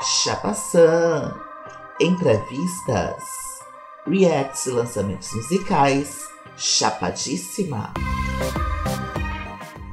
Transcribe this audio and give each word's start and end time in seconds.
Chapaçã, 0.00 1.34
entrevistas, 2.00 3.24
reacts 4.06 4.66
e 4.66 4.70
lançamentos 4.70 5.34
musicais, 5.34 6.20
chapadíssima. 6.56 7.92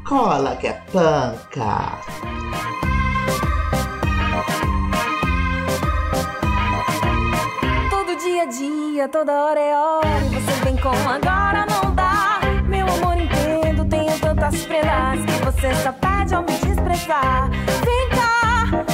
Cola 0.08 0.58
que 0.58 0.68
é 0.68 0.74
panca. 0.92 1.98
Todo 7.90 8.16
dia 8.18 8.44
a 8.44 8.46
dia, 8.46 9.10
toda 9.10 9.34
hora 9.34 9.60
é 9.60 9.76
hora. 9.76 10.26
E 10.26 10.30
você 10.30 10.64
vem 10.64 10.78
com 10.78 10.90
agora 10.90 11.66
não 11.66 11.96
dá. 11.96 12.42
Meu 12.68 12.86
amor, 12.88 13.18
entendo, 13.18 13.84
tenho 13.86 14.20
tantas 14.20 14.66
prendas 14.68 15.26
que 15.26 15.44
você 15.44 15.74
só 15.82 15.92
pede 15.94 16.36
ao 16.36 16.44
me 16.44 16.56
desprezar. 16.60 17.50
Vem 17.84 18.05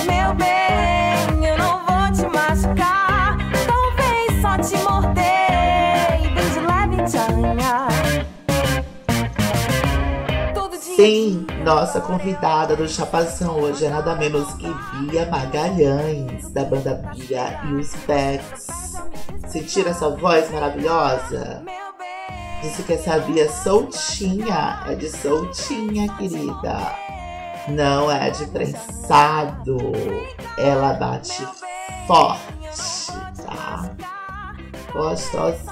meu 0.05 0.33
bem, 0.35 1.45
eu 1.45 1.57
não 1.57 1.79
vou 1.85 2.11
te 2.11 2.23
machucar. 2.35 3.37
Talvez 3.67 4.41
só 4.41 4.57
te 4.57 4.83
morder 4.83 6.19
e 6.23 6.29
bem 6.29 6.49
de 6.49 6.59
leve 6.59 7.09
te 7.09 7.17
arranhar. 7.17 7.89
Todo 10.53 10.71
dia 10.71 10.93
a 10.93 10.95
Sim, 10.95 11.47
nossa 11.63 12.01
convidada 12.01 12.75
do 12.75 12.87
Chapação 12.87 13.59
hoje 13.59 13.85
é 13.85 13.89
nada 13.89 14.15
menos 14.15 14.53
que 14.53 14.73
Bia 14.99 15.25
Magalhães, 15.25 16.49
da 16.51 16.63
banda 16.63 17.01
Bia 17.13 17.59
e 17.65 17.75
os 17.75 17.93
Becks. 18.07 18.67
Sentiram 19.47 19.91
essa 19.91 20.09
voz 20.09 20.49
maravilhosa? 20.51 21.63
Disse 22.61 22.83
que 22.83 22.93
essa 22.93 23.17
Bia 23.19 23.49
soltinha, 23.49 24.83
é 24.87 24.95
de 24.95 25.09
soltinha, 25.09 26.07
querida. 26.15 27.10
Não 27.67 28.11
é 28.11 28.29
de 28.29 28.45
prensado. 28.47 29.77
Ela 30.57 30.93
bate 30.93 31.47
forte, 32.07 33.11
tá? 33.45 33.89
Gostosíssima. 34.91 35.71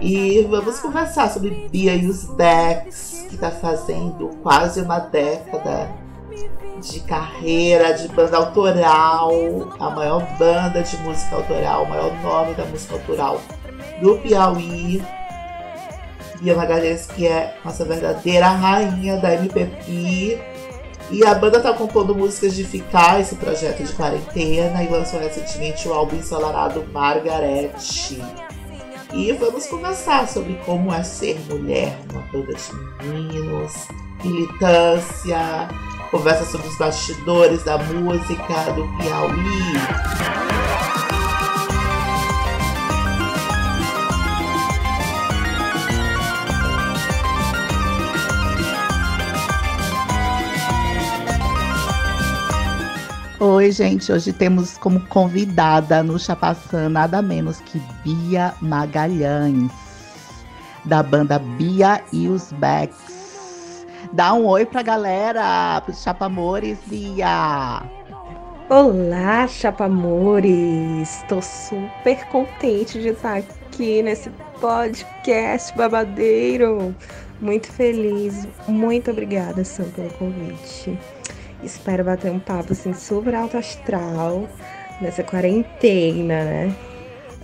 E 0.00 0.42
vamos 0.50 0.80
conversar 0.80 1.30
sobre 1.30 1.68
Bia 1.70 1.94
e 1.94 2.06
os 2.06 2.24
Becks, 2.24 3.26
que 3.30 3.36
tá 3.36 3.50
fazendo 3.50 4.30
quase 4.42 4.80
uma 4.80 4.98
década 4.98 5.88
de 6.80 7.00
carreira 7.00 7.92
de 7.94 8.08
banda 8.08 8.36
autoral, 8.36 9.30
a 9.78 9.90
maior 9.90 10.26
banda 10.36 10.82
de 10.82 10.96
música 10.98 11.36
autoral, 11.36 11.84
o 11.84 11.88
maior 11.88 12.12
nome 12.20 12.54
da 12.54 12.64
música 12.64 12.94
autoral 12.94 13.40
do 14.00 14.18
Piauí. 14.18 15.00
Bia 16.42 16.56
Magalhães, 16.56 17.06
que 17.06 17.24
é 17.24 17.56
nossa 17.64 17.84
verdadeira 17.84 18.48
rainha 18.48 19.16
da 19.16 19.32
MPP. 19.34 20.40
E 21.08 21.24
a 21.24 21.34
banda 21.34 21.60
tá 21.60 21.72
compondo 21.72 22.14
músicas 22.14 22.54
de 22.54 22.64
ficar 22.64 23.20
esse 23.20 23.36
projeto 23.36 23.84
de 23.84 23.92
quarentena 23.92 24.82
e 24.82 24.88
lançou 24.88 25.20
recentemente 25.20 25.86
o 25.86 25.92
álbum 25.92 26.16
ensolarado 26.16 26.84
Margarete. 26.92 28.20
E 29.12 29.30
vamos 29.32 29.66
conversar 29.66 30.26
sobre 30.26 30.54
como 30.64 30.92
é 30.92 31.04
ser 31.04 31.38
mulher 31.48 31.96
numa 32.10 32.22
banda 32.32 32.54
de 32.54 33.06
meninos, 33.06 33.72
militância, 34.24 35.68
conversa 36.10 36.44
sobre 36.46 36.66
os 36.66 36.78
bastidores 36.78 37.62
da 37.62 37.78
música 37.78 38.72
do 38.74 38.88
Piauí. 38.96 40.32
Oi, 53.62 53.70
gente. 53.70 54.10
Hoje 54.10 54.32
temos 54.32 54.76
como 54.76 54.98
convidada 55.06 56.02
no 56.02 56.18
Chapaçã 56.18 56.88
nada 56.88 57.22
menos 57.22 57.60
que 57.60 57.80
Bia 58.02 58.52
Magalhães, 58.60 59.70
da 60.84 61.00
banda 61.00 61.38
Bia 61.38 62.02
e 62.12 62.26
os 62.26 62.50
Becks. 62.54 63.86
Dá 64.12 64.34
um 64.34 64.46
oi 64.46 64.66
pra 64.66 64.82
galera, 64.82 65.80
pros 65.82 66.02
Chapamores, 66.02 66.76
Bia. 66.88 67.84
Olá, 68.68 69.46
chapamores! 69.46 71.20
Estou 71.20 71.40
super 71.40 72.26
contente 72.30 73.00
de 73.00 73.10
estar 73.10 73.36
aqui 73.36 74.02
nesse 74.02 74.28
podcast 74.60 75.72
babadeiro. 75.76 76.92
Muito 77.40 77.70
feliz. 77.70 78.44
Muito 78.66 79.12
obrigada, 79.12 79.64
Sam, 79.64 79.84
pelo 79.94 80.10
convite. 80.14 80.98
Espero 81.62 82.04
bater 82.04 82.30
um 82.30 82.38
papo 82.38 82.72
assim 82.72 82.92
super 82.92 83.34
alto 83.34 83.56
astral 83.56 84.48
nessa 85.00 85.22
quarentena, 85.22 86.44
né? 86.44 86.76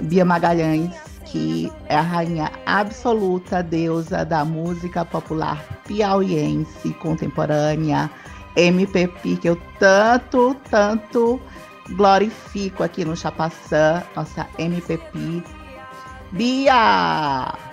Bia 0.00 0.24
Magalhães, 0.24 0.94
que 1.24 1.72
é 1.86 1.96
a 1.96 2.00
rainha 2.00 2.50
absoluta 2.66 3.62
deusa 3.62 4.24
da 4.24 4.44
música 4.44 5.04
popular 5.04 5.62
piauiense 5.86 6.90
contemporânea, 6.94 8.10
MPP, 8.56 9.36
que 9.36 9.48
eu 9.48 9.56
tanto, 9.78 10.56
tanto 10.70 11.40
glorifico 11.90 12.82
aqui 12.82 13.04
no 13.04 13.16
Chapaçã, 13.16 14.02
nossa 14.14 14.46
MPP. 14.58 15.42
Bia! 16.32 17.67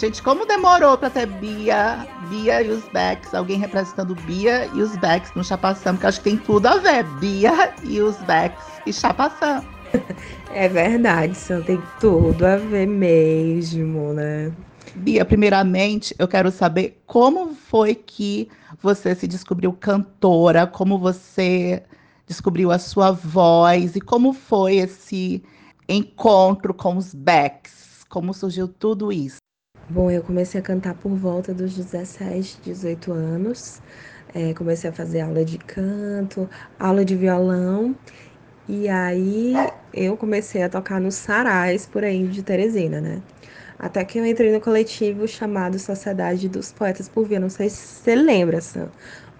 Gente, 0.00 0.22
como 0.22 0.46
demorou 0.46 0.96
pra 0.96 1.10
ter 1.10 1.26
Bia, 1.26 2.06
Bia 2.30 2.62
e 2.62 2.70
os 2.70 2.82
Becks, 2.88 3.34
alguém 3.34 3.58
representando 3.58 4.14
Bia 4.14 4.64
e 4.72 4.80
os 4.80 4.96
Becks 4.96 5.30
no 5.34 5.44
Chapaçã, 5.44 5.92
porque 5.92 6.06
acho 6.06 6.22
que 6.22 6.30
tem 6.30 6.38
tudo 6.38 6.68
a 6.68 6.78
ver, 6.78 7.04
Bia 7.18 7.74
e 7.84 8.00
os 8.00 8.16
Becks 8.22 8.64
e 8.86 8.94
Chapaçã. 8.94 9.62
É 10.52 10.68
verdade, 10.68 11.36
Sam, 11.36 11.60
tem 11.60 11.80
tudo 12.00 12.44
a 12.44 12.56
ver 12.56 12.86
mesmo, 12.86 14.12
né? 14.14 14.50
Bia, 14.96 15.24
primeiramente, 15.24 16.14
eu 16.18 16.26
quero 16.26 16.50
saber 16.50 17.00
como 17.06 17.54
foi 17.54 17.94
que 17.94 18.48
você 18.82 19.14
se 19.14 19.28
descobriu 19.28 19.72
cantora, 19.72 20.66
como 20.66 20.98
você 20.98 21.84
descobriu 22.26 22.72
a 22.72 22.78
sua 22.78 23.12
voz 23.12 23.94
e 23.94 24.00
como 24.00 24.32
foi 24.32 24.76
esse 24.76 25.42
encontro 25.88 26.72
com 26.72 26.96
os 26.96 27.14
Becks, 27.14 28.04
como 28.08 28.32
surgiu 28.34 28.66
tudo 28.66 29.12
isso. 29.12 29.40
Bom, 29.92 30.08
eu 30.08 30.22
comecei 30.22 30.60
a 30.60 30.62
cantar 30.62 30.94
por 30.94 31.10
volta 31.16 31.52
dos 31.52 31.74
17, 31.74 32.60
18 32.62 33.12
anos. 33.12 33.82
É, 34.32 34.54
comecei 34.54 34.88
a 34.88 34.92
fazer 34.92 35.20
aula 35.20 35.44
de 35.44 35.58
canto, 35.58 36.48
aula 36.78 37.04
de 37.04 37.16
violão. 37.16 37.96
E 38.68 38.88
aí 38.88 39.52
eu 39.92 40.16
comecei 40.16 40.62
a 40.62 40.68
tocar 40.68 41.00
nos 41.00 41.16
sarais 41.16 41.86
por 41.86 42.04
aí 42.04 42.28
de 42.28 42.40
Teresina, 42.42 43.00
né? 43.00 43.20
Até 43.78 44.04
que 44.04 44.18
eu 44.18 44.26
entrei 44.26 44.52
no 44.52 44.60
coletivo 44.60 45.26
chamado 45.26 45.76
Sociedade 45.78 46.48
dos 46.48 46.72
Poetas 46.72 47.08
por 47.08 47.26
Via. 47.26 47.40
Não 47.40 47.50
sei 47.50 47.68
se 47.68 47.78
você 47.78 48.14
lembra, 48.14 48.60
Sam, 48.60 48.90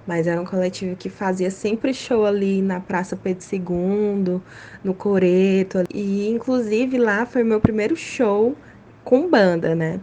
mas 0.07 0.27
era 0.27 0.41
um 0.41 0.47
coletivo 0.47 0.97
que 0.97 1.09
fazia 1.11 1.51
sempre 1.51 1.95
show 1.95 2.27
ali 2.27 2.61
na 2.63 2.81
Praça 2.81 3.17
Pedro 3.17 3.45
II, 3.53 4.41
no 4.83 4.95
Coreto. 4.95 5.85
E 5.95 6.29
inclusive 6.29 6.99
lá 6.99 7.25
foi 7.27 7.45
meu 7.45 7.61
primeiro 7.61 7.97
show 7.97 8.57
com 9.05 9.31
banda, 9.31 9.75
né? 9.77 10.01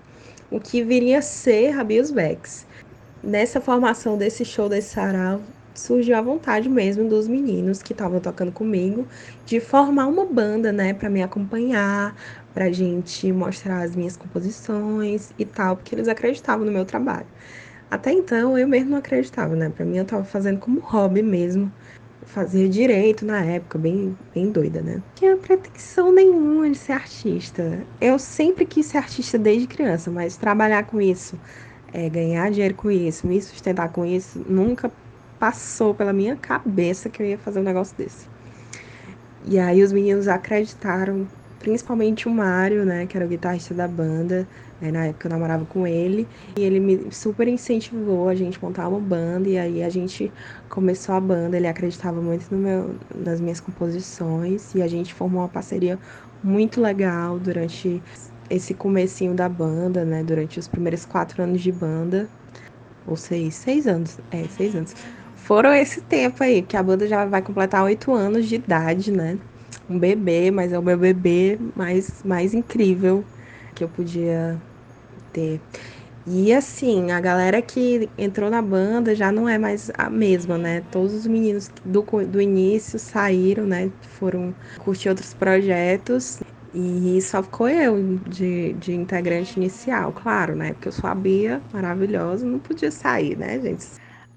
O 0.49 0.59
que 0.61 0.83
viria 0.83 1.19
a 1.19 1.21
ser 1.21 1.71
Rabios 1.71 2.11
Becks. 2.11 2.67
Nessa 3.23 3.61
formação 3.61 4.17
desse 4.17 4.45
show 4.45 4.69
desse 4.69 4.91
sarau, 4.91 5.47
surgiu 5.75 6.17
a 6.17 6.21
vontade 6.21 6.69
mesmo 6.69 7.07
dos 7.09 7.27
meninos 7.27 7.81
que 7.83 7.93
estavam 7.93 8.21
tocando 8.21 8.51
comigo 8.53 9.09
de 9.45 9.59
formar 9.59 10.07
uma 10.07 10.25
banda, 10.31 10.71
né, 10.73 10.93
para 10.93 11.09
me 11.09 11.23
acompanhar, 11.23 12.15
pra 12.53 12.71
gente 12.71 13.31
mostrar 13.33 13.83
as 13.83 13.95
minhas 13.95 14.17
composições 14.17 15.31
e 15.37 15.45
tal, 15.45 15.77
porque 15.77 15.95
eles 15.95 16.07
acreditavam 16.07 16.65
no 16.65 16.71
meu 16.71 16.85
trabalho. 16.85 17.29
Até 17.89 18.11
então 18.13 18.57
eu 18.57 18.67
mesmo 18.67 18.91
não 18.91 18.97
acreditava, 18.99 19.55
né? 19.55 19.69
Para 19.69 19.85
mim 19.85 19.97
eu 19.97 20.05
tava 20.05 20.25
fazendo 20.25 20.59
como 20.59 20.81
hobby 20.81 21.23
mesmo. 21.23 21.73
Fazia 22.27 22.68
direito 22.68 23.25
na 23.25 23.41
época, 23.41 23.79
bem, 23.79 24.15
bem 24.35 24.51
doida, 24.51 24.81
né? 24.81 25.01
Tinha 25.15 25.38
pretensão 25.38 26.12
nenhuma 26.12 26.69
de 26.69 26.77
ser 26.77 26.91
artista. 26.91 27.81
Eu 28.01 28.19
sempre 28.19 28.65
quis 28.65 28.85
ser 28.85 28.97
artista 28.97 29.38
desde 29.38 29.65
criança, 29.65 30.12
mas 30.12 30.35
trabalhar 30.35 30.83
com 30.83 31.01
isso, 31.01 31.39
é, 31.94 32.09
ganhar 32.09 32.51
dinheiro 32.51 32.75
com 32.75 32.91
isso, 32.91 33.25
me 33.25 33.41
sustentar 33.41 33.89
com 33.89 34.06
isso, 34.06 34.45
nunca 34.47 34.91
passou 35.39 35.94
pela 35.94 36.12
minha 36.12 36.35
cabeça 36.35 37.09
que 37.09 37.24
eu 37.24 37.27
ia 37.27 37.38
fazer 37.38 37.59
um 37.59 37.63
negócio 37.63 37.95
desse. 37.97 38.27
E 39.45 39.57
aí 39.57 39.81
os 39.81 39.94
meninos 39.94 40.27
acreditaram, 40.27 41.25
principalmente 41.59 42.27
o 42.27 42.31
Mário, 42.31 42.85
né, 42.85 43.06
que 43.06 43.15
era 43.15 43.25
o 43.25 43.29
guitarrista 43.29 43.74
da 43.74 43.88
banda, 43.88 44.45
né, 44.81 44.91
na 44.91 45.06
época 45.07 45.27
eu 45.27 45.31
namorava 45.31 45.65
com 45.65 45.85
ele, 45.85 46.27
e 46.57 46.62
ele 46.63 46.79
me 46.79 47.12
super 47.12 47.47
incentivou 47.47 48.29
a 48.29 48.35
gente 48.35 48.62
montar 48.63 48.88
uma 48.88 49.00
banda, 49.00 49.50
e 49.50 49.57
aí 49.57 49.83
a 49.83 49.89
gente 49.89 50.31
começou 50.69 51.15
a 51.15 51.19
banda, 51.19 51.57
ele 51.57 51.68
acreditava 51.68 52.21
muito 52.21 52.53
no 52.53 52.57
meu, 52.57 52.95
nas 53.15 53.41
minhas 53.41 53.59
composições, 53.59 54.74
e 54.75 54.81
a 54.81 54.88
gente 54.88 55.13
formou 55.13 55.41
uma 55.41 55.50
parceria 55.50 56.00
muito 56.44 56.79
legal 56.79 57.39
durante 57.39 58.01
esse 58.50 58.74
comecinho 58.74 59.33
da 59.33 59.50
banda, 59.50 60.06
né, 60.06 60.24
durante 60.24 60.59
os 60.59 60.68
primeiros 60.68 61.06
quatro 61.06 61.44
anos 61.44 61.62
de 61.62 61.71
banda, 61.71 62.29
ou 63.06 63.15
seis, 63.15 63.56
seis 63.56 63.88
anos, 63.88 64.18
é, 64.31 64.44
seis 64.47 64.75
anos. 64.75 64.94
foram 65.35 65.74
esse 65.74 66.01
tempo 66.01 66.44
aí, 66.44 66.62
que 66.62 66.75
a 66.75 66.83
banda 66.83 67.07
já 67.07 67.25
vai 67.25 67.41
completar 67.41 67.83
oito 67.83 68.13
anos 68.13 68.45
de 68.47 68.56
idade, 68.56 69.12
né? 69.12 69.38
Um 69.89 69.97
bebê, 69.97 70.51
mas 70.51 70.74
é 70.74 70.79
o 70.79 70.83
meu 70.83 70.97
bebê 70.97 71.57
mais, 71.75 72.21
mais 72.24 72.53
incrível 72.53 73.24
que 73.77 73.83
eu 73.83 73.89
podia 73.89 74.59
ter. 75.31 75.62
E 76.25 76.51
assim, 76.51 77.12
a 77.12 77.21
galera 77.21 77.62
que 77.62 78.09
entrou 78.18 78.50
na 78.50 78.62
banda 78.62 79.15
já 79.15 79.31
não 79.31 79.47
é 79.47 79.57
mais 79.57 79.91
a 79.97 80.09
mesma, 80.09 80.57
né? 80.57 80.83
Todos 80.91 81.13
os 81.13 81.27
meninos 81.27 81.71
do, 81.85 82.01
do 82.01 82.41
início 82.41 83.00
saíram, 83.00 83.65
né? 83.65 83.89
Foram 84.19 84.53
curtir 84.79 85.09
outros 85.09 85.33
projetos. 85.33 86.41
E 86.74 87.21
só 87.21 87.41
ficou 87.41 87.69
eu 87.69 88.19
de, 88.27 88.74
de 88.74 88.94
integrante 88.94 89.57
inicial, 89.57 90.12
claro, 90.12 90.56
né? 90.56 90.74
Porque 90.74 90.89
eu 90.89 90.91
sou 90.91 91.09
a 91.09 91.15
Bia, 91.15 91.62
maravilhosa, 91.71 92.45
não 92.45 92.59
podia 92.59 92.91
sair, 92.91 93.38
né, 93.38 93.59
gente? 93.62 93.88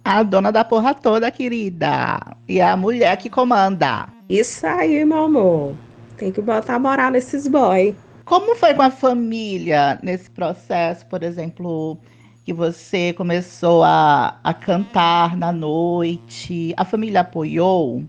A 0.05 0.23
dona 0.23 0.53
da 0.53 0.65
porra 0.65 0.95
toda, 0.95 1.31
querida. 1.31 2.21
E 2.49 2.61
a 2.61 2.77
mulher 2.77 3.17
que 3.17 3.29
comanda. 3.29 4.09
Isso 4.29 4.65
aí, 4.67 5.05
meu 5.05 5.25
amor. 5.25 5.75
Tem 6.17 6.31
que 6.31 6.41
botar 6.41 6.79
moral 6.79 7.11
nesses 7.11 7.49
boy. 7.49 7.97
Como 8.31 8.55
foi 8.55 8.75
com 8.75 8.83
a 8.83 8.93
família 8.93 9.99
nesse 10.05 10.31
processo, 10.31 11.05
por 11.07 11.25
exemplo, 11.25 11.99
que 12.45 12.53
você 12.53 13.13
começou 13.13 13.83
a, 13.83 14.39
a 14.45 14.55
cantar 14.55 15.37
na 15.37 15.51
noite? 15.51 16.73
A 16.77 16.85
família 16.85 17.23
apoiou? 17.23 18.05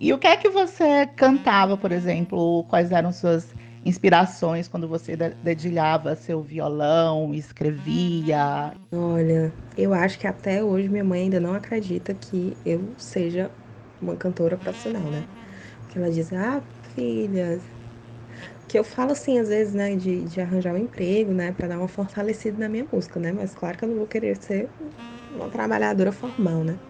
E 0.00 0.14
o 0.14 0.18
que 0.18 0.26
é 0.26 0.34
que 0.38 0.48
você 0.48 1.06
cantava, 1.14 1.76
por 1.76 1.92
exemplo? 1.92 2.64
Quais 2.70 2.90
eram 2.90 3.12
suas 3.12 3.54
inspirações 3.84 4.66
quando 4.66 4.88
você 4.88 5.14
dedilhava 5.14 6.16
seu 6.16 6.40
violão, 6.40 7.34
escrevia? 7.34 8.72
Olha, 8.90 9.52
eu 9.76 9.92
acho 9.92 10.18
que 10.18 10.26
até 10.26 10.64
hoje 10.64 10.88
minha 10.88 11.04
mãe 11.04 11.24
ainda 11.24 11.38
não 11.38 11.52
acredita 11.52 12.14
que 12.14 12.56
eu 12.64 12.94
seja 12.96 13.50
uma 14.00 14.16
cantora 14.16 14.56
profissional, 14.56 15.10
né? 15.10 15.22
Porque 15.82 15.98
ela 15.98 16.10
diz: 16.10 16.32
"Ah, 16.32 16.62
filha, 16.94 17.60
que 18.68 18.78
eu 18.78 18.84
falo 18.84 19.12
assim, 19.12 19.38
às 19.38 19.48
vezes, 19.48 19.74
né, 19.74 19.96
de, 19.96 20.24
de 20.24 20.40
arranjar 20.40 20.74
um 20.74 20.78
emprego, 20.78 21.32
né, 21.32 21.52
para 21.52 21.68
dar 21.68 21.78
uma 21.78 21.88
fortalecida 21.88 22.58
na 22.58 22.68
minha 22.68 22.86
música, 22.90 23.20
né? 23.20 23.32
Mas 23.32 23.54
claro 23.54 23.78
que 23.78 23.84
eu 23.84 23.88
não 23.88 23.96
vou 23.96 24.06
querer 24.08 24.36
ser 24.42 24.72
uma 25.30 25.48
trabalhadora 25.50 26.12
formal, 26.12 26.64
né? 26.64 26.80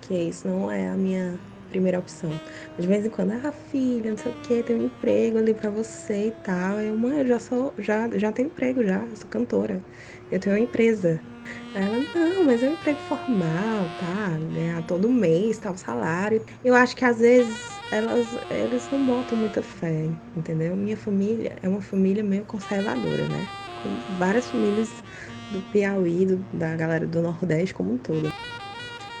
Porque 0.00 0.14
isso 0.14 0.46
não 0.48 0.70
é 0.70 0.88
a 0.88 0.96
minha 0.96 1.44
primeira 1.68 1.98
opção. 1.98 2.42
Mas 2.76 2.84
de 2.86 2.88
vez 2.88 3.04
em 3.04 3.10
quando, 3.10 3.32
ah, 3.32 3.52
filha, 3.52 4.10
não 4.10 4.16
sei 4.18 4.32
o 4.32 4.34
que, 4.36 4.62
tem 4.64 4.76
um 4.76 4.82
emprego 4.86 5.38
ali 5.38 5.54
para 5.54 5.70
você 5.70 6.28
e 6.28 6.32
tal. 6.32 6.80
Eu, 6.80 6.96
mãe, 6.96 7.20
eu 7.20 7.26
já 7.26 7.38
sou, 7.40 7.74
já, 7.78 8.08
já 8.18 8.32
tenho 8.32 8.48
emprego 8.48 8.82
já, 8.84 9.06
sou 9.16 9.28
cantora. 9.28 9.84
Eu 10.30 10.40
tenho 10.40 10.56
uma 10.56 10.60
empresa. 10.62 11.24
Ela, 11.72 12.00
não, 12.00 12.44
mas 12.44 12.62
é 12.62 12.68
um 12.68 12.72
emprego 12.74 13.00
formal, 13.00 13.90
tá? 13.94 14.38
Ganhar 14.38 14.82
todo 14.84 15.10
mês, 15.10 15.58
tal, 15.58 15.76
salário. 15.76 16.44
Eu 16.62 16.74
acho 16.74 16.96
que 16.96 17.04
às 17.04 17.18
vezes 17.18 17.84
elas, 17.90 18.36
eles 18.48 18.90
não 18.90 19.04
botam 19.04 19.38
muita 19.38 19.62
fé, 19.62 20.18
entendeu? 20.34 20.76
Minha 20.76 20.96
família 20.96 21.56
é 21.62 21.68
uma 21.68 21.80
família 21.82 22.22
meio 22.24 22.44
conservadora, 22.46 23.28
né? 23.28 23.52
Com 23.74 23.98
várias 24.08 24.50
famílias 24.50 25.02
do 25.48 25.62
Piauí, 25.62 26.26
do, 26.26 26.38
da 26.52 26.76
galera 26.76 27.06
do 27.06 27.22
Nordeste 27.22 27.74
como 27.74 27.92
um 27.94 27.98
todo. 27.98 28.28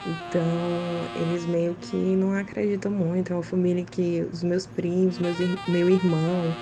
Então, 0.02 1.10
eles 1.14 1.44
meio 1.44 1.76
que 1.76 2.16
não 2.16 2.32
acreditam 2.32 2.90
muito. 2.90 3.32
É 3.32 3.36
uma 3.36 3.42
família 3.42 3.84
que 3.84 4.24
os 4.24 4.42
meus 4.42 4.66
primos, 4.66 5.18
meus, 5.18 5.36
meu 5.66 5.90
irmão, 5.90 6.56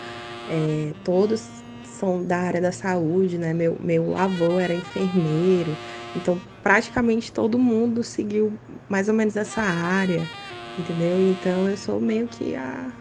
é, 0.46 0.94
todos 1.04 1.57
são 1.98 2.24
da 2.24 2.38
área 2.38 2.60
da 2.60 2.72
saúde, 2.72 3.38
né? 3.38 3.52
Meu, 3.54 3.76
meu 3.80 4.14
avô 4.16 4.58
era 4.58 4.74
enfermeiro. 4.74 5.78
Então, 6.14 6.42
praticamente 6.62 7.32
todo 7.32 7.58
mundo 7.58 8.02
seguiu 8.04 8.60
mais 8.88 9.08
ou 9.08 9.14
menos 9.14 9.36
essa 9.36 9.62
área 9.62 10.30
entendeu? 10.76 11.20
Então 11.20 11.68
eu 11.68 11.76
sou 11.76 12.00
meio 12.00 12.28
que 12.28 12.54
a, 12.54 12.96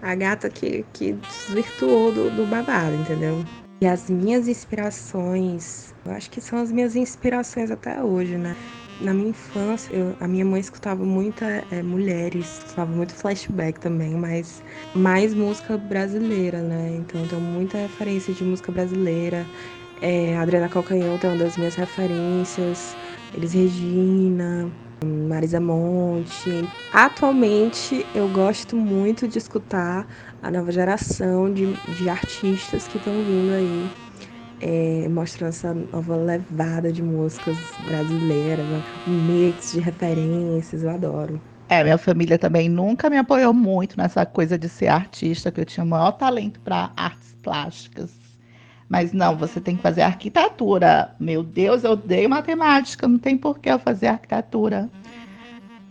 a 0.00 0.14
gata 0.14 0.50
que, 0.50 0.84
que 0.92 1.12
desvirtuou 1.14 2.12
do, 2.12 2.30
do 2.30 2.46
babado, 2.46 2.94
entendeu? 2.96 3.48
E 3.82 3.86
as 3.86 4.08
minhas 4.10 4.48
inspirações, 4.48 5.94
eu 6.04 6.12
acho 6.12 6.30
que 6.30 6.40
são 6.40 6.58
as 6.60 6.72
minhas 6.72 6.96
inspirações 6.96 7.70
até 7.70 8.02
hoje, 8.02 8.36
né? 8.38 8.56
Na 9.00 9.14
minha 9.14 9.30
infância, 9.30 9.94
eu, 9.94 10.16
a 10.18 10.26
minha 10.26 10.44
mãe 10.44 10.60
escutava 10.60 11.04
muita 11.04 11.64
é, 11.70 11.82
mulheres, 11.84 12.58
escutava 12.58 12.90
muito 12.92 13.14
flashback 13.14 13.78
também, 13.78 14.16
mas 14.16 14.60
mais 14.92 15.34
música 15.34 15.78
brasileira, 15.78 16.62
né? 16.62 16.96
Então 16.96 17.26
tem 17.28 17.38
muita 17.38 17.78
referência 17.78 18.34
de 18.34 18.44
música 18.44 18.72
brasileira. 18.72 19.48
É, 20.00 20.36
Adriana 20.36 20.68
Calcanhoto 20.68 21.26
é 21.26 21.30
uma 21.30 21.36
das 21.36 21.56
minhas 21.56 21.76
referências, 21.76 22.96
Elis 23.32 23.52
Regina, 23.52 24.72
Marisa 25.04 25.60
Monte. 25.60 26.72
Atualmente 26.90 28.10
eu 28.12 28.28
gosto 28.28 28.76
muito 28.76 29.28
de 29.28 29.38
escutar 29.38 30.08
a 30.42 30.50
nova 30.50 30.72
geração 30.72 31.52
de, 31.52 31.76
de 31.86 32.08
artistas 32.08 32.88
que 32.88 32.96
estão 32.98 33.22
vindo 33.24 33.50
aí, 33.52 33.92
é, 34.60 35.08
mostrando 35.08 35.50
essa 35.50 35.74
nova 35.74 36.16
levada 36.16 36.92
de 36.92 37.02
músicas 37.02 37.56
brasileiras, 37.86 38.66
um 39.06 39.12
mix 39.12 39.72
de 39.72 39.80
referências, 39.80 40.82
eu 40.82 40.90
adoro. 40.90 41.40
É, 41.68 41.84
minha 41.84 41.98
família 41.98 42.38
também 42.38 42.68
nunca 42.68 43.10
me 43.10 43.18
apoiou 43.18 43.52
muito 43.52 43.96
nessa 43.98 44.24
coisa 44.24 44.58
de 44.58 44.68
ser 44.68 44.88
artista, 44.88 45.50
que 45.52 45.60
eu 45.60 45.66
tinha 45.66 45.84
o 45.84 45.88
maior 45.88 46.12
talento 46.12 46.58
para 46.60 46.90
artes 46.96 47.36
plásticas. 47.42 48.10
Mas 48.88 49.12
não, 49.12 49.36
você 49.36 49.60
tem 49.60 49.76
que 49.76 49.82
fazer 49.82 50.00
arquitetura. 50.00 51.14
Meu 51.20 51.42
Deus, 51.42 51.84
eu 51.84 51.90
odeio 51.92 52.30
matemática, 52.30 53.06
não 53.06 53.18
tem 53.18 53.36
por 53.36 53.58
que 53.58 53.68
eu 53.68 53.78
fazer 53.78 54.06
arquitetura. 54.06 54.88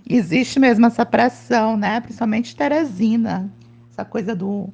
Existe 0.10 0.60
mesmo 0.60 0.86
essa 0.88 1.06
pressão, 1.06 1.78
né? 1.78 2.02
Principalmente 2.02 2.56
Teresina, 2.56 3.52
essa 3.92 4.04
coisa 4.04 4.36
do, 4.36 4.70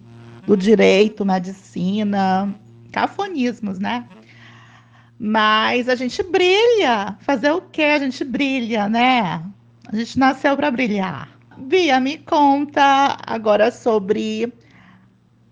do 0.47 0.55
direito, 0.55 1.25
medicina, 1.25 2.53
cafonismos, 2.93 3.79
né? 3.79 4.05
Mas 5.19 5.89
a 5.89 5.95
gente 5.95 6.21
brilha. 6.23 7.17
Fazer 7.21 7.51
o 7.51 7.61
quê? 7.61 7.83
A 7.83 7.99
gente 7.99 8.23
brilha, 8.23 8.87
né? 8.87 9.43
A 9.87 9.95
gente 9.95 10.17
nasceu 10.17 10.55
para 10.55 10.71
brilhar. 10.71 11.29
Bia, 11.57 11.99
me 11.99 12.17
conta 12.17 13.17
agora 13.25 13.71
sobre 13.71 14.51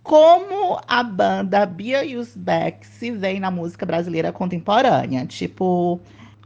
como 0.03 0.79
a 0.87 1.03
banda 1.03 1.65
Bia 1.65 2.01
Usbeck 2.19 2.85
se 2.85 3.11
vê 3.11 3.39
na 3.39 3.51
música 3.51 3.85
brasileira 3.85 4.31
contemporânea. 4.31 5.25
Tipo, 5.25 5.99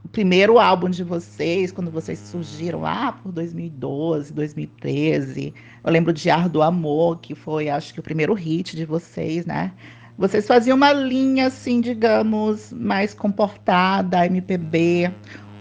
o 0.03 0.07
primeiro 0.09 0.59
álbum 0.59 0.89
de 0.89 1.03
vocês, 1.03 1.71
quando 1.71 1.89
vocês 1.89 2.19
surgiram 2.19 2.81
lá 2.81 3.13
por 3.13 3.31
2012, 3.31 4.33
2013. 4.33 5.53
Eu 5.83 5.91
lembro 5.91 6.13
de 6.13 6.29
Ar 6.29 6.47
do 6.49 6.61
Amor, 6.61 7.19
que 7.19 7.33
foi, 7.33 7.69
acho 7.69 7.93
que, 7.93 7.99
o 7.99 8.03
primeiro 8.03 8.33
hit 8.33 8.75
de 8.75 8.85
vocês, 8.85 9.45
né? 9.45 9.71
Vocês 10.17 10.47
faziam 10.47 10.77
uma 10.77 10.93
linha, 10.93 11.47
assim, 11.47 11.81
digamos, 11.81 12.71
mais 12.71 13.13
comportada, 13.13 14.25
MPB. 14.25 15.11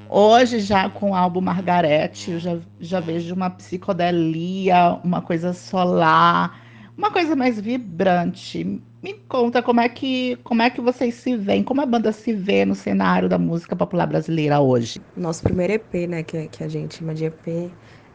Hoje, 0.09 0.61
já 0.61 0.89
com 0.89 1.11
o 1.11 1.15
álbum 1.15 1.41
Margarete, 1.41 2.33
eu 2.33 2.39
já, 2.39 2.59
já 2.79 3.01
vejo 3.01 3.35
uma 3.35 3.51
psicodelia, 3.51 4.99
uma 5.03 5.21
coisa 5.21 5.53
solar 5.53 6.65
uma 6.97 7.11
coisa 7.11 7.35
mais 7.35 7.61
vibrante. 7.61 8.81
Me 9.03 9.15
conta 9.29 9.63
como 9.63 9.81
é 9.81 9.89
que 9.89 10.37
como 10.45 10.63
é 10.63 10.71
que 10.71 10.81
vocês 10.81 11.15
se 11.15 11.37
veem, 11.37 11.63
como 11.63 11.81
a 11.81 11.87
banda 11.87 12.13
se 12.13 12.33
vê 12.33 12.65
no 12.65 12.75
cenário 12.75 13.29
da 13.29 13.39
música 13.39 13.77
popular 13.77 14.07
brasileira 14.07 14.61
hoje. 14.61 15.01
Nosso 15.17 15.43
primeiro 15.43 15.75
EP, 15.75 16.09
né, 16.09 16.23
que, 16.23 16.49
que 16.49 16.65
a 16.65 16.69
gente 16.69 16.97
chama 16.99 17.15
de 17.15 17.27
EP, 17.27 17.71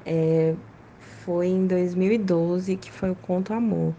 é, 0.05 0.55
foi 0.99 1.47
em 1.47 1.67
2012, 1.67 2.75
que 2.77 2.91
foi 2.91 3.11
o 3.11 3.15
Conto 3.15 3.53
Amor. 3.53 3.93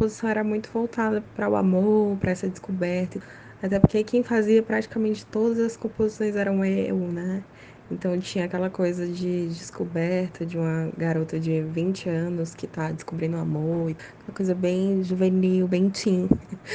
A 0.00 0.02
composição 0.02 0.30
era 0.30 0.42
muito 0.42 0.70
voltada 0.72 1.22
para 1.36 1.46
o 1.46 1.54
amor, 1.54 2.16
para 2.16 2.30
essa 2.30 2.48
descoberta, 2.48 3.20
até 3.62 3.78
porque 3.78 4.02
quem 4.02 4.22
fazia 4.22 4.62
praticamente 4.62 5.26
todas 5.26 5.58
as 5.58 5.76
composições 5.76 6.36
eram 6.36 6.64
eu, 6.64 6.96
né? 6.96 7.44
Então 7.90 8.18
tinha 8.18 8.46
aquela 8.46 8.70
coisa 8.70 9.06
de 9.06 9.48
descoberta 9.48 10.46
de 10.46 10.56
uma 10.56 10.90
garota 10.96 11.38
de 11.38 11.60
20 11.60 12.08
anos 12.08 12.54
que 12.54 12.66
tá 12.66 12.90
descobrindo 12.90 13.36
o 13.36 13.40
amor, 13.40 13.94
uma 14.26 14.34
coisa 14.34 14.54
bem 14.54 15.04
juvenil, 15.04 15.68
bem 15.68 15.90
teen. 15.90 16.26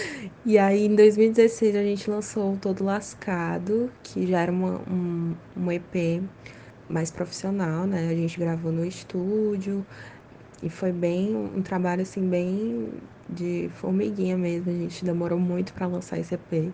E 0.45 0.59
aí 0.59 0.85
em 0.85 0.95
2016 0.95 1.75
a 1.75 1.81
gente 1.81 2.07
lançou 2.07 2.53
o 2.53 2.57
Todo 2.57 2.83
Lascado, 2.83 3.91
que 4.03 4.27
já 4.27 4.41
era 4.41 4.51
uma, 4.51 4.79
um, 4.87 5.35
um 5.57 5.71
EP 5.71 6.21
mais 6.87 7.09
profissional, 7.09 7.87
né? 7.87 8.07
A 8.07 8.15
gente 8.15 8.39
gravou 8.39 8.71
no 8.71 8.85
estúdio 8.85 9.83
e 10.63 10.69
foi 10.69 10.91
bem 10.91 11.35
um 11.35 11.61
trabalho 11.61 12.01
assim 12.01 12.27
bem 12.27 12.89
de 13.29 13.69
formiguinha 13.75 14.37
mesmo. 14.37 14.71
A 14.71 14.73
gente 14.73 15.03
demorou 15.03 15.39
muito 15.39 15.73
para 15.73 15.87
lançar 15.87 16.19
esse 16.19 16.35
EP. 16.35 16.73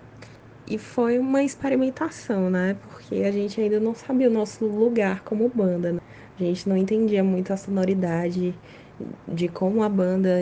E 0.67 0.77
foi 0.77 1.19
uma 1.19 1.43
experimentação, 1.43 2.49
né? 2.49 2.77
Porque 2.81 3.15
a 3.23 3.31
gente 3.31 3.59
ainda 3.59 3.79
não 3.79 3.93
sabia 3.93 4.29
o 4.29 4.31
nosso 4.31 4.65
lugar 4.65 5.21
como 5.23 5.49
banda. 5.49 5.93
Né? 5.93 5.99
A 6.39 6.43
gente 6.43 6.69
não 6.69 6.77
entendia 6.77 7.23
muito 7.23 7.51
a 7.51 7.57
sonoridade 7.57 8.55
de 9.27 9.47
como 9.47 9.83
a 9.83 9.89
banda 9.89 10.39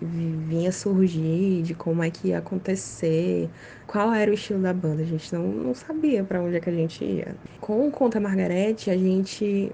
vinha 0.00 0.72
surgir, 0.72 1.62
de 1.62 1.74
como 1.74 2.02
é 2.02 2.10
que 2.10 2.28
ia 2.28 2.38
acontecer, 2.38 3.48
qual 3.86 4.12
era 4.12 4.30
o 4.30 4.34
estilo 4.34 4.60
da 4.60 4.72
banda. 4.72 5.02
A 5.02 5.06
gente 5.06 5.32
não, 5.32 5.42
não 5.46 5.74
sabia 5.74 6.22
para 6.24 6.42
onde 6.42 6.56
é 6.56 6.60
que 6.60 6.68
a 6.68 6.72
gente 6.72 7.04
ia. 7.04 7.34
Com 7.60 7.86
o 7.86 7.90
Conta 7.90 8.20
Margarete, 8.20 8.90
a 8.90 8.96
gente 8.96 9.72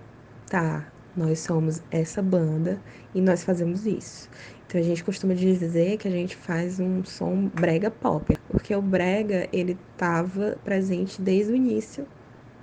tá, 0.48 0.86
nós 1.16 1.40
somos 1.40 1.82
essa 1.90 2.22
banda 2.22 2.80
e 3.14 3.20
nós 3.20 3.42
fazemos 3.44 3.86
isso. 3.86 4.28
Então 4.66 4.80
a 4.80 4.84
gente 4.84 5.02
costuma 5.02 5.34
dizer 5.34 5.96
que 5.96 6.06
a 6.06 6.10
gente 6.10 6.36
faz 6.36 6.78
um 6.78 7.02
som 7.04 7.48
brega 7.48 7.90
pop, 7.90 8.36
porque 8.50 8.74
o 8.74 8.82
brega 8.82 9.48
ele 9.52 9.78
estava 9.92 10.58
presente 10.62 11.20
desde 11.22 11.52
o 11.52 11.56
início 11.56 12.06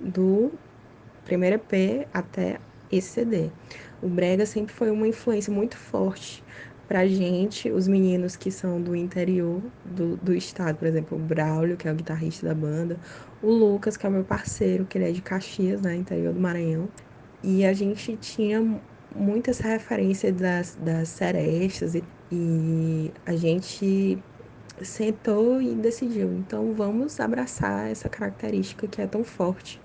do 0.00 0.52
primeiro 1.24 1.56
EP 1.56 2.06
até 2.14 2.60
esse 2.92 3.08
CD. 3.08 3.50
O 4.00 4.08
brega 4.08 4.46
sempre 4.46 4.72
foi 4.72 4.90
uma 4.90 5.08
influência 5.08 5.52
muito 5.52 5.76
forte 5.76 6.44
pra 6.86 7.06
gente, 7.06 7.70
os 7.70 7.88
meninos 7.88 8.36
que 8.36 8.50
são 8.50 8.80
do 8.80 8.94
interior 8.94 9.60
do, 9.84 10.16
do 10.18 10.32
estado, 10.34 10.76
por 10.76 10.86
exemplo, 10.86 11.18
o 11.18 11.20
Braulio, 11.20 11.76
que 11.76 11.88
é 11.88 11.92
o 11.92 11.94
guitarrista 11.94 12.46
da 12.46 12.54
banda, 12.54 12.98
o 13.42 13.50
Lucas, 13.50 13.96
que 13.96 14.06
é 14.06 14.08
o 14.08 14.12
meu 14.12 14.24
parceiro, 14.24 14.86
que 14.86 14.96
ele 14.96 15.08
é 15.08 15.12
de 15.12 15.20
Caxias, 15.20 15.80
né, 15.80 15.96
interior 15.96 16.32
do 16.32 16.40
Maranhão. 16.40 16.88
E 17.42 17.64
a 17.64 17.72
gente 17.72 18.16
tinha 18.16 18.80
muitas 19.14 19.58
referências 19.60 20.34
das, 20.34 20.76
das 20.76 21.08
serestas 21.08 21.94
e, 21.94 22.04
e 22.30 23.12
a 23.24 23.36
gente 23.36 24.22
sentou 24.82 25.60
e 25.62 25.74
decidiu, 25.74 26.32
então 26.34 26.74
vamos 26.74 27.18
abraçar 27.20 27.90
essa 27.90 28.08
característica 28.08 28.86
que 28.86 29.00
é 29.00 29.06
tão 29.06 29.24
forte 29.24 29.80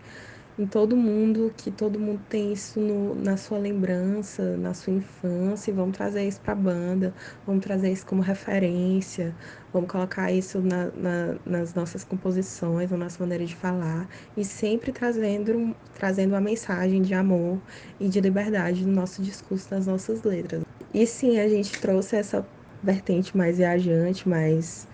em 0.58 0.66
todo 0.66 0.96
mundo, 0.96 1.54
que 1.56 1.72
todo 1.72 2.00
mundo 2.00 2.22
tem 2.30 2.54
isso 2.54 2.80
no, 2.80 3.16
na 3.16 3.38
sua 3.38 3.58
lembrança, 3.58 4.58
na 4.58 4.74
sua 4.74 4.94
infância, 4.94 5.72
e 5.72 5.74
vamos 5.74 5.98
trazer 5.98 6.28
isso 6.28 6.42
para 6.42 6.54
a 6.54 6.56
banda, 6.56 7.14
vamos 7.46 7.64
trazer 7.64 7.92
isso 7.92 8.06
como 8.06 8.22
referência, 8.22 9.36
vamos 9.74 9.90
colocar 9.90 10.32
isso 10.32 10.60
na, 10.62 10.92
na, 10.92 11.36
nas 11.46 11.74
nossas 11.74 12.04
composições, 12.04 12.92
na 12.92 12.98
nossa 12.98 13.22
maneira 13.24 13.46
de 13.46 13.56
falar, 13.56 14.08
e 14.36 14.44
sempre 14.44 14.92
trazendo, 14.92 15.76
trazendo 15.94 16.32
uma 16.32 16.42
mensagem 16.42 17.02
de 17.02 17.14
amor 17.14 17.60
e 18.00 18.10
de 18.10 18.20
liberdade 18.20 18.86
no 18.86 18.94
nosso 18.94 19.22
discurso, 19.22 19.74
nas 19.74 19.88
nossas 19.88 20.24
letras. 20.24 20.64
E 20.94 21.06
sim, 21.08 21.40
a 21.40 21.48
gente 21.48 21.78
trouxe 21.80 22.18
essa 22.18 22.46
vertente 22.84 23.36
mais 23.38 23.58
viajante, 23.58 24.28
mais 24.28 24.88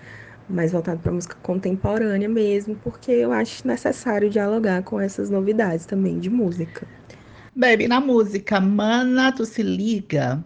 mais 0.50 0.72
voltado 0.72 1.00
para 1.00 1.12
música 1.12 1.36
contemporânea 1.42 2.30
mesmo, 2.30 2.76
porque 2.78 3.12
eu 3.12 3.32
acho 3.32 3.68
necessário 3.68 4.30
dialogar 4.30 4.84
com 4.84 5.00
essas 5.00 5.30
novidades 5.30 5.86
também 5.86 6.20
de 6.20 6.30
música. 6.30 6.88
Baby, 7.56 7.88
na 7.88 8.00
música 8.00 8.60
Mana, 8.60 9.32
tu 9.32 9.46
se 9.46 9.64
liga. 9.64 10.44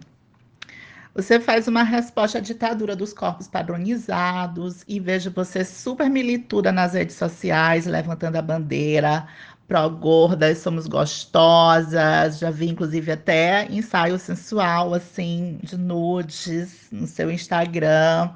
Você 1.14 1.38
faz 1.38 1.68
uma 1.68 1.82
resposta 1.82 2.38
à 2.38 2.40
ditadura 2.40 2.96
dos 2.96 3.12
corpos 3.12 3.46
padronizados 3.46 4.82
e 4.88 4.98
vejo 4.98 5.30
você 5.30 5.62
super 5.62 6.08
milituda 6.08 6.72
nas 6.72 6.94
redes 6.94 7.16
sociais, 7.16 7.84
levantando 7.84 8.36
a 8.36 8.42
bandeira 8.42 9.28
pró 9.72 9.88
gordas, 9.88 10.58
somos 10.58 10.86
gostosas. 10.86 12.38
Já 12.38 12.50
vi 12.50 12.68
inclusive 12.68 13.12
até 13.12 13.66
ensaio 13.70 14.18
sensual 14.18 14.92
assim 14.92 15.58
de 15.62 15.78
nudes 15.78 16.88
no 16.90 17.06
seu 17.06 17.30
Instagram. 17.30 18.30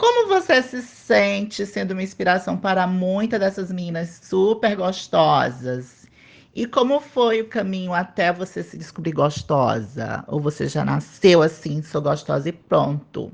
Como 0.00 0.28
você 0.28 0.62
se 0.62 0.80
sente 0.80 1.66
sendo 1.66 1.90
uma 1.90 2.02
inspiração 2.02 2.56
para 2.56 2.86
muitas 2.86 3.38
dessas 3.38 3.70
meninas 3.70 4.18
super 4.22 4.74
gostosas? 4.74 6.06
E 6.54 6.66
como 6.66 7.00
foi 7.00 7.42
o 7.42 7.48
caminho 7.48 7.92
até 7.92 8.32
você 8.32 8.62
se 8.62 8.78
descobrir 8.78 9.12
gostosa? 9.12 10.24
Ou 10.26 10.40
você 10.40 10.66
já 10.68 10.86
nasceu 10.86 11.42
assim, 11.42 11.82
sou 11.82 12.00
gostosa 12.00 12.48
e 12.48 12.52
pronto? 12.52 13.30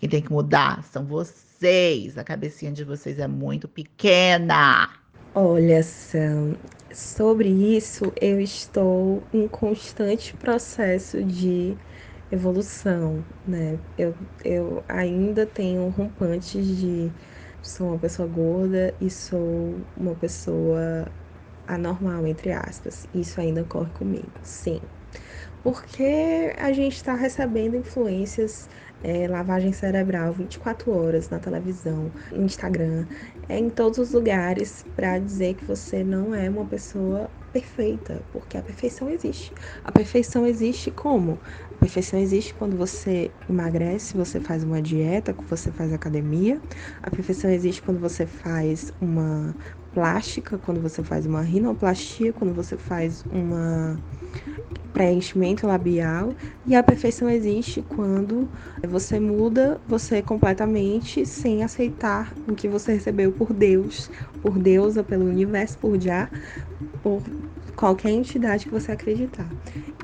Quem 0.00 0.08
tem 0.08 0.20
que 0.20 0.32
mudar 0.32 0.82
são 0.82 1.06
vocês. 1.06 2.18
A 2.18 2.24
cabecinha 2.24 2.72
de 2.72 2.82
vocês 2.82 3.20
é 3.20 3.28
muito 3.28 3.68
pequena. 3.68 4.90
Olha, 5.36 5.84
Sam, 5.84 6.54
sobre 6.92 7.48
isso 7.48 8.12
eu 8.20 8.40
estou 8.40 9.22
em 9.32 9.46
constante 9.46 10.36
processo 10.36 11.22
de 11.22 11.78
evolução, 12.30 13.26
né? 13.44 13.80
Eu, 13.96 14.16
eu 14.44 14.84
ainda 14.88 15.46
tenho 15.46 15.88
rompantes 15.88 16.66
de 16.66 17.14
sou 17.62 17.88
uma 17.88 17.98
pessoa 17.98 18.28
gorda 18.28 18.96
e 19.00 19.10
sou 19.10 19.88
uma 19.96 20.16
pessoa 20.16 21.12
anormal, 21.66 22.26
entre 22.26 22.52
aspas. 22.52 23.06
Isso 23.12 23.40
ainda 23.40 23.62
ocorre 23.62 23.92
comigo, 23.92 24.32
sim. 24.42 24.80
Porque 25.62 26.54
a 26.58 26.72
gente 26.72 26.94
está 26.96 27.14
recebendo 27.14 27.76
influências, 27.76 28.68
é, 29.00 29.26
lavagem 29.28 29.72
cerebral 29.72 30.32
24 30.32 30.92
horas 30.92 31.28
na 31.30 31.40
televisão, 31.40 32.12
no 32.34 32.44
Instagram, 32.44 33.06
é, 33.48 33.58
em 33.58 33.70
todos 33.70 33.98
os 33.98 34.12
lugares 34.12 34.84
para 34.94 35.18
dizer 35.18 35.54
que 35.54 35.64
você 35.64 36.04
não 36.04 36.34
é 36.34 36.48
uma 36.50 36.66
pessoa 36.68 37.37
perfeita, 37.52 38.26
porque 38.30 38.56
a 38.58 38.62
perfeição 38.62 39.08
existe. 39.08 39.52
A 39.84 39.92
perfeição 39.92 40.46
existe 40.46 40.90
como? 40.90 41.40
A 41.74 41.78
perfeição 41.78 42.18
existe 42.20 42.54
quando 42.54 42.76
você 42.76 43.34
emagrece, 43.48 44.16
você 44.16 44.40
faz 44.40 44.64
uma 44.64 44.82
dieta, 44.82 45.34
você 45.48 45.72
faz 45.72 45.92
academia. 45.92 46.62
A 47.02 47.10
perfeição 47.10 47.50
existe 47.50 47.82
quando 47.82 48.00
você 48.00 48.26
faz 48.26 48.92
uma 49.00 49.56
plástica, 49.98 50.56
quando 50.58 50.80
você 50.80 51.02
faz 51.02 51.26
uma 51.26 51.42
rinoplastia, 51.42 52.32
quando 52.32 52.54
você 52.54 52.76
faz 52.76 53.24
uma 53.32 53.98
preenchimento 54.92 55.66
labial. 55.66 56.36
E 56.64 56.76
a 56.76 56.84
perfeição 56.84 57.28
existe 57.28 57.82
quando 57.82 58.48
você 58.86 59.18
muda 59.18 59.80
você 59.88 60.22
completamente 60.22 61.26
sem 61.26 61.64
aceitar 61.64 62.32
o 62.46 62.54
que 62.54 62.68
você 62.68 62.92
recebeu 62.92 63.32
por 63.32 63.52
Deus, 63.52 64.08
por 64.40 64.56
deusa, 64.56 65.02
pelo 65.02 65.24
universo, 65.24 65.76
por 65.78 66.00
já, 66.00 66.30
por 67.02 67.20
qualquer 67.78 68.10
entidade 68.10 68.64
que 68.64 68.72
você 68.72 68.90
acreditar. 68.90 69.48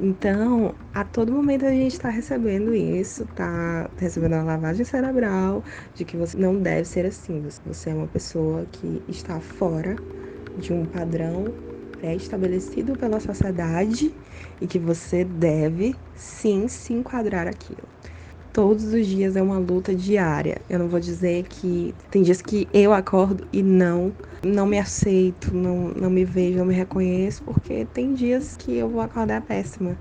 Então, 0.01 0.73
a 0.95 1.03
todo 1.03 1.33
momento 1.33 1.67
a 1.67 1.71
gente 1.71 1.95
está 1.95 2.09
recebendo 2.09 2.73
isso, 2.73 3.27
tá 3.35 3.91
recebendo 3.99 4.35
uma 4.35 4.45
lavagem 4.45 4.85
cerebral 4.85 5.65
de 5.93 6.05
que 6.05 6.17
você 6.17 6.39
não 6.39 6.57
deve 6.57 6.85
ser 6.85 7.05
assim. 7.05 7.45
Você 7.67 7.91
é 7.91 7.95
uma 7.95 8.07
pessoa 8.07 8.65
que 8.71 9.03
está 9.09 9.41
fora 9.41 9.97
de 10.57 10.73
um 10.73 10.85
padrão 10.85 11.53
pré-estabelecido 11.99 12.93
pela 12.93 13.19
sociedade 13.19 14.15
e 14.61 14.69
que 14.69 14.79
você 14.79 15.25
deve 15.25 15.97
sim 16.15 16.69
se 16.69 16.93
enquadrar 16.93 17.49
aquilo 17.49 17.89
todos 18.55 18.85
os 18.95 19.05
dias 19.05 19.35
é 19.35 19.43
uma 19.43 19.59
luta 19.59 19.93
diária. 19.93 20.63
Eu 20.71 20.79
não 20.79 20.87
vou 20.89 21.01
dizer 21.01 21.43
que 21.49 21.93
tem 22.09 22.23
dias 22.23 22.41
que 22.41 22.69
eu 22.73 22.93
acordo 22.93 23.45
e 23.53 23.65
não, 23.65 24.13
não 24.45 24.67
me 24.67 24.79
aceito, 24.79 25.55
não, 25.55 25.89
não 25.95 26.11
me 26.11 26.25
vejo, 26.25 26.59
não 26.59 26.67
me 26.67 26.75
reconheço, 26.75 27.45
porque 27.45 27.87
tem 27.87 28.13
dias 28.15 28.57
que 28.57 28.73
eu 28.77 28.91
vou 28.91 29.01
acordar 29.01 29.43
péssima. 29.45 30.01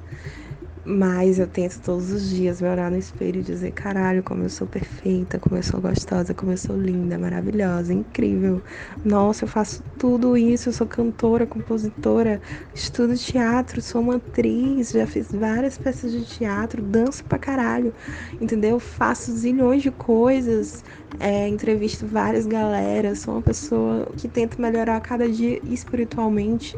Mas 0.86 1.40
eu 1.40 1.48
tento 1.48 1.80
todos 1.82 2.12
os 2.12 2.28
dias 2.30 2.60
me 2.62 2.68
olhar 2.68 2.92
no 2.92 2.98
espelho 2.98 3.40
e 3.40 3.44
dizer: 3.44 3.72
caralho, 3.72 4.22
como 4.22 4.44
eu 4.44 4.50
sou 4.50 4.68
perfeita, 4.68 5.40
como 5.40 5.56
eu 5.58 5.64
sou 5.64 5.80
gostosa, 5.82 6.34
como 6.36 6.52
eu 6.52 6.58
sou 6.58 6.76
linda, 6.78 7.18
maravilhosa, 7.18 7.94
incrível. 7.94 8.62
Nossa, 9.04 9.46
eu 9.46 9.48
faço 9.48 9.82
tudo 9.98 10.36
isso. 10.36 10.68
Eu 10.70 10.74
sou 10.74 10.86
cantora, 10.86 11.48
compositora, 11.48 12.42
estudo 12.74 13.18
teatro, 13.18 13.82
sou 13.82 14.02
uma 14.02 14.18
atriz, 14.18 14.92
já 14.92 15.08
fiz 15.08 15.32
várias 15.32 15.78
peças 15.78 16.12
de 16.12 16.26
teatro, 16.26 16.82
danço 16.84 17.24
pra 17.26 17.40
caralho, 17.40 17.94
entendeu? 18.40 18.78
Faço 18.80 19.32
zilhões 19.32 19.82
de 19.84 19.92
coisas, 19.92 20.84
é, 21.20 21.48
entrevisto 21.48 22.06
várias 22.08 22.46
galeras, 22.46 23.20
sou 23.20 23.36
uma 23.36 23.42
pessoa 23.44 24.12
que 24.18 24.28
tenta 24.28 24.62
melhorar 24.62 25.00
cada 25.02 25.30
dia 25.32 25.60
espiritualmente. 25.64 26.78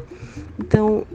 Então, 0.58 1.06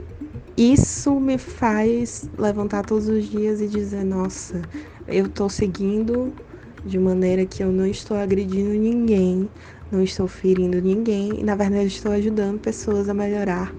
isso 0.56 1.18
me 1.20 1.38
faz 1.38 2.28
levantar 2.38 2.84
todos 2.84 3.08
os 3.08 3.24
dias 3.26 3.60
e 3.60 3.68
dizer: 3.68 4.04
nossa, 4.04 4.68
eu 5.06 5.26
estou 5.26 5.48
seguindo 5.48 6.34
de 6.84 6.98
maneira 6.98 7.46
que 7.46 7.62
eu 7.62 7.72
não 7.72 7.86
estou 7.86 8.16
agredindo 8.16 8.70
ninguém, 8.72 9.48
não 9.90 10.02
estou 10.02 10.26
ferindo 10.28 10.80
ninguém, 10.80 11.40
e 11.40 11.44
na 11.44 11.54
verdade 11.54 11.86
estou 11.86 12.12
ajudando 12.12 12.58
pessoas 12.60 13.08
a 13.08 13.14
melhorar. 13.14 13.74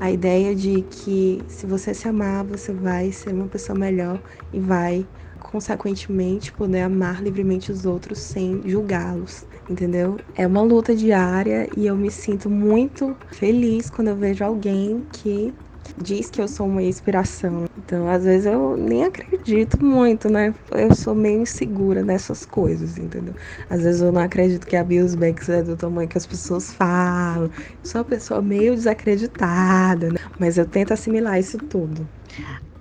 A 0.00 0.10
ideia 0.12 0.54
de 0.54 0.82
que 0.82 1.44
se 1.48 1.66
você 1.66 1.92
se 1.92 2.06
amar, 2.08 2.44
você 2.44 2.72
vai 2.72 3.10
ser 3.10 3.32
uma 3.34 3.48
pessoa 3.48 3.76
melhor 3.76 4.22
e 4.52 4.60
vai, 4.60 5.08
consequentemente, 5.42 6.52
poder 6.52 6.82
amar 6.82 7.20
livremente 7.22 7.72
os 7.72 7.84
outros 7.84 8.18
sem 8.20 8.62
julgá-los, 8.64 9.44
entendeu? 9.68 10.22
É 10.36 10.46
uma 10.46 10.62
luta 10.62 10.94
diária 10.94 11.68
e 11.76 11.86
eu 11.86 11.96
me 11.96 12.10
sinto 12.12 12.48
muito 12.48 13.16
feliz 13.26 13.90
quando 13.90 14.08
eu 14.08 14.16
vejo 14.16 14.44
alguém 14.44 15.04
que 15.12 15.52
diz 15.96 16.30
que 16.30 16.40
eu 16.40 16.48
sou 16.48 16.66
uma 16.66 16.82
inspiração. 16.82 17.64
Então, 17.76 18.08
às 18.08 18.24
vezes 18.24 18.46
eu 18.46 18.76
nem 18.76 19.04
acredito 19.04 19.82
muito, 19.84 20.28
né? 20.28 20.54
Eu 20.72 20.94
sou 20.94 21.14
meio 21.14 21.42
insegura 21.42 22.02
nessas 22.02 22.44
coisas, 22.44 22.98
entendeu? 22.98 23.34
Às 23.70 23.82
vezes 23.82 24.00
eu 24.00 24.12
não 24.12 24.20
acredito 24.22 24.66
que 24.66 24.76
a 24.76 24.84
Banks 24.84 25.48
é 25.48 25.62
do 25.62 25.76
tamanho 25.76 26.08
que 26.08 26.18
as 26.18 26.26
pessoas 26.26 26.72
falam. 26.72 27.44
Eu 27.44 27.50
sou 27.82 28.00
uma 28.00 28.04
pessoa 28.04 28.42
meio 28.42 28.74
desacreditada, 28.74 30.10
né? 30.10 30.18
Mas 30.38 30.58
eu 30.58 30.66
tento 30.66 30.92
assimilar 30.92 31.38
isso 31.38 31.58
tudo. 31.58 32.08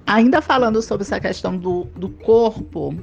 ainda 0.05 0.41
falando 0.41 0.81
sobre 0.81 1.03
essa 1.03 1.19
questão 1.19 1.57
do, 1.57 1.85
do 1.95 2.09
corpo, 2.09 2.93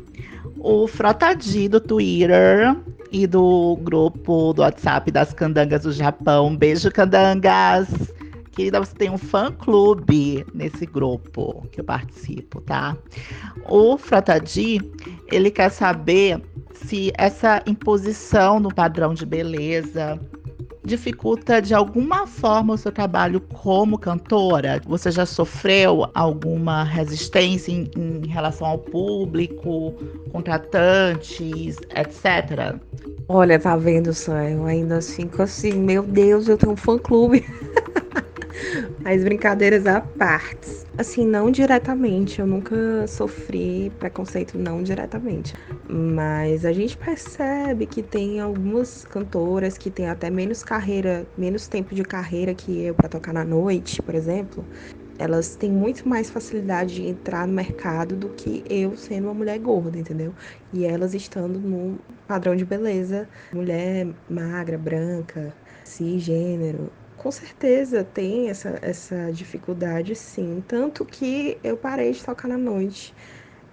o 0.59 0.87
Frotadi 0.89 1.69
do 1.69 1.81
Twitter 1.81 2.77
e 3.13 3.27
do 3.27 3.79
grupo 3.83 4.53
do 4.53 4.63
WhatsApp 4.63 5.11
das 5.11 5.33
candangas 5.33 5.83
do 5.83 5.93
Japão. 5.93 6.57
Beijo, 6.57 6.91
candangas! 6.91 7.89
Querida, 8.55 8.79
você 8.79 8.95
tem 8.95 9.11
um 9.11 9.19
fã-clube 9.19 10.47
nesse 10.55 10.87
grupo 10.87 11.67
que 11.73 11.81
eu 11.81 11.85
participo, 11.85 12.61
tá? 12.61 12.97
O 13.69 13.99
Frotadi, 13.99 14.81
ele 15.27 15.51
quer 15.51 15.71
saber 15.71 16.41
se 16.73 17.13
essa 17.19 17.61
imposição 17.67 18.61
no 18.61 18.73
padrão 18.73 19.13
de 19.13 19.27
beleza 19.27 20.21
dificulta 20.85 21.63
de 21.63 21.75
alguma 21.75 22.27
forma 22.27 22.75
o 22.75 22.79
seu 22.79 22.93
trabalho 22.93 23.41
como 23.41 23.99
cantora? 23.99 24.81
Você 24.87 25.11
já 25.11 25.27
sofreu 25.27 26.09
alguma 26.15 26.85
resistência 26.85 27.73
em, 27.73 27.91
em 27.97 28.27
relação 28.29 28.69
ao 28.69 28.79
público, 28.79 29.95
contratantes, 30.31 31.77
etc? 31.91 32.79
Olha, 33.29 33.59
tá 33.59 33.77
vendo 33.77 34.13
só? 34.13 34.37
Eu 34.43 34.65
ainda 34.65 35.01
fico 35.01 35.43
assim, 35.43 35.73
meu 35.73 36.05
Deus, 36.05 36.47
eu 36.47 36.57
tenho 36.57 36.73
um 36.73 36.77
fã-clube. 36.77 37.45
Mas 39.03 39.23
brincadeiras 39.25 39.87
à 39.87 40.01
parte. 40.01 40.85
Assim, 40.97 41.27
não 41.27 41.51
diretamente, 41.51 42.41
eu 42.41 42.47
nunca 42.47 43.07
sofri 43.07 43.91
preconceito 43.99 44.57
não 44.57 44.83
diretamente. 44.83 45.55
Mas 45.89 46.65
a 46.65 46.73
gente 46.73 46.97
percebe 46.97 47.87
que 47.87 48.03
tem 48.03 48.41
algumas 48.41 49.05
cantoras 49.05 49.77
que 49.77 49.91
têm 49.91 50.09
até 50.09 50.31
menos 50.31 50.63
carreira, 50.63 51.27
menos 51.37 51.67
tempo 51.69 51.95
de 51.95 52.03
carreira 52.03 52.55
que 52.55 52.83
eu 52.83 52.95
para 52.95 53.09
tocar 53.09 53.33
na 53.33 53.45
noite, 53.45 54.01
por 54.03 54.15
exemplo. 54.15 54.65
Elas 55.19 55.55
têm 55.55 55.71
muito 55.71 56.09
mais 56.09 56.29
facilidade 56.29 56.95
de 56.97 57.07
entrar 57.07 57.47
no 57.47 57.53
mercado 57.53 58.17
do 58.17 58.31
que 58.31 58.65
eu 58.69 58.97
sendo 58.97 59.25
uma 59.29 59.35
mulher 59.35 59.59
gorda, 59.61 59.97
entendeu? 59.97 60.35
E 60.73 60.85
elas 60.85 61.15
estando 61.15 61.61
no 61.61 61.99
padrão 62.27 62.57
de 62.57 62.65
beleza, 62.65 63.29
mulher 63.53 64.09
magra, 64.29 64.77
branca, 64.77 65.55
cisgênero, 65.85 66.91
com 67.25 67.31
certeza 67.33 68.05
tem 68.05 68.51
essa, 68.51 68.79
essa 68.83 69.33
dificuldade, 69.33 70.15
sim. 70.15 70.61
Tanto 70.61 71.07
que 71.07 71.59
eu 71.65 71.75
parei 71.79 72.13
de 72.13 72.23
tocar 72.23 72.49
na 72.49 72.59
noite. 72.59 73.15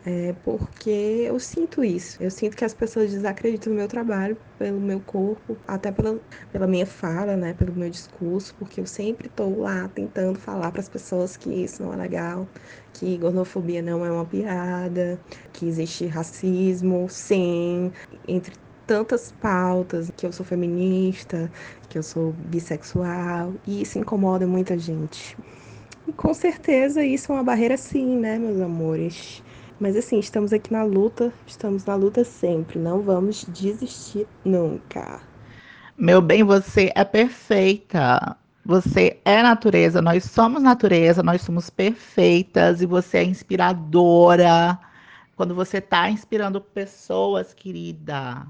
É, 0.05 0.33
porque 0.33 0.89
eu 0.89 1.39
sinto 1.39 1.83
isso. 1.83 2.21
Eu 2.23 2.31
sinto 2.31 2.57
que 2.57 2.65
as 2.65 2.73
pessoas 2.73 3.11
desacreditam 3.11 3.71
no 3.73 3.77
meu 3.79 3.87
trabalho, 3.89 4.41
pelo 4.57 4.79
meu 4.81 5.01
corpo, 5.01 5.61
até 5.67 5.91
pela, 5.91 6.19
pela 6.51 6.67
minha 6.67 6.85
fala, 6.87 7.37
né, 7.37 7.53
pelo 7.53 7.73
meu 7.75 7.89
discurso, 7.89 8.55
porque 8.55 8.81
eu 8.81 8.85
sempre 8.87 9.27
estou 9.27 9.59
lá 9.59 9.89
tentando 9.89 10.39
falar 10.39 10.71
para 10.71 10.81
as 10.81 10.89
pessoas 10.89 11.37
que 11.37 11.49
isso 11.51 11.83
não 11.83 11.93
é 11.93 11.97
legal, 11.97 12.49
que 12.93 13.17
gordofobia 13.17 13.81
não 13.81 14.05
é 14.05 14.11
uma 14.11 14.25
piada, 14.25 15.21
que 15.53 15.67
existe 15.67 16.05
racismo, 16.07 17.07
sim, 17.09 17.91
entre 18.27 18.55
tantas 18.91 19.31
pautas, 19.31 20.11
que 20.17 20.25
eu 20.25 20.33
sou 20.33 20.45
feminista, 20.45 21.49
que 21.87 21.97
eu 21.97 22.03
sou 22.03 22.33
bissexual, 22.33 23.53
e 23.65 23.81
isso 23.81 23.97
incomoda 23.97 24.45
muita 24.45 24.77
gente. 24.77 25.37
E 26.05 26.11
com 26.11 26.33
certeza 26.33 27.01
isso 27.01 27.31
é 27.31 27.35
uma 27.35 27.43
barreira 27.43 27.77
sim, 27.77 28.17
né, 28.17 28.37
meus 28.37 28.59
amores? 28.59 29.41
Mas 29.79 29.95
assim, 29.95 30.19
estamos 30.19 30.51
aqui 30.51 30.73
na 30.73 30.83
luta, 30.83 31.31
estamos 31.47 31.85
na 31.85 31.95
luta 31.95 32.25
sempre, 32.25 32.77
não 32.79 32.99
vamos 33.01 33.45
desistir 33.47 34.27
nunca. 34.43 35.21
Meu 35.97 36.21
bem, 36.21 36.43
você 36.43 36.91
é 36.93 37.05
perfeita. 37.05 38.35
Você 38.65 39.21
é 39.23 39.41
natureza, 39.41 40.01
nós 40.01 40.25
somos 40.25 40.61
natureza, 40.61 41.23
nós 41.23 41.41
somos 41.43 41.69
perfeitas 41.69 42.81
e 42.81 42.85
você 42.85 43.19
é 43.19 43.23
inspiradora. 43.23 44.77
Quando 45.37 45.55
você 45.55 45.77
está 45.77 46.09
inspirando 46.09 46.59
pessoas, 46.59 47.53
querida, 47.53 48.45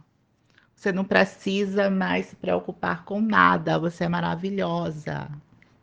você 0.81 0.91
não 0.91 1.03
precisa 1.03 1.91
mais 1.91 2.25
se 2.25 2.35
preocupar 2.35 3.05
com 3.05 3.21
nada, 3.21 3.77
você 3.77 4.05
é 4.05 4.09
maravilhosa, 4.09 5.27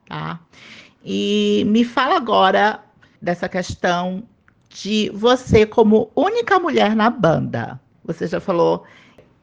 tá? 0.09 0.41
E 1.05 1.63
me 1.69 1.85
fala 1.85 2.17
agora 2.17 2.81
dessa 3.23 3.49
questão 3.49 4.25
de 4.69 5.09
você 5.15 5.65
como 5.65 6.11
única 6.17 6.59
mulher 6.59 6.97
na 6.97 7.11
banda. 7.11 7.81
Você 8.05 8.27
já 8.27 8.41
falou 8.41 8.85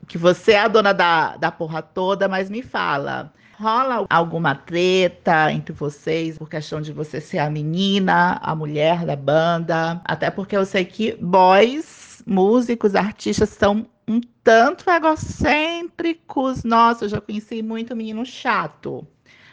que 0.10 0.18
você 0.18 0.52
é 0.52 0.60
a 0.60 0.68
dona 0.68 0.94
da, 0.94 1.38
da 1.38 1.50
porra 1.50 1.82
toda, 1.82 2.28
mas 2.28 2.50
me 2.50 2.62
fala, 2.62 3.32
rola 3.58 4.06
alguma 4.10 4.56
treta 4.56 5.54
entre 5.54 5.72
vocês 5.72 6.38
por 6.38 6.50
questão 6.50 6.82
de 6.82 6.92
você 6.92 7.22
ser 7.22 7.38
a 7.38 7.50
menina, 7.50 8.42
a 8.44 8.54
mulher 8.54 9.06
da 9.06 9.16
banda? 9.16 10.02
Até 10.04 10.30
porque 10.30 10.58
eu 10.58 10.66
sei 10.66 10.84
que 10.84 11.14
boys, 11.14 11.95
músicos, 12.26 12.96
artistas 12.96 13.50
são 13.50 13.88
um 14.08 14.22
tanto 14.44 14.90
egocêntricos. 14.90 16.64
Nossa, 16.64 17.06
eu 17.06 17.10
já 17.10 17.22
conheci 17.22 17.62
muito 17.62 17.96
menino 17.96 18.26
chato. 18.26 19.06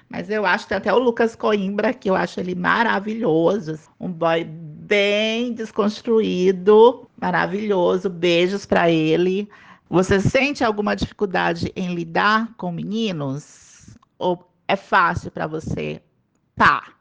Mas 0.08 0.28
eu 0.28 0.44
acho 0.44 0.64
que 0.64 0.68
tem 0.68 0.78
até 0.78 0.92
o 0.92 0.98
Lucas 0.98 1.35
Coimbra, 1.35 1.94
que 1.94 2.11
eu 2.11 2.14
acho 2.14 2.38
ele 2.38 2.54
maravilhoso. 2.54 3.78
Um 3.98 4.12
boy 4.12 4.44
bem 4.44 5.54
desconstruído, 5.54 7.08
maravilhoso. 7.18 8.11
Beijos 8.11 8.66
para 8.66 8.90
ele. 8.90 9.48
Você 9.88 10.20
sente 10.20 10.62
alguma 10.62 10.94
dificuldade 10.94 11.72
em 11.74 11.94
lidar 11.94 12.52
com 12.56 12.70
meninos? 12.70 13.96
Ou 14.18 14.50
é 14.68 14.76
fácil 14.76 15.30
para 15.30 15.46
você, 15.46 16.00
tá, 16.56 16.92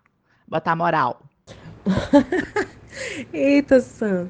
botar 0.48 0.76
moral? 0.76 1.22
Eita, 3.32 3.80
Sam. 3.80 4.30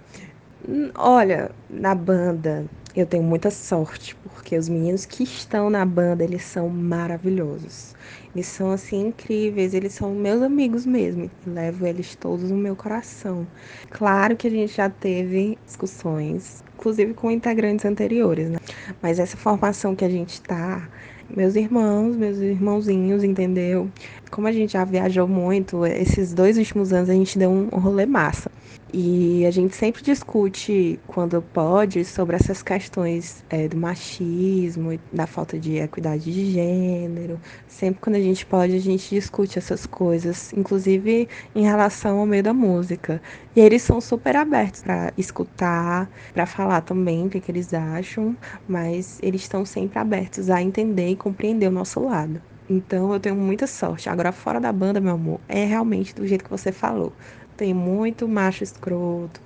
Olha, 0.96 1.50
na 1.68 1.96
banda, 1.96 2.66
eu 2.96 3.08
tenho 3.08 3.24
muita 3.24 3.50
sorte, 3.50 4.16
porque 4.18 4.56
os 4.56 4.70
meninos 4.70 5.06
que 5.06 5.24
estão 5.24 5.72
na 5.72 5.84
banda, 5.84 6.24
eles 6.24 6.44
são 6.44 6.70
maravilhosos. 6.70 7.96
Eles 8.36 8.46
são 8.46 8.72
assim 8.72 9.08
incríveis, 9.08 9.74
eles 9.74 9.94
são 9.94 10.14
meus 10.14 10.42
amigos 10.44 10.86
mesmo. 10.86 11.32
levo 11.48 11.88
eles 11.88 12.16
todos 12.16 12.52
no 12.52 12.58
meu 12.58 12.76
coração. 12.76 13.48
Claro 13.90 14.36
que 14.36 14.48
a 14.48 14.52
gente 14.52 14.76
já 14.76 14.88
teve 14.88 15.58
discussões, 15.66 16.64
inclusive 16.76 17.16
com 17.16 17.32
integrantes 17.32 17.84
anteriores, 17.86 18.50
né? 18.50 18.58
Mas 19.02 19.18
essa 19.18 19.38
formação 19.38 19.96
que 19.96 20.06
a 20.06 20.10
gente 20.10 20.40
tá, 20.42 20.88
meus 21.36 21.56
irmãos, 21.56 22.16
meus 22.16 22.38
irmãozinhos, 22.38 23.24
entendeu? 23.24 23.90
Como 24.30 24.48
a 24.48 24.52
gente 24.52 24.74
já 24.74 24.86
viajou 24.86 25.28
muito, 25.28 25.86
esses 25.88 26.34
dois 26.34 26.58
últimos 26.58 26.94
anos 26.94 27.10
a 27.10 27.14
gente 27.14 27.40
deu 27.40 27.50
um 27.50 27.80
rolê 27.80 28.06
massa. 28.06 28.52
E 28.94 29.46
a 29.46 29.52
gente 29.52 29.74
sempre 29.74 30.04
discute, 30.04 31.00
quando 31.08 31.42
pode, 31.42 32.04
sobre 32.04 32.36
essas 32.36 32.62
questões 32.62 33.42
é, 33.50 33.66
do 33.66 33.78
machismo, 33.78 35.00
da 35.14 35.26
falta 35.26 35.58
de 35.58 35.78
equidade 35.78 36.26
de 36.26 36.52
gênero. 36.52 37.40
Sempre 37.70 38.02
quando 38.02 38.18
a 38.18 38.20
gente 38.20 38.46
pode, 38.46 38.76
a 38.76 38.80
gente 38.80 39.16
discute 39.16 39.58
essas 39.58 39.86
coisas, 39.86 40.52
inclusive 40.52 41.30
em 41.56 41.64
relação 41.64 42.20
ao 42.20 42.26
meio 42.26 42.44
da 42.44 42.54
música. 42.54 43.22
E 43.56 43.62
eles 43.62 43.82
são 43.82 44.02
super 44.02 44.36
abertos 44.36 44.82
para 44.84 45.14
escutar, 45.18 46.10
para 46.34 46.46
falar 46.46 46.82
também 46.82 47.28
o 47.28 47.30
que, 47.30 47.40
que 47.40 47.50
eles 47.50 47.74
acham, 47.74 48.36
mas 48.68 49.20
eles 49.24 49.44
estão 49.44 49.64
sempre 49.64 50.00
abertos 50.00 50.50
a 50.50 50.62
entender 50.62 51.08
e 51.08 51.16
compreender 51.16 51.68
o 51.68 51.72
nosso 51.72 52.02
lado. 52.02 52.42
Então 52.70 53.12
eu 53.14 53.20
tenho 53.20 53.36
muita 53.36 53.68
sorte. 53.68 54.10
Agora, 54.10 54.32
fora 54.32 54.60
da 54.60 54.72
banda, 54.72 55.02
meu 55.02 55.14
amor, 55.14 55.40
é 55.48 55.66
realmente 55.66 56.16
do 56.16 56.26
jeito 56.26 56.44
que 56.44 56.50
você 56.50 56.72
falou 56.72 57.12
tem 57.58 57.74
muito 57.74 58.28
macho 58.28 58.64
escroto, 58.64 59.42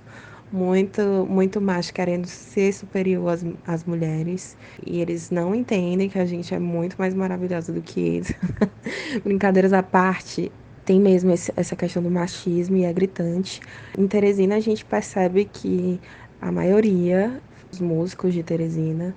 muito, 0.52 1.26
muito 1.28 1.60
macho 1.60 1.92
querendo 1.92 2.26
ser 2.26 2.72
superior 2.72 3.28
às, 3.28 3.44
às 3.66 3.84
mulheres. 3.84 4.56
E 4.84 5.00
eles 5.00 5.30
não 5.30 5.54
entendem 5.54 6.08
que 6.08 6.18
a 6.18 6.26
gente 6.26 6.54
é 6.54 6.58
muito 6.58 6.96
mais 6.98 7.14
maravilhosa 7.14 7.72
do 7.72 7.82
que 7.82 8.00
eles. 8.00 8.32
Brincadeiras 9.24 9.72
à 9.72 9.82
parte, 9.82 10.50
tem 10.84 11.00
mesmo 11.00 11.32
esse, 11.32 11.52
essa 11.56 11.74
questão 11.74 12.02
do 12.02 12.10
machismo 12.10 12.76
e 12.76 12.84
é 12.84 12.92
gritante. 12.92 13.60
Em 13.98 14.06
Teresina, 14.06 14.56
a 14.56 14.60
gente 14.60 14.84
percebe 14.84 15.44
que 15.44 16.00
a 16.40 16.52
maioria 16.52 17.40
dos 17.70 17.80
músicos 17.80 18.32
de 18.32 18.42
Teresina 18.42 19.14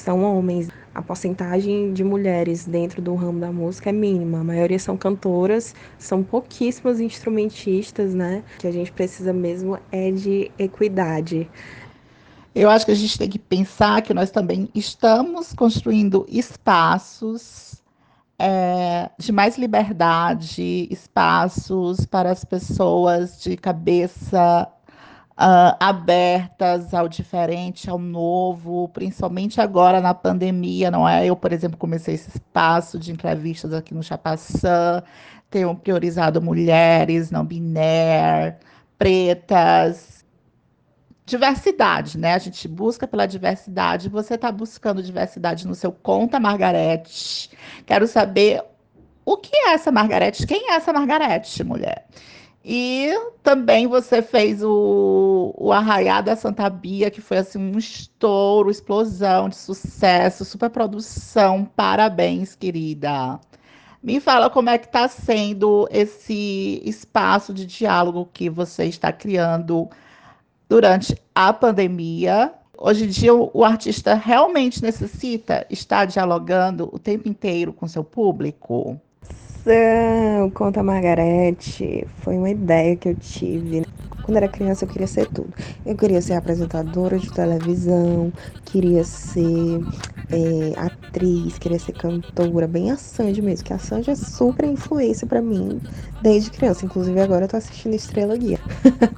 são 0.00 0.22
homens. 0.22 0.68
A 0.94 1.02
porcentagem 1.02 1.92
de 1.92 2.02
mulheres 2.02 2.64
dentro 2.64 3.02
do 3.02 3.14
ramo 3.14 3.38
da 3.38 3.52
música 3.52 3.90
é 3.90 3.92
mínima. 3.92 4.40
A 4.40 4.44
maioria 4.44 4.78
são 4.78 4.96
cantoras, 4.96 5.74
são 5.98 6.22
pouquíssimas 6.22 7.00
instrumentistas, 7.00 8.14
né? 8.14 8.42
Que 8.58 8.66
a 8.66 8.72
gente 8.72 8.90
precisa 8.92 9.32
mesmo 9.32 9.78
é 9.92 10.10
de 10.10 10.50
equidade. 10.58 11.50
Eu 12.54 12.70
acho 12.70 12.86
que 12.86 12.92
a 12.92 12.94
gente 12.94 13.18
tem 13.18 13.28
que 13.28 13.38
pensar 13.38 14.00
que 14.00 14.14
nós 14.14 14.30
também 14.30 14.70
estamos 14.74 15.52
construindo 15.52 16.24
espaços 16.28 17.82
é, 18.38 19.10
de 19.18 19.32
mais 19.32 19.58
liberdade, 19.58 20.88
espaços 20.90 22.06
para 22.06 22.30
as 22.30 22.44
pessoas 22.44 23.40
de 23.40 23.56
cabeça 23.56 24.68
uh, 25.38 25.76
abertas 25.80 26.92
ao 26.94 27.08
diferente, 27.08 27.88
ao 27.90 27.98
novo, 27.98 28.88
principalmente 28.88 29.60
agora 29.60 30.00
na 30.00 30.14
pandemia, 30.14 30.90
não 30.90 31.08
é? 31.08 31.26
Eu, 31.26 31.36
por 31.36 31.52
exemplo, 31.52 31.76
comecei 31.76 32.14
esse 32.14 32.30
espaço 32.30 32.98
de 32.98 33.12
entrevistas 33.12 33.72
aqui 33.72 33.94
no 33.94 34.02
Chapaçã, 34.02 35.02
tenho 35.50 35.74
priorizado 35.76 36.42
mulheres 36.42 37.30
não 37.30 37.44
binárias 37.44 38.56
pretas, 38.98 40.24
diversidade, 41.24 42.18
né? 42.18 42.34
A 42.34 42.38
gente 42.38 42.66
busca 42.68 43.06
pela 43.06 43.26
diversidade. 43.26 44.08
Você 44.08 44.34
está 44.34 44.50
buscando 44.50 45.02
diversidade 45.02 45.66
no 45.66 45.74
seu 45.74 45.92
Conta 45.92 46.38
Margarete. 46.40 47.50
Quero 47.84 48.06
saber 48.06 48.62
o 49.24 49.36
que 49.36 49.54
é 49.54 49.72
essa 49.74 49.90
Margarete? 49.90 50.46
Quem 50.46 50.70
é 50.70 50.76
essa 50.76 50.92
Margarete, 50.92 51.62
mulher? 51.64 52.06
E 52.68 53.12
também 53.44 53.86
você 53.86 54.20
fez 54.20 54.60
o, 54.60 55.54
o 55.56 55.72
Arraiá 55.72 56.20
da 56.20 56.34
Santa 56.34 56.68
Bia, 56.68 57.12
que 57.12 57.20
foi 57.20 57.38
assim 57.38 57.58
um 57.58 57.78
estouro, 57.78 58.68
explosão 58.68 59.48
de 59.48 59.54
sucesso, 59.54 60.44
superprodução. 60.44 61.64
Parabéns, 61.64 62.56
querida. 62.56 63.38
Me 64.02 64.18
fala 64.18 64.50
como 64.50 64.68
é 64.68 64.78
que 64.78 64.86
está 64.86 65.06
sendo 65.06 65.86
esse 65.92 66.82
espaço 66.84 67.54
de 67.54 67.64
diálogo 67.66 68.28
que 68.32 68.50
você 68.50 68.86
está 68.86 69.12
criando 69.12 69.88
durante 70.68 71.16
a 71.32 71.52
pandemia. 71.52 72.52
Hoje 72.76 73.04
em 73.04 73.08
dia, 73.08 73.32
o 73.32 73.64
artista 73.64 74.14
realmente 74.14 74.82
necessita 74.82 75.64
estar 75.70 76.04
dialogando 76.04 76.90
o 76.92 76.98
tempo 76.98 77.28
inteiro 77.28 77.72
com 77.72 77.86
seu 77.86 78.02
público? 78.02 79.00
Conta 80.54 80.80
Margarete, 80.80 82.06
foi 82.20 82.38
uma 82.38 82.50
ideia 82.50 82.94
que 82.94 83.08
eu 83.08 83.16
tive. 83.16 83.84
Quando 84.22 84.36
era 84.36 84.46
criança, 84.46 84.84
eu 84.84 84.88
queria 84.88 85.08
ser 85.08 85.26
tudo. 85.26 85.52
Eu 85.84 85.96
queria 85.96 86.22
ser 86.22 86.34
apresentadora 86.34 87.18
de 87.18 87.32
televisão, 87.32 88.32
queria 88.64 89.02
ser 89.02 89.80
é, 90.30 90.72
atriz, 90.76 91.58
queria 91.58 91.80
ser 91.80 91.92
cantora, 91.92 92.68
bem 92.68 92.92
a 92.92 92.96
Sandy 92.96 93.42
mesmo, 93.42 93.64
que 93.64 93.72
a 93.72 93.78
Sandy 93.78 94.10
é 94.10 94.14
super 94.14 94.66
influência 94.66 95.26
para 95.26 95.42
mim 95.42 95.80
desde 96.22 96.50
criança. 96.50 96.84
Inclusive, 96.84 97.20
agora 97.20 97.46
eu 97.46 97.48
tô 97.48 97.56
assistindo 97.56 97.94
Estrela 97.94 98.36
Guia. 98.36 98.60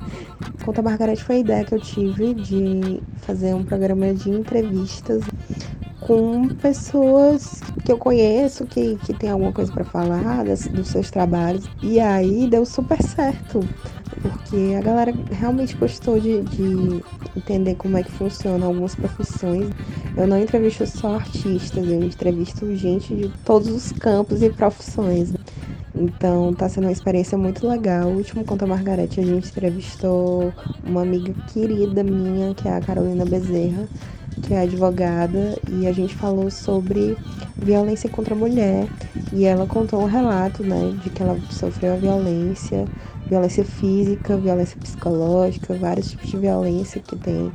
Conta 0.64 0.80
Margarete 0.80 1.22
foi 1.24 1.36
a 1.36 1.40
ideia 1.40 1.64
que 1.64 1.74
eu 1.74 1.80
tive 1.80 2.32
de 2.32 3.02
fazer 3.18 3.54
um 3.54 3.64
programa 3.64 4.14
de 4.14 4.30
entrevistas 4.30 5.22
com 6.00 6.48
pessoas 6.48 7.60
que 7.84 7.90
eu 7.90 7.98
conheço, 7.98 8.66
que, 8.66 8.96
que 9.04 9.12
tem 9.12 9.30
alguma 9.30 9.52
coisa 9.52 9.72
para 9.72 9.84
falar 9.84 10.44
das, 10.44 10.66
dos 10.66 10.88
seus 10.88 11.10
trabalhos. 11.10 11.68
E 11.82 11.98
aí 11.98 12.46
deu 12.48 12.64
super 12.64 13.02
certo, 13.02 13.60
porque 14.22 14.74
a 14.76 14.80
galera 14.80 15.12
realmente 15.30 15.76
gostou 15.76 16.20
de, 16.20 16.42
de 16.42 17.02
entender 17.36 17.74
como 17.74 17.96
é 17.96 18.02
que 18.02 18.10
funciona 18.12 18.66
algumas 18.66 18.94
profissões. 18.94 19.68
Eu 20.16 20.26
não 20.26 20.38
entrevisto 20.38 20.86
só 20.86 21.16
artistas, 21.16 21.86
eu 21.86 22.02
entrevisto 22.02 22.74
gente 22.74 23.14
de 23.14 23.28
todos 23.44 23.68
os 23.68 23.92
campos 23.92 24.42
e 24.42 24.50
profissões. 24.50 25.32
Então 25.98 26.52
tá 26.54 26.68
sendo 26.68 26.84
uma 26.84 26.92
experiência 26.92 27.36
muito 27.36 27.66
legal. 27.66 28.08
O 28.08 28.16
último 28.16 28.44
Conta 28.44 28.66
Margarete 28.66 29.20
a 29.20 29.24
gente 29.24 29.48
entrevistou 29.48 30.52
uma 30.84 31.02
amiga 31.02 31.34
querida 31.52 32.02
minha, 32.02 32.54
que 32.54 32.68
é 32.68 32.76
a 32.76 32.80
Carolina 32.80 33.24
Bezerra 33.24 33.86
que 34.42 34.54
é 34.54 34.62
advogada, 34.62 35.58
e 35.68 35.86
a 35.86 35.92
gente 35.92 36.14
falou 36.14 36.50
sobre 36.50 37.16
violência 37.56 38.08
contra 38.08 38.34
a 38.34 38.38
mulher. 38.38 38.88
E 39.32 39.44
ela 39.44 39.66
contou 39.66 40.00
um 40.00 40.06
relato, 40.06 40.62
né, 40.62 40.96
de 41.02 41.10
que 41.10 41.22
ela 41.22 41.38
sofreu 41.50 41.94
a 41.94 41.96
violência, 41.96 42.86
violência 43.26 43.64
física, 43.64 44.36
violência 44.36 44.78
psicológica, 44.78 45.74
vários 45.74 46.10
tipos 46.10 46.30
de 46.30 46.36
violência 46.36 47.00
que 47.00 47.16
tem 47.16 47.52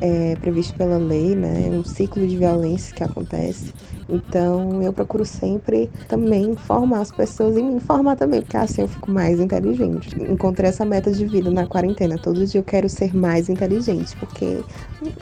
é, 0.00 0.36
previsto 0.36 0.74
pela 0.74 0.98
lei, 0.98 1.34
né? 1.34 1.70
Um 1.70 1.84
ciclo 1.84 2.26
de 2.26 2.36
violência 2.36 2.94
que 2.94 3.04
acontece. 3.04 3.72
Então 4.08 4.82
eu 4.82 4.92
procuro 4.92 5.24
sempre 5.24 5.90
também 6.08 6.50
informar 6.50 7.00
as 7.00 7.10
pessoas 7.10 7.56
e 7.56 7.62
me 7.62 7.74
informar 7.74 8.16
também, 8.16 8.42
porque 8.42 8.56
assim 8.56 8.82
eu 8.82 8.88
fico 8.88 9.10
mais 9.10 9.40
inteligente. 9.40 10.10
Encontrei 10.20 10.68
essa 10.68 10.84
meta 10.84 11.10
de 11.10 11.24
vida 11.26 11.50
na 11.50 11.66
quarentena. 11.66 12.18
Todo 12.18 12.44
dia 12.46 12.60
eu 12.60 12.64
quero 12.64 12.88
ser 12.88 13.14
mais 13.14 13.48
inteligente, 13.48 14.16
porque 14.16 14.64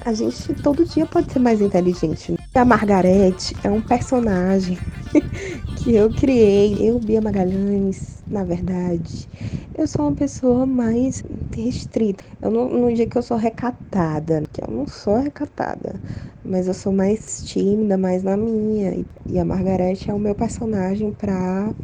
a 0.04 0.12
gente 0.12 0.54
todo 0.54 0.84
dia 0.84 1.06
pode 1.06 1.32
ser 1.32 1.38
mais 1.38 1.60
inteligente. 1.60 2.34
A 2.54 2.64
Margarete 2.64 3.54
é 3.62 3.70
um 3.70 3.80
personagem 3.80 4.78
que 5.76 5.94
eu 5.94 6.10
criei. 6.12 6.76
Eu, 6.80 6.98
Bia 6.98 7.20
Magalhães, 7.20 8.19
na 8.30 8.44
verdade, 8.44 9.28
eu 9.74 9.86
sou 9.86 10.06
uma 10.06 10.14
pessoa 10.14 10.66
mais 10.66 11.22
restrita. 11.54 12.24
Eu 12.42 12.50
não, 12.50 12.68
não 12.68 12.92
digo 12.94 13.10
que 13.12 13.18
eu 13.18 13.22
sou 13.22 13.36
recatada, 13.36 14.42
que 14.52 14.62
eu 14.62 14.68
não 14.70 14.86
sou 14.86 15.16
recatada, 15.18 16.00
mas 16.42 16.68
eu 16.68 16.74
sou 16.74 16.92
mais 16.92 17.42
tímida, 17.44 17.98
mais 17.98 18.22
na 18.22 18.36
minha. 18.36 19.04
E 19.28 19.38
a 19.38 19.44
Margarete 19.44 20.10
é 20.10 20.14
o 20.14 20.18
meu 20.18 20.34
personagem 20.34 21.12
para 21.12 21.74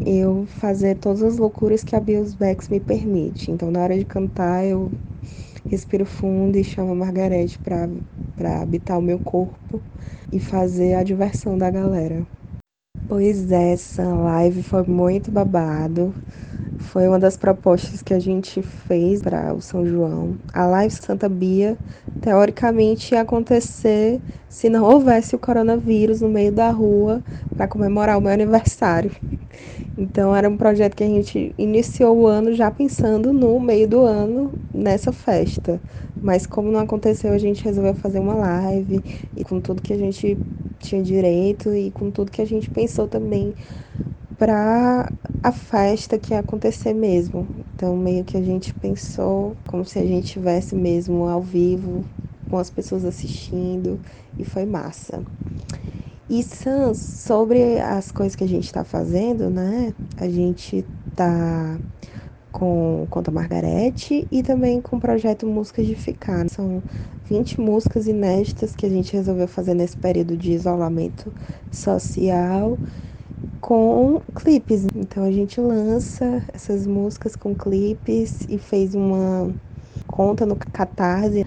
eu 0.00 0.46
fazer 0.46 0.96
todas 0.96 1.22
as 1.22 1.38
loucuras 1.38 1.84
que 1.84 1.96
a 1.96 2.00
Bios 2.00 2.34
Bex 2.34 2.68
me 2.70 2.80
permite. 2.80 3.50
Então, 3.50 3.70
na 3.70 3.82
hora 3.82 3.98
de 3.98 4.04
cantar, 4.04 4.64
eu 4.66 4.94
respiro 5.66 6.06
fundo 6.06 6.56
e 6.58 6.64
chamo 6.64 6.92
a 6.92 6.94
Margarete 6.94 7.58
para 7.60 8.62
habitar 8.62 8.98
o 8.98 9.02
meu 9.02 9.18
corpo 9.20 9.84
e 10.32 10.40
fazer 10.40 10.94
a 10.94 11.02
diversão 11.04 11.56
da 11.58 11.70
galera. 11.70 12.26
Pois 13.08 13.52
é, 13.52 13.72
essa 13.72 14.02
live 14.02 14.62
foi 14.62 14.82
muito 14.84 15.30
babado. 15.30 16.12
Foi 16.78 17.06
uma 17.08 17.18
das 17.18 17.36
propostas 17.36 18.02
que 18.02 18.12
a 18.12 18.18
gente 18.18 18.62
fez 18.62 19.22
para 19.22 19.54
o 19.54 19.60
São 19.62 19.86
João. 19.86 20.38
A 20.52 20.66
live 20.66 20.92
Santa 20.92 21.28
Bia, 21.28 21.78
teoricamente, 22.20 23.14
ia 23.14 23.20
acontecer 23.22 24.20
se 24.56 24.70
não 24.70 24.84
houvesse 24.84 25.36
o 25.36 25.38
coronavírus 25.38 26.22
no 26.22 26.30
meio 26.30 26.50
da 26.50 26.70
rua 26.70 27.22
para 27.54 27.68
comemorar 27.68 28.16
o 28.16 28.22
meu 28.22 28.32
aniversário. 28.32 29.10
Então, 29.98 30.34
era 30.34 30.48
um 30.48 30.56
projeto 30.56 30.96
que 30.96 31.04
a 31.04 31.06
gente 31.06 31.54
iniciou 31.58 32.16
o 32.16 32.26
ano 32.26 32.54
já 32.54 32.70
pensando 32.70 33.34
no 33.34 33.60
meio 33.60 33.86
do 33.86 34.00
ano 34.00 34.50
nessa 34.72 35.12
festa. 35.12 35.78
Mas, 36.22 36.46
como 36.46 36.72
não 36.72 36.80
aconteceu, 36.80 37.34
a 37.34 37.38
gente 37.38 37.62
resolveu 37.62 37.92
fazer 37.92 38.18
uma 38.18 38.32
live 38.34 39.04
e 39.36 39.44
com 39.44 39.60
tudo 39.60 39.82
que 39.82 39.92
a 39.92 39.98
gente 39.98 40.38
tinha 40.78 41.02
direito 41.02 41.74
e 41.74 41.90
com 41.90 42.10
tudo 42.10 42.32
que 42.32 42.40
a 42.40 42.46
gente 42.46 42.70
pensou 42.70 43.06
também 43.06 43.52
para 44.38 45.12
a 45.42 45.52
festa 45.52 46.18
que 46.18 46.32
ia 46.32 46.40
acontecer 46.40 46.94
mesmo. 46.94 47.46
Então, 47.74 47.94
meio 47.94 48.24
que 48.24 48.38
a 48.38 48.42
gente 48.42 48.72
pensou 48.72 49.54
como 49.66 49.84
se 49.84 49.98
a 49.98 50.06
gente 50.06 50.32
tivesse 50.32 50.74
mesmo 50.74 51.28
ao 51.28 51.42
vivo, 51.42 52.06
com 52.48 52.58
as 52.58 52.70
pessoas 52.70 53.04
assistindo, 53.04 54.00
e 54.38 54.44
foi 54.44 54.64
massa. 54.66 55.22
E 56.28 56.42
Sans, 56.42 56.98
sobre 56.98 57.78
as 57.78 58.10
coisas 58.10 58.34
que 58.34 58.42
a 58.42 58.48
gente 58.48 58.64
está 58.64 58.82
fazendo, 58.82 59.48
né? 59.48 59.94
A 60.16 60.28
gente 60.28 60.84
tá 61.14 61.78
com 62.50 63.06
Conta 63.10 63.30
Margarete 63.30 64.26
e 64.32 64.42
também 64.42 64.80
com 64.80 64.96
o 64.96 65.00
projeto 65.00 65.46
Músicas 65.46 65.86
de 65.86 65.94
Ficar. 65.94 66.48
São 66.48 66.82
20 67.26 67.60
músicas 67.60 68.06
inéditas 68.06 68.74
que 68.74 68.86
a 68.86 68.88
gente 68.88 69.12
resolveu 69.12 69.46
fazer 69.46 69.74
nesse 69.74 69.96
período 69.96 70.36
de 70.36 70.52
isolamento 70.52 71.32
social 71.70 72.78
com 73.60 74.20
clipes. 74.34 74.86
Então 74.96 75.22
a 75.22 75.30
gente 75.30 75.60
lança 75.60 76.42
essas 76.52 76.86
músicas 76.86 77.36
com 77.36 77.54
clipes 77.54 78.46
e 78.48 78.58
fez 78.58 78.94
uma 78.94 79.52
conta 80.06 80.46
no 80.46 80.56
Catarse 80.56 81.46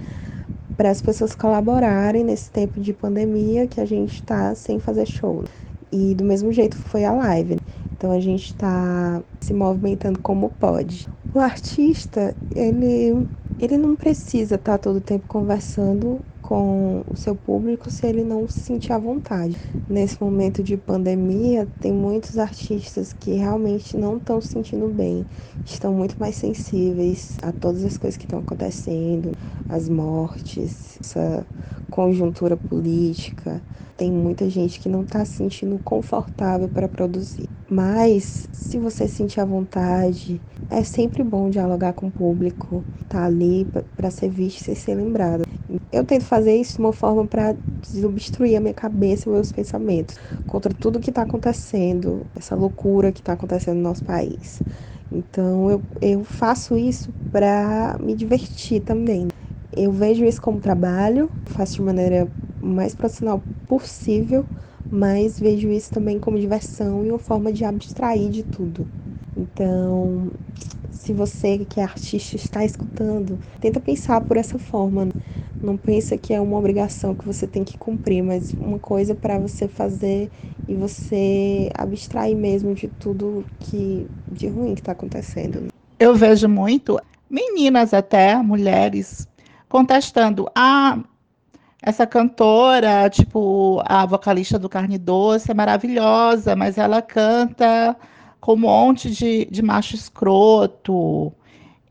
para 0.80 0.92
as 0.92 1.02
pessoas 1.02 1.36
colaborarem 1.36 2.24
nesse 2.24 2.50
tempo 2.50 2.80
de 2.80 2.94
pandemia 2.94 3.68
que 3.68 3.82
a 3.82 3.86
gente 3.86 4.14
está 4.14 4.56
sem 4.56 4.80
fazer 4.80 5.06
show. 5.06 5.44
E 5.92 6.16
do 6.16 6.24
mesmo 6.24 6.54
jeito 6.54 6.78
foi 6.78 7.04
a 7.04 7.12
live. 7.12 7.58
Então 7.98 8.14
a 8.14 8.20
gente 8.22 8.46
está 8.46 9.22
se 9.42 9.54
movimentando 9.54 10.22
como 10.22 10.50
pode. 10.50 11.10
O 11.34 11.40
artista, 11.40 12.34
ele, 12.56 13.28
ele 13.60 13.78
não 13.78 13.94
precisa 13.94 14.56
estar 14.56 14.78
tá 14.78 14.78
todo 14.78 15.00
o 15.00 15.02
tempo 15.02 15.26
conversando 15.28 16.22
com 16.50 17.04
o 17.06 17.16
seu 17.16 17.36
público 17.36 17.92
se 17.92 18.08
ele 18.08 18.24
não 18.24 18.48
se 18.48 18.56
sentir 18.58 18.92
à 18.92 18.98
vontade. 18.98 19.56
Nesse 19.88 20.20
momento 20.20 20.64
de 20.64 20.76
pandemia, 20.78 21.68
tem 21.80 21.94
muitos 21.94 22.40
artistas 22.40 23.14
que 23.14 23.34
realmente 23.34 23.96
não 23.96 24.18
estão 24.18 24.42
se 24.42 24.50
sentindo 24.50 24.90
bem, 24.90 25.28
estão 25.64 25.94
muito 25.94 26.16
mais 26.20 26.36
sensíveis 26.38 27.38
a 27.44 27.52
todas 27.54 27.84
as 27.84 28.00
coisas 28.00 28.18
que 28.18 28.26
estão 28.26 28.40
acontecendo, 28.40 29.32
as 29.68 29.88
mortes, 29.88 30.98
essa 31.04 31.48
conjuntura 31.88 32.58
política. 32.58 33.64
Tem 34.00 34.10
muita 34.14 34.50
gente 34.50 34.80
que 34.80 34.88
não 34.88 35.02
está 35.04 35.26
se 35.26 35.34
sentindo 35.34 35.78
confortável 35.78 36.70
para 36.70 36.88
produzir. 36.88 37.50
Mas, 37.70 38.48
se 38.50 38.80
você 38.80 39.10
sentir 39.10 39.42
à 39.42 39.46
vontade, 39.46 40.42
é 40.70 40.86
sempre 40.86 41.22
bom 41.22 41.50
dialogar 41.50 41.92
com 41.92 42.08
o 42.08 42.12
público, 42.12 42.86
tá 43.10 43.26
ali 43.26 43.70
para 43.98 44.10
ser 44.10 44.30
visto 44.30 44.70
e 44.72 44.76
ser 44.76 44.96
lembrado. 44.96 45.44
Eu 45.92 46.06
tento 46.06 46.24
fazer 46.24 46.56
isso 46.56 46.76
de 46.76 46.80
uma 46.80 46.94
forma 46.94 47.28
para 47.28 47.58
desobstruir 47.84 48.58
a 48.58 48.62
minha 48.62 48.74
cabeça 48.74 49.28
e 49.28 49.34
meus 49.34 49.52
pensamentos 49.52 50.16
contra 50.48 50.74
tudo 50.74 51.02
que 51.02 51.10
está 51.12 51.24
acontecendo, 51.24 52.26
essa 52.34 52.56
loucura 52.56 53.12
que 53.12 53.20
está 53.20 53.34
acontecendo 53.34 53.76
no 53.78 53.84
nosso 53.84 54.04
país. 54.06 54.64
Então 55.12 55.70
eu, 55.70 55.84
eu 56.02 56.24
faço 56.24 56.78
isso 56.78 57.14
para 57.32 57.98
me 58.00 58.16
divertir 58.16 58.80
também. 58.82 59.28
Eu 59.82 59.94
vejo 59.94 60.26
isso 60.26 60.42
como 60.42 60.60
trabalho, 60.60 61.32
faço 61.46 61.76
de 61.76 61.82
maneira 61.84 62.30
mais 62.60 62.94
profissional 62.94 63.42
possível, 63.66 64.46
mas 64.92 65.40
vejo 65.40 65.70
isso 65.70 65.90
também 65.90 66.20
como 66.20 66.38
diversão 66.38 67.06
e 67.06 67.10
uma 67.10 67.18
forma 67.18 67.50
de 67.54 67.64
abstrair 67.64 68.30
de 68.30 68.44
tudo. 68.44 68.86
Então, 69.38 70.30
se 70.92 71.14
você 71.14 71.60
que 71.60 71.80
é 71.80 71.84
artista 71.84 72.36
está 72.36 72.66
escutando, 72.66 73.40
tenta 73.62 73.80
pensar 73.80 74.20
por 74.20 74.36
essa 74.36 74.60
forma. 74.60 75.08
Não 75.62 75.78
pensa 75.78 76.18
que 76.18 76.34
é 76.34 76.42
uma 76.42 76.58
obrigação 76.58 77.16
que 77.16 77.26
você 77.26 77.48
tem 77.48 77.64
que 77.64 77.78
cumprir, 77.78 78.22
mas 78.22 78.54
uma 78.60 78.80
coisa 78.80 79.16
para 79.16 79.40
você 79.40 79.66
fazer 79.66 80.30
e 80.68 80.76
você 80.76 81.70
abstrair 81.74 82.36
mesmo 82.36 82.74
de 82.74 82.90
tudo 82.90 83.46
que 83.62 84.08
de 84.30 84.48
ruim 84.50 84.76
que 84.76 84.82
está 84.82 84.92
acontecendo. 84.92 85.68
Eu 85.98 86.16
vejo 86.16 86.50
muito 86.50 87.00
meninas 87.30 87.94
até, 87.94 88.36
mulheres, 88.36 89.26
contestando: 89.70 90.50
ah, 90.56 91.00
essa 91.82 92.06
cantora, 92.06 93.10
tipo, 93.10 93.82
a 93.86 94.06
vocalista 94.06 94.60
do 94.60 94.68
Carne 94.68 94.98
Doce 94.98 95.52
é 95.52 95.54
maravilhosa, 95.54 96.56
mas 96.56 96.78
ela 96.78 97.02
canta 97.02 97.96
com 98.42 98.54
um 98.54 98.58
monte 98.58 99.10
de, 99.10 99.46
de 99.46 99.62
macho 99.62 99.96
escroto. 99.96 101.32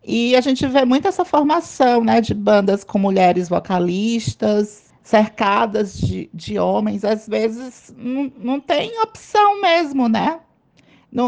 E 0.05 0.35
a 0.37 0.41
gente 0.41 0.67
vê 0.67 0.85
muito 0.85 1.09
essa 1.09 1.25
formação 1.25 2.03
né, 2.03 2.21
de 2.21 2.35
bandas 2.35 2.83
com 2.85 2.99
mulheres 2.99 3.49
vocalistas, 3.49 4.93
cercadas 5.03 5.99
de, 5.99 6.31
de 6.33 6.59
homens. 6.59 7.05
Às 7.05 7.27
vezes 7.27 7.95
não, 7.97 8.61
tem 8.61 9.01
opção 9.01 9.61
mesmo, 9.61 10.09
né? 10.09 10.41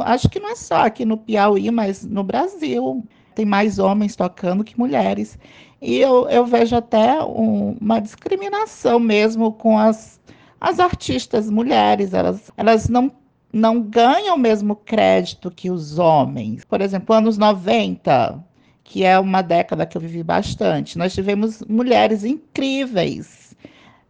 Acho 0.05 0.29
que 0.29 0.39
não 0.39 0.51
é 0.51 0.57
só 0.57 0.87
aqui 0.87 1.05
no 1.07 1.17
Piauí, 1.17 1.71
mas 1.71 2.05
no 2.05 2.23
Brasil. 2.23 3.07
Tem 3.35 3.47
mais 3.47 3.79
homens 3.79 4.17
tocando 4.17 4.65
que 4.65 4.79
mulheres. 4.79 5.39
E 5.81 5.97
eu, 5.99 6.29
eu 6.29 6.45
vejo 6.45 6.77
até 6.77 7.23
um, 7.25 7.77
uma 7.81 8.01
discriminação 8.01 8.99
mesmo 8.99 9.53
com 9.53 9.79
as, 9.79 10.21
as 10.61 10.79
artistas 10.79 11.49
mulheres. 11.49 12.13
Elas, 12.13 12.51
elas 12.57 12.89
não, 12.89 13.11
não 13.53 13.81
ganham 13.81 14.37
o 14.37 14.39
mesmo 14.39 14.77
crédito 14.77 15.51
que 15.51 15.71
os 15.71 15.99
homens. 15.99 16.65
Por 16.65 16.81
exemplo, 16.81 17.15
anos 17.15 17.39
90, 17.39 18.45
que 18.85 19.05
é 19.05 19.19
uma 19.19 19.43
década 19.43 19.87
que 19.87 19.97
eu 19.97 20.01
vivi 20.01 20.23
bastante, 20.23 20.99
nós 20.99 21.15
tivemos 21.15 21.63
mulheres 21.63 22.25
incríveis. 22.25 23.55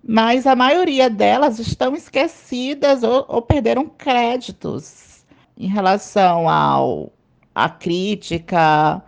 Mas 0.02 0.46
a 0.46 0.56
maioria 0.56 1.09
delas 1.09 1.59
estão 1.59 1.94
esquecidas 1.94 3.02
ou, 3.02 3.24
ou 3.28 3.42
perderam 3.42 3.87
créditos 3.87 5.24
em 5.56 5.68
relação 5.68 6.48
ao 6.48 7.12
a 7.54 7.68
crítica, 7.68 9.02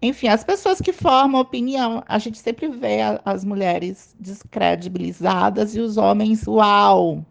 enfim, 0.00 0.28
as 0.28 0.44
pessoas 0.44 0.80
que 0.80 0.92
formam 0.92 1.40
opinião, 1.40 2.04
a 2.06 2.18
gente 2.18 2.38
sempre 2.38 2.68
vê 2.68 2.98
as 3.24 3.44
mulheres 3.44 4.14
descredibilizadas 4.20 5.74
e 5.74 5.80
os 5.80 5.96
homens, 5.96 6.46
uau, 6.46 7.24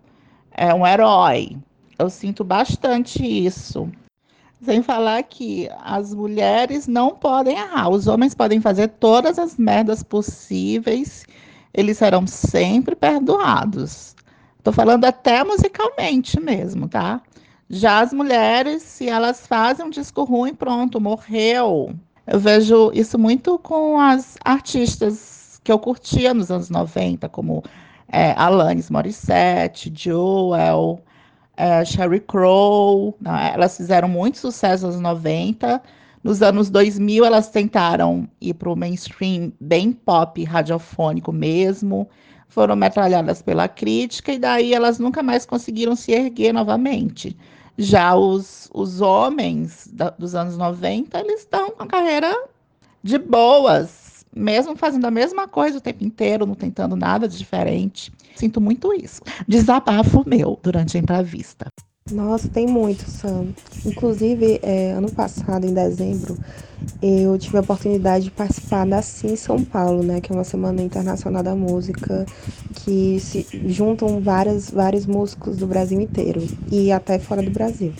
é 0.51 0.73
um 0.73 0.85
herói. 0.85 1.55
Eu 1.97 2.09
sinto 2.09 2.43
bastante 2.43 3.23
isso. 3.23 3.89
Sem 4.61 4.81
falar 4.81 5.23
que 5.23 5.69
as 5.81 6.13
mulheres 6.13 6.87
não 6.87 7.15
podem 7.15 7.57
errar, 7.57 7.89
os 7.89 8.07
homens 8.07 8.35
podem 8.35 8.59
fazer 8.59 8.89
todas 8.89 9.39
as 9.39 9.55
merdas 9.55 10.03
possíveis, 10.03 11.25
eles 11.73 11.97
serão 11.99 12.27
sempre 12.27 12.95
perdoados. 12.95 14.15
Estou 14.57 14.73
falando 14.73 15.05
até 15.05 15.43
musicalmente 15.43 16.39
mesmo, 16.39 16.89
tá? 16.89 17.21
Já 17.69 17.99
as 17.99 18.11
mulheres, 18.11 18.81
se 18.81 19.07
elas 19.07 19.45
fazem 19.47 19.85
um 19.85 19.89
disco 19.89 20.23
ruim, 20.23 20.53
pronto, 20.53 20.99
morreu. 20.99 21.95
Eu 22.27 22.39
vejo 22.39 22.91
isso 22.93 23.17
muito 23.17 23.57
com 23.57 23.97
as 23.97 24.37
artistas 24.43 25.61
que 25.63 25.71
eu 25.71 25.79
curtia 25.79 26.33
nos 26.33 26.51
anos 26.51 26.69
90, 26.69 27.29
como 27.29 27.63
é, 28.09 28.33
Alanis 28.33 28.89
Morissette, 28.89 29.91
Joel, 29.95 31.01
é, 31.55 31.85
Sherry 31.85 32.19
Crow. 32.19 33.15
Né? 33.21 33.51
Elas 33.53 33.77
fizeram 33.77 34.09
muito 34.09 34.37
sucesso 34.39 34.85
nos 34.85 34.95
anos 34.95 35.09
90. 35.21 35.81
Nos 36.21 36.41
anos 36.41 36.69
2000, 36.69 37.23
elas 37.23 37.49
tentaram 37.49 38.27
ir 38.41 38.55
para 38.55 38.69
o 38.69 38.75
mainstream 38.75 39.53
bem 39.61 39.93
pop, 39.93 40.43
radiofônico 40.43 41.31
mesmo. 41.31 42.09
Foram 42.49 42.75
metralhadas 42.75 43.41
pela 43.41 43.69
crítica 43.69 44.33
e 44.33 44.39
daí 44.39 44.73
elas 44.73 44.99
nunca 44.99 45.23
mais 45.23 45.45
conseguiram 45.45 45.95
se 45.95 46.11
erguer 46.11 46.53
novamente. 46.53 47.37
Já 47.77 48.15
os, 48.15 48.69
os 48.73 49.01
homens 49.01 49.87
da, 49.91 50.09
dos 50.09 50.33
anos 50.33 50.57
90, 50.57 51.19
eles 51.19 51.41
estão 51.41 51.71
com 51.71 51.83
a 51.83 51.87
carreira 51.87 52.35
de 53.03 53.17
boas, 53.17 54.25
mesmo 54.35 54.75
fazendo 54.75 55.05
a 55.05 55.11
mesma 55.11 55.47
coisa 55.47 55.77
o 55.77 55.81
tempo 55.81 56.03
inteiro, 56.03 56.45
não 56.45 56.55
tentando 56.55 56.95
nada 56.95 57.27
de 57.27 57.37
diferente. 57.37 58.11
Sinto 58.35 58.59
muito 58.59 58.93
isso. 58.93 59.21
Desabafo 59.47 60.23
meu 60.27 60.59
durante 60.61 60.97
a 60.97 60.99
entrevista. 60.99 61.67
Nossa, 62.11 62.47
tem 62.47 62.65
muito, 62.65 63.09
Sam. 63.09 63.47
Inclusive, 63.85 64.59
é, 64.63 64.91
ano 64.91 65.11
passado, 65.11 65.65
em 65.65 65.73
dezembro, 65.73 66.37
eu 67.01 67.37
tive 67.37 67.57
a 67.57 67.61
oportunidade 67.61 68.25
de 68.25 68.31
participar 68.31 68.85
da 68.87 69.01
CIM 69.01 69.35
São 69.35 69.61
Paulo, 69.63 70.01
né, 70.01 70.21
que 70.21 70.31
é 70.31 70.35
uma 70.35 70.45
semana 70.45 70.81
internacional 70.81 71.43
da 71.43 71.53
música, 71.53 72.25
que 72.75 73.19
se 73.19 73.45
juntam 73.65 74.21
várias, 74.21 74.69
vários 74.69 75.05
músicos 75.05 75.57
do 75.57 75.67
Brasil 75.67 75.99
inteiro 75.99 76.47
e 76.71 76.91
até 76.93 77.19
fora 77.19 77.41
do 77.41 77.51
Brasil. 77.51 77.91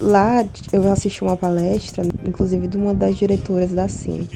Lá 0.00 0.46
eu 0.72 0.90
assisti 0.90 1.22
uma 1.22 1.36
palestra, 1.36 2.04
inclusive 2.24 2.66
de 2.66 2.78
uma 2.78 2.94
das 2.94 3.16
diretoras 3.16 3.72
da 3.72 3.88
CIM, 3.88 4.26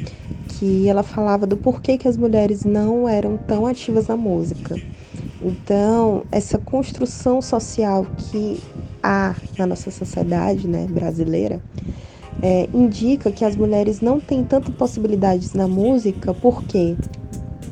que 0.48 0.86
ela 0.86 1.02
falava 1.02 1.46
do 1.46 1.56
porquê 1.56 1.96
que 1.96 2.08
as 2.08 2.16
mulheres 2.16 2.64
não 2.64 3.08
eram 3.08 3.38
tão 3.38 3.66
ativas 3.66 4.08
na 4.08 4.16
música. 4.16 4.76
Então, 5.42 6.24
essa 6.30 6.56
construção 6.56 7.42
social 7.42 8.06
que 8.16 8.62
há 9.02 9.34
na 9.58 9.66
nossa 9.66 9.90
sociedade 9.90 10.68
né, 10.68 10.86
brasileira 10.88 11.60
é, 12.40 12.68
indica 12.72 13.30
que 13.32 13.44
as 13.44 13.56
mulheres 13.56 14.00
não 14.00 14.20
têm 14.20 14.44
tantas 14.44 14.74
possibilidades 14.74 15.52
na 15.52 15.66
música 15.66 16.32
porque 16.32 16.96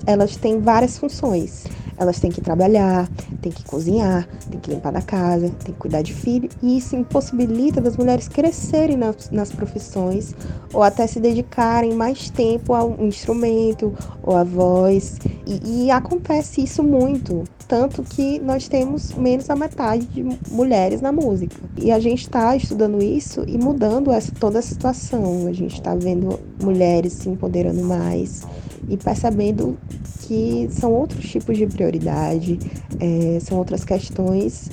elas 0.06 0.37
têm 0.37 0.61
várias 0.61 0.98
funções. 0.98 1.64
Elas 1.96 2.18
têm 2.18 2.30
que 2.30 2.40
trabalhar, 2.40 3.06
têm 3.42 3.52
que 3.52 3.62
cozinhar, 3.62 4.26
têm 4.50 4.59
que 4.59 4.70
limpar 4.70 4.90
da 4.90 5.02
casa, 5.02 5.50
têm 5.50 5.74
que 5.74 5.78
cuidar 5.78 6.00
de 6.00 6.14
filho, 6.14 6.48
e 6.62 6.78
isso 6.78 6.96
impossibilita 6.96 7.78
das 7.78 7.94
mulheres 7.94 8.26
crescerem 8.26 8.96
nas, 8.96 9.30
nas 9.30 9.52
profissões 9.52 10.35
ou 10.72 10.83
até 10.83 11.06
se 11.06 11.20
dedicarem 11.20 11.92
mais 11.92 12.30
tempo 12.30 12.72
ao 12.72 12.96
instrumento 13.04 13.94
ou 14.22 14.35
à 14.35 14.42
voz. 14.42 15.18
E, 15.46 15.85
e 15.85 15.90
acontece 15.90 16.62
isso 16.62 16.83
muito, 16.83 17.44
tanto 17.70 18.02
que 18.02 18.40
nós 18.40 18.66
temos 18.66 19.14
menos 19.14 19.46
da 19.46 19.54
metade 19.54 20.04
de 20.06 20.24
mulheres 20.50 21.00
na 21.00 21.12
música. 21.12 21.54
E 21.76 21.92
a 21.92 22.00
gente 22.00 22.22
está 22.22 22.56
estudando 22.56 23.00
isso 23.00 23.44
e 23.46 23.56
mudando 23.56 24.11
essa, 24.11 24.33
toda 24.33 24.59
a 24.59 24.62
situação. 24.62 25.46
A 25.46 25.52
gente 25.52 25.74
está 25.74 25.94
vendo 25.94 26.40
mulheres 26.61 27.12
se 27.12 27.28
empoderando 27.28 27.80
mais 27.85 28.42
e 28.88 28.96
percebendo 28.96 29.78
que 30.22 30.68
são 30.72 30.92
outros 30.92 31.30
tipos 31.30 31.56
de 31.56 31.64
prioridade, 31.64 32.59
é, 32.98 33.38
são 33.38 33.56
outras 33.56 33.85
questões, 33.85 34.68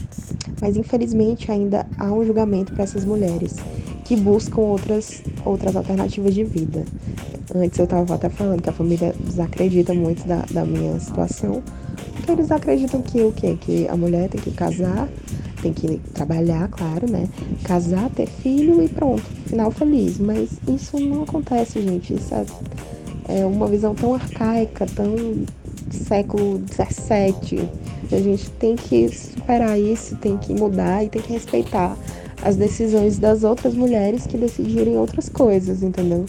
mas 0.59 0.75
infelizmente 0.75 1.51
ainda 1.51 1.85
há 1.99 2.11
um 2.11 2.25
julgamento 2.25 2.73
para 2.73 2.83
essas 2.83 3.05
mulheres 3.05 3.57
que 4.05 4.15
buscam 4.15 4.61
outras, 4.61 5.21
outras 5.45 5.75
alternativas 5.75 6.33
de 6.33 6.43
vida. 6.43 6.83
Antes 7.53 7.77
eu 7.77 7.85
estava 7.85 8.15
até 8.15 8.27
falando 8.27 8.63
que 8.63 8.69
a 8.69 8.73
família 8.73 9.13
desacredita 9.23 9.93
muito 9.93 10.27
da, 10.27 10.43
da 10.49 10.65
minha 10.65 10.99
situação, 10.99 11.61
porque 12.17 12.31
eles 12.31 12.51
acreditam 12.51 13.01
que 13.01 13.21
o 13.21 13.31
quê? 13.31 13.57
Que 13.59 13.87
a 13.87 13.95
mulher 13.95 14.29
tem 14.29 14.41
que 14.41 14.51
casar, 14.51 15.07
tem 15.61 15.73
que 15.73 15.97
trabalhar, 16.13 16.67
claro, 16.69 17.09
né? 17.09 17.27
Casar, 17.63 18.09
ter 18.09 18.27
filho 18.27 18.83
e 18.83 18.89
pronto, 18.89 19.23
final 19.45 19.71
feliz. 19.71 20.19
Mas 20.19 20.49
isso 20.67 20.99
não 20.99 21.23
acontece, 21.23 21.81
gente. 21.81 22.13
Isso 22.13 22.33
é 22.33 22.45
é 23.27 23.45
uma 23.45 23.67
visão 23.67 23.93
tão 23.93 24.13
arcaica, 24.13 24.85
tão 24.85 25.45
século 25.91 26.61
XVII. 26.71 27.69
A 28.11 28.21
gente 28.21 28.49
tem 28.51 28.75
que 28.75 29.09
superar 29.09 29.77
isso, 29.77 30.15
tem 30.15 30.37
que 30.37 30.53
mudar 30.53 31.03
e 31.03 31.09
tem 31.09 31.21
que 31.21 31.33
respeitar 31.33 31.97
as 32.41 32.55
decisões 32.55 33.17
das 33.17 33.43
outras 33.43 33.73
mulheres 33.73 34.25
que 34.25 34.37
decidirem 34.37 34.97
outras 34.97 35.27
coisas, 35.27 35.83
entendeu? 35.83 36.25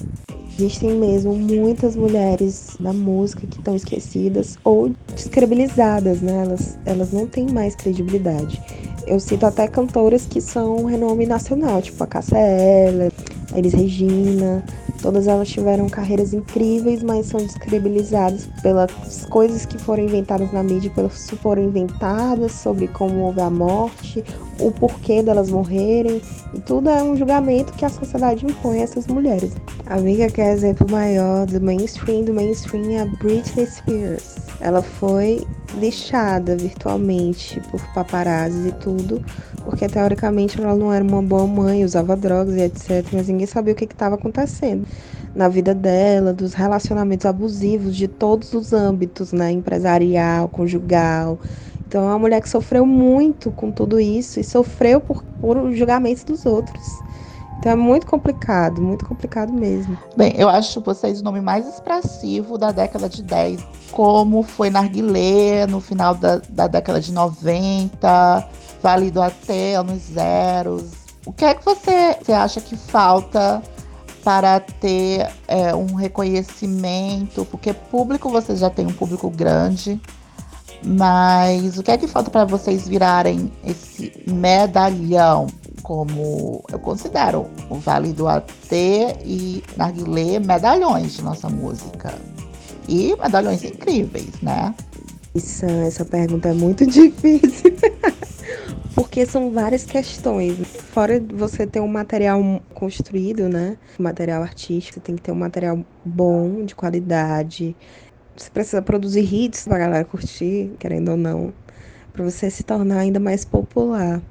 Existem 0.58 0.90
mesmo 0.90 1.36
muitas 1.36 1.94
mulheres 1.94 2.76
da 2.80 2.92
música 2.92 3.46
que 3.46 3.58
estão 3.58 3.76
esquecidas 3.76 4.58
ou 4.64 4.90
descredibilizadas, 5.14 6.20
né? 6.20 6.42
Elas, 6.42 6.78
elas 6.84 7.12
não 7.12 7.28
têm 7.28 7.46
mais 7.46 7.76
credibilidade. 7.76 8.60
Eu 9.06 9.20
cito 9.20 9.46
até 9.46 9.68
cantoras 9.68 10.26
que 10.26 10.40
são 10.40 10.84
renome 10.84 11.26
nacional, 11.26 11.80
tipo 11.80 12.02
a 12.02 12.06
Cássia 12.08 12.38
Eller, 12.38 13.12
a 13.52 13.58
Elis 13.58 13.72
Regina, 13.72 14.64
Todas 15.00 15.28
elas 15.28 15.48
tiveram 15.48 15.88
carreiras 15.88 16.34
incríveis, 16.34 17.02
mas 17.04 17.26
são 17.26 17.40
descredibilizadas 17.40 18.48
pelas 18.62 18.90
coisas 19.30 19.64
que 19.64 19.78
foram 19.78 20.02
inventadas 20.02 20.52
na 20.52 20.62
mídia, 20.62 20.90
pelas 20.90 21.26
que 21.26 21.36
foram 21.36 21.62
inventadas 21.62 22.52
sobre 22.52 22.88
como 22.88 23.20
houve 23.20 23.40
a 23.40 23.48
morte, 23.48 24.24
o 24.60 24.70
porquê 24.70 25.22
delas 25.22 25.50
morrerem, 25.50 26.20
e 26.54 26.60
tudo 26.60 26.88
é 26.88 27.02
um 27.02 27.16
julgamento 27.16 27.72
que 27.74 27.84
a 27.84 27.88
sociedade 27.88 28.44
impõe 28.44 28.80
a 28.80 28.82
essas 28.82 29.06
mulheres. 29.06 29.52
A 29.86 29.94
amiga 29.94 30.28
que 30.28 30.40
é 30.40 30.52
exemplo 30.52 30.90
maior 30.90 31.46
do 31.46 31.60
mainstream, 31.60 32.24
do 32.24 32.34
mainstream 32.34 32.90
é 32.90 33.00
a 33.00 33.06
Britney 33.06 33.66
Spears. 33.66 34.36
Ela 34.60 34.82
foi 34.82 35.46
lixada 35.78 36.56
virtualmente 36.56 37.60
por 37.70 37.80
paparazzi 37.94 38.68
e 38.68 38.72
tudo, 38.72 39.24
porque 39.64 39.86
teoricamente 39.86 40.60
ela 40.60 40.74
não 40.74 40.92
era 40.92 41.04
uma 41.04 41.22
boa 41.22 41.46
mãe, 41.46 41.84
usava 41.84 42.16
drogas 42.16 42.56
e 42.56 42.62
etc, 42.62 43.06
mas 43.12 43.28
ninguém 43.28 43.46
sabia 43.46 43.72
o 43.72 43.76
que 43.76 43.84
estava 43.84 44.16
acontecendo 44.16 44.86
na 45.34 45.48
vida 45.48 45.74
dela, 45.74 46.32
dos 46.32 46.54
relacionamentos 46.54 47.26
abusivos 47.26 47.94
de 47.94 48.08
todos 48.08 48.52
os 48.54 48.72
âmbitos, 48.72 49.32
né, 49.32 49.52
empresarial, 49.52 50.48
conjugal. 50.48 51.38
Então 51.88 52.02
é 52.02 52.06
uma 52.08 52.18
mulher 52.18 52.42
que 52.42 52.48
sofreu 52.50 52.84
muito 52.84 53.50
com 53.50 53.70
tudo 53.70 53.98
isso 53.98 54.38
e 54.38 54.44
sofreu 54.44 55.00
por, 55.00 55.24
por 55.40 55.72
julgamentos 55.72 56.22
dos 56.22 56.44
outros. 56.44 56.86
Então 57.58 57.72
é 57.72 57.74
muito 57.74 58.06
complicado, 58.06 58.80
muito 58.82 59.06
complicado 59.06 59.52
mesmo. 59.54 59.96
Bem, 60.14 60.34
eu 60.36 60.50
acho 60.50 60.82
vocês 60.82 61.22
o 61.22 61.24
nome 61.24 61.40
mais 61.40 61.66
expressivo 61.66 62.58
da 62.58 62.72
década 62.72 63.08
de 63.08 63.22
10, 63.22 63.66
como 63.90 64.42
foi 64.42 64.68
Narguilé 64.68 65.66
no 65.66 65.80
final 65.80 66.14
da, 66.14 66.42
da 66.50 66.66
década 66.66 67.00
de 67.00 67.10
90, 67.10 68.48
válido 68.82 69.22
até 69.22 69.74
anos 69.74 70.02
zeros. 70.12 70.84
O 71.24 71.32
que 71.32 71.46
é 71.46 71.54
que 71.54 71.64
você, 71.64 72.16
você 72.20 72.32
acha 72.32 72.60
que 72.60 72.76
falta 72.76 73.62
para 74.22 74.60
ter 74.60 75.26
é, 75.48 75.74
um 75.74 75.94
reconhecimento? 75.94 77.46
Porque 77.46 77.72
público, 77.72 78.28
vocês 78.28 78.58
já 78.58 78.68
têm 78.68 78.86
um 78.86 78.92
público 78.92 79.30
grande, 79.30 79.98
mas 80.84 81.78
o 81.78 81.82
que 81.82 81.90
é 81.90 81.98
que 81.98 82.06
falta 82.06 82.30
para 82.30 82.44
vocês 82.44 82.86
virarem 82.86 83.50
esse 83.64 84.12
medalhão? 84.26 85.46
como 85.88 86.62
eu 86.70 86.78
considero 86.78 87.46
o 87.70 87.76
Vale 87.76 88.12
do 88.12 88.28
AT 88.28 88.52
e 89.24 89.64
Narguilé 89.74 90.38
medalhões 90.38 91.16
de 91.16 91.22
nossa 91.22 91.48
música. 91.48 92.14
E 92.86 93.16
medalhões 93.16 93.64
incríveis, 93.64 94.38
né? 94.42 94.74
Isso, 95.34 95.64
essa 95.64 96.04
pergunta 96.04 96.50
é 96.50 96.52
muito 96.52 96.84
difícil. 96.86 97.74
Porque 98.94 99.24
são 99.24 99.50
várias 99.50 99.84
questões. 99.84 100.58
Fora 100.92 101.22
você 101.34 101.66
ter 101.66 101.80
um 101.80 101.88
material 101.88 102.42
construído, 102.74 103.48
né? 103.48 103.78
material 103.98 104.42
artístico, 104.42 104.94
você 104.94 105.00
tem 105.00 105.16
que 105.16 105.22
ter 105.22 105.32
um 105.32 105.36
material 105.36 105.82
bom, 106.04 106.66
de 106.66 106.74
qualidade. 106.74 107.74
Você 108.38 108.50
precisa 108.50 108.82
produzir 108.82 109.22
hits 109.22 109.64
pra 109.64 109.78
galera 109.78 110.04
curtir, 110.04 110.74
querendo 110.78 111.10
ou 111.10 111.16
não, 111.16 111.52
para 112.12 112.24
você 112.24 112.50
se 112.50 112.62
tornar 112.64 113.00
ainda 113.00 113.20
mais 113.20 113.44
popular. 113.44 114.22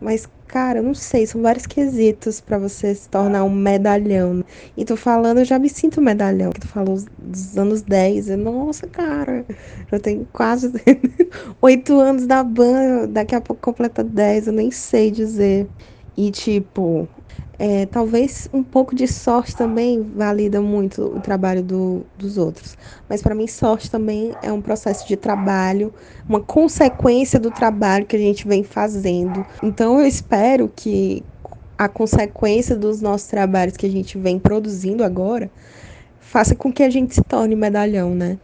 Mas 0.00 0.26
Cara, 0.52 0.80
eu 0.80 0.82
não 0.82 0.92
sei, 0.92 1.26
são 1.26 1.40
vários 1.40 1.64
quesitos 1.64 2.38
para 2.38 2.58
você 2.58 2.94
se 2.94 3.08
tornar 3.08 3.42
um 3.42 3.48
medalhão. 3.48 4.44
E 4.76 4.84
tô 4.84 4.96
falando, 4.98 5.38
eu 5.38 5.46
já 5.46 5.58
me 5.58 5.70
sinto 5.70 5.98
medalhão, 5.98 6.52
que 6.52 6.60
tu 6.60 6.68
falou 6.68 6.98
dos 7.18 7.56
anos 7.56 7.80
10. 7.80 8.28
Eu, 8.28 8.36
nossa, 8.36 8.86
cara, 8.86 9.46
eu 9.90 9.98
tenho 9.98 10.28
quase 10.30 10.70
oito 11.62 11.98
anos 11.98 12.26
da 12.26 12.44
banda, 12.44 13.08
daqui 13.08 13.34
a 13.34 13.40
pouco 13.40 13.62
completa 13.62 14.04
10, 14.04 14.46
eu 14.46 14.52
nem 14.52 14.70
sei 14.70 15.10
dizer. 15.10 15.70
E 16.14 16.30
tipo, 16.30 17.08
é, 17.64 17.86
talvez 17.86 18.48
um 18.52 18.60
pouco 18.60 18.92
de 18.92 19.06
sorte 19.06 19.54
também 19.54 20.02
valida 20.16 20.60
muito 20.60 21.00
o 21.00 21.20
trabalho 21.20 21.62
do, 21.62 22.04
dos 22.18 22.36
outros. 22.36 22.76
Mas 23.08 23.22
para 23.22 23.36
mim, 23.36 23.46
sorte 23.46 23.88
também 23.88 24.34
é 24.42 24.52
um 24.52 24.60
processo 24.60 25.06
de 25.06 25.16
trabalho, 25.16 25.94
uma 26.28 26.40
consequência 26.40 27.38
do 27.38 27.52
trabalho 27.52 28.04
que 28.04 28.16
a 28.16 28.18
gente 28.18 28.48
vem 28.48 28.64
fazendo. 28.64 29.46
Então 29.62 30.00
eu 30.00 30.06
espero 30.08 30.68
que 30.74 31.22
a 31.78 31.88
consequência 31.88 32.74
dos 32.74 33.00
nossos 33.00 33.28
trabalhos 33.28 33.76
que 33.76 33.86
a 33.86 33.90
gente 33.90 34.18
vem 34.18 34.40
produzindo 34.40 35.04
agora 35.04 35.48
faça 36.18 36.56
com 36.56 36.72
que 36.72 36.82
a 36.82 36.90
gente 36.90 37.14
se 37.14 37.22
torne 37.22 37.54
medalhão, 37.54 38.12
né? 38.12 38.40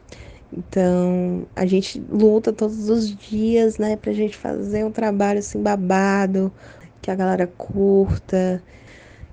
Então, 0.53 1.45
a 1.57 1.67
gente 1.67 2.01
luta 2.09 2.53
todos 2.53 2.89
os 2.89 3.17
dias, 3.17 3.79
né, 3.79 3.97
pra 3.97 4.13
gente 4.13 4.37
fazer 4.37 4.85
um 4.85 4.93
trabalho 4.93 5.41
assim 5.41 5.61
babado, 5.61 6.53
que 7.03 7.11
a 7.11 7.17
galera 7.17 7.49
curta, 7.49 8.63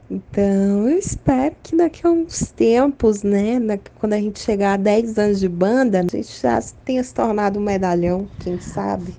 então, 0.09 0.87
eu 0.87 0.99
espero 0.99 1.55
que 1.63 1.75
daqui 1.75 2.05
a 2.05 2.11
uns 2.11 2.51
tempos, 2.51 3.23
né, 3.23 3.59
quando 3.99 4.13
a 4.13 4.17
gente 4.19 4.39
chegar 4.39 4.73
a 4.73 4.77
10 4.77 5.17
anos 5.17 5.39
de 5.39 5.49
banda, 5.49 5.99
a 5.99 6.03
gente 6.03 6.41
já 6.41 6.59
tenha 6.83 7.03
se 7.03 7.13
tornado 7.13 7.59
um 7.59 7.63
medalhão, 7.63 8.27
quem 8.39 8.59
sabe. 8.59 9.15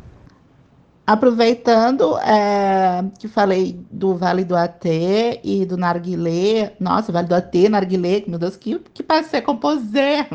Aproveitando 1.05 2.17
é, 2.19 3.05
que 3.19 3.27
falei 3.29 3.79
do 3.91 4.17
Vale 4.17 4.45
do 4.45 4.57
Atê 4.57 5.41
e 5.43 5.65
do 5.65 5.77
Narguilé, 5.77 6.77
nossa, 6.79 7.13
Vale 7.13 7.29
do 7.29 7.35
Atê, 7.35 7.69
Narguilé, 7.69 8.25
meu 8.27 8.39
Deus, 8.39 8.57
que, 8.57 8.79
que 8.93 9.03
parece 9.03 9.43
composer. 9.43 10.29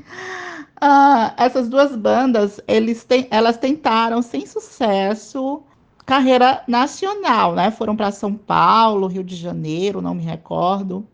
ah, 0.80 1.34
essas 1.38 1.68
duas 1.68 1.94
bandas, 1.94 2.60
eles 2.66 3.06
elas 3.30 3.58
tentaram 3.58 4.22
sem 4.22 4.46
sucesso 4.46 5.62
carreira 6.06 6.62
nacional, 6.68 7.54
né? 7.54 7.70
Foram 7.70 7.96
para 7.96 8.12
São 8.12 8.34
Paulo, 8.34 9.08
Rio 9.08 9.24
de 9.24 9.34
Janeiro, 9.36 10.00
não 10.00 10.14
me 10.14 10.22
recordo. 10.22 11.06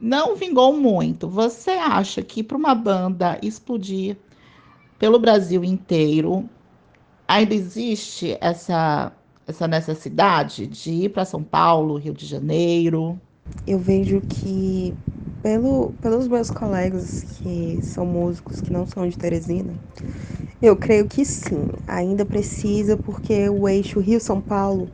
Não 0.00 0.36
vingou 0.36 0.76
muito. 0.76 1.28
Você 1.28 1.72
acha 1.72 2.22
que 2.22 2.42
para 2.44 2.56
uma 2.56 2.74
banda 2.74 3.38
explodir 3.42 4.16
pelo 4.98 5.18
Brasil 5.18 5.64
inteiro, 5.64 6.48
ainda 7.26 7.54
existe 7.54 8.38
essa, 8.40 9.12
essa 9.46 9.66
necessidade 9.68 10.66
de 10.68 10.90
ir 10.90 11.10
para 11.10 11.24
São 11.24 11.42
Paulo, 11.42 11.96
Rio 11.96 12.14
de 12.14 12.26
Janeiro? 12.26 13.20
Eu 13.66 13.78
vejo 13.78 14.22
que, 14.22 14.98
pelo, 15.42 15.94
pelos 16.00 16.28
meus 16.28 16.50
colegas 16.50 17.22
que 17.24 17.82
são 17.82 18.06
músicos 18.06 18.60
que 18.60 18.72
não 18.72 18.86
são 18.86 19.08
de 19.08 19.16
Teresina, 19.18 19.80
eu 20.60 20.76
creio 20.76 21.06
que 21.08 21.24
sim, 21.24 21.68
ainda 21.86 22.26
precisa, 22.26 22.96
porque 22.98 23.48
o 23.50 23.68
eixo 23.68 24.00
Rio-São 24.00 24.40
Paulo 24.42 24.92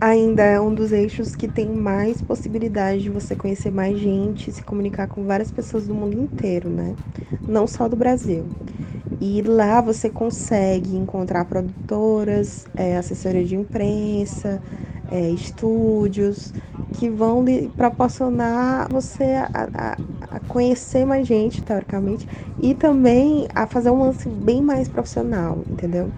ainda 0.00 0.42
é 0.44 0.60
um 0.60 0.74
dos 0.74 0.92
eixos 0.92 1.34
que 1.36 1.48
tem 1.48 1.68
mais 1.72 2.20
possibilidade 2.22 3.02
de 3.02 3.10
você 3.10 3.36
conhecer 3.36 3.70
mais 3.70 3.98
gente, 3.98 4.52
se 4.52 4.64
comunicar 4.64 5.08
com 5.08 5.24
várias 5.26 5.50
pessoas 5.50 5.86
do 5.88 5.94
mundo 5.94 6.16
inteiro, 6.18 6.70
né? 6.70 6.96
Não 7.46 7.66
só 7.66 7.88
do 7.88 7.96
Brasil. 7.96 8.54
E 9.20 9.42
lá 9.42 9.80
você 9.80 10.10
consegue 10.10 10.94
encontrar 10.96 11.46
produtoras, 11.46 12.68
é, 12.76 12.96
assessoria 12.98 13.44
de 13.44 13.56
imprensa, 13.56 14.62
é, 15.08 15.30
estúdios 15.30 16.52
que 16.92 17.10
vão 17.10 17.44
lhe 17.44 17.68
proporcionar 17.70 18.88
você 18.90 19.24
a, 19.24 19.50
a, 19.74 19.98
a, 20.36 20.40
conhecer 20.40 21.04
mais 21.04 21.26
gente, 21.26 21.62
teoricamente, 21.62 22.26
e 22.58 22.74
também 22.74 23.46
a 23.54 23.66
fazer 23.66 23.90
um 23.90 24.00
lance 24.00 24.28
bem 24.28 24.62
mais 24.62 24.88
profissional, 24.88 25.64
entendeu? 25.68 26.10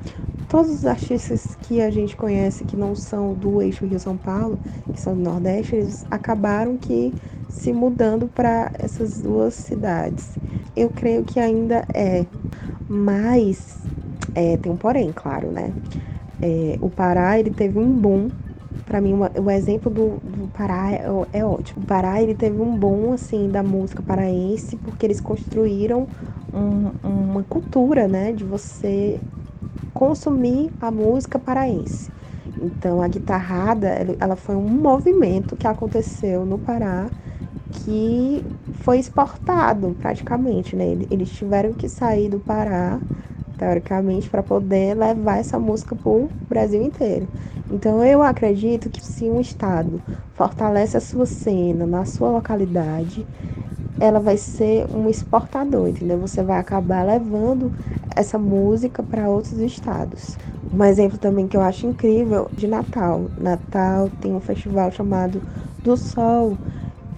Todos 0.49 0.71
os 0.71 0.87
artistas 0.87 1.57
que 1.61 1.81
a 1.81 1.91
gente 1.91 2.17
conhece 2.17 2.65
que 2.65 2.77
não 2.77 2.95
são 2.95 3.35
do 3.35 3.61
eixo 3.61 3.85
Rio-São 3.87 4.17
Paulo, 4.17 4.59
que 4.93 5.01
são 5.01 5.15
do 5.15 5.21
Nordeste, 5.23 5.77
eles 5.77 6.07
acabaram 6.11 6.79
que 6.79 7.15
se 7.49 7.73
mudando 7.73 8.29
para 8.29 8.71
essas 8.79 9.21
duas 9.21 9.55
cidades. 9.55 10.39
Eu 10.77 10.91
creio 10.91 11.25
que 11.25 11.41
ainda 11.41 11.85
é, 11.93 12.27
mas 12.89 13.89
é, 14.35 14.57
tem 14.57 14.73
um 14.73 14.77
porém, 14.77 15.13
claro, 15.13 15.51
né? 15.53 15.75
É, 16.41 16.79
o 16.81 16.89
Pará 16.91 17.39
ele 17.39 17.51
teve 17.51 17.79
um 17.79 17.93
boom 17.93 18.31
para 18.89 19.01
mim 19.01 19.15
o 19.41 19.51
exemplo 19.51 19.91
do, 19.93 20.21
do 20.25 20.49
Pará 20.49 20.93
é, 20.93 21.03
é, 21.41 21.45
ótimo. 21.45 21.83
O 21.83 21.87
Pará 21.87 22.23
ele 22.23 22.35
teve 22.35 22.61
um 22.61 22.77
bom 22.77 23.13
assim 23.13 23.51
da 23.51 23.63
música 23.63 24.03
paraense 24.03 24.77
porque 24.79 25.07
eles 25.07 25.21
construíram 25.21 26.09
um, 26.53 26.91
uma 27.03 27.45
cultura, 27.45 28.09
né, 28.09 28.33
de 28.33 28.45
você 28.45 29.23
consumir 29.93 30.75
a 30.81 30.91
música 30.91 31.39
paraense. 31.39 32.11
Então 32.61 33.01
a 33.03 33.09
guitarrada 33.09 33.89
ela 34.21 34.37
foi 34.37 34.57
um 34.57 34.69
movimento 34.69 35.57
que 35.57 35.67
aconteceu 35.67 36.45
no 36.47 36.59
Pará 36.59 37.13
que 37.71 38.47
foi 38.73 38.99
exportado 38.99 39.95
praticamente, 39.97 40.77
né? 40.77 40.85
Eles 41.11 41.31
tiveram 41.33 41.75
que 41.75 41.89
sair 41.89 42.29
do 42.31 42.41
Pará 42.41 43.03
teoricamente, 43.57 44.31
para 44.31 44.43
poder 44.43 44.95
levar 44.97 45.39
essa 45.39 45.59
música 45.59 45.95
para 45.97 46.09
o 46.11 46.33
Brasil 46.49 46.83
inteiro. 46.83 47.29
Então, 47.71 48.05
eu 48.05 48.23
acredito 48.23 48.91
que 48.91 49.05
se 49.05 49.31
um 49.31 49.41
estado 49.41 50.03
fortalece 50.33 50.97
a 50.97 51.01
sua 51.01 51.27
cena 51.27 51.87
na 51.87 52.05
sua 52.05 52.31
localidade, 52.31 53.29
ela 54.01 54.21
vai 54.21 54.37
ser 54.37 54.87
um 54.91 55.09
exportador, 55.09 55.89
entendeu? 55.89 56.19
Você 56.21 56.43
vai 56.43 56.59
acabar 56.59 57.05
levando 57.07 57.73
essa 58.17 58.39
música 58.39 59.03
para 59.03 59.29
outros 59.31 59.55
estados. 59.61 60.39
Um 60.73 60.85
exemplo 60.85 61.19
também 61.19 61.49
que 61.49 61.57
eu 61.57 61.63
acho 61.63 61.87
incrível 61.87 62.51
de 62.57 62.67
Natal. 62.69 63.31
Natal 63.37 64.11
tem 64.11 64.35
um 64.35 64.41
festival 64.41 64.91
chamado 64.93 65.45
Do 65.83 65.97
Sol, 65.97 66.61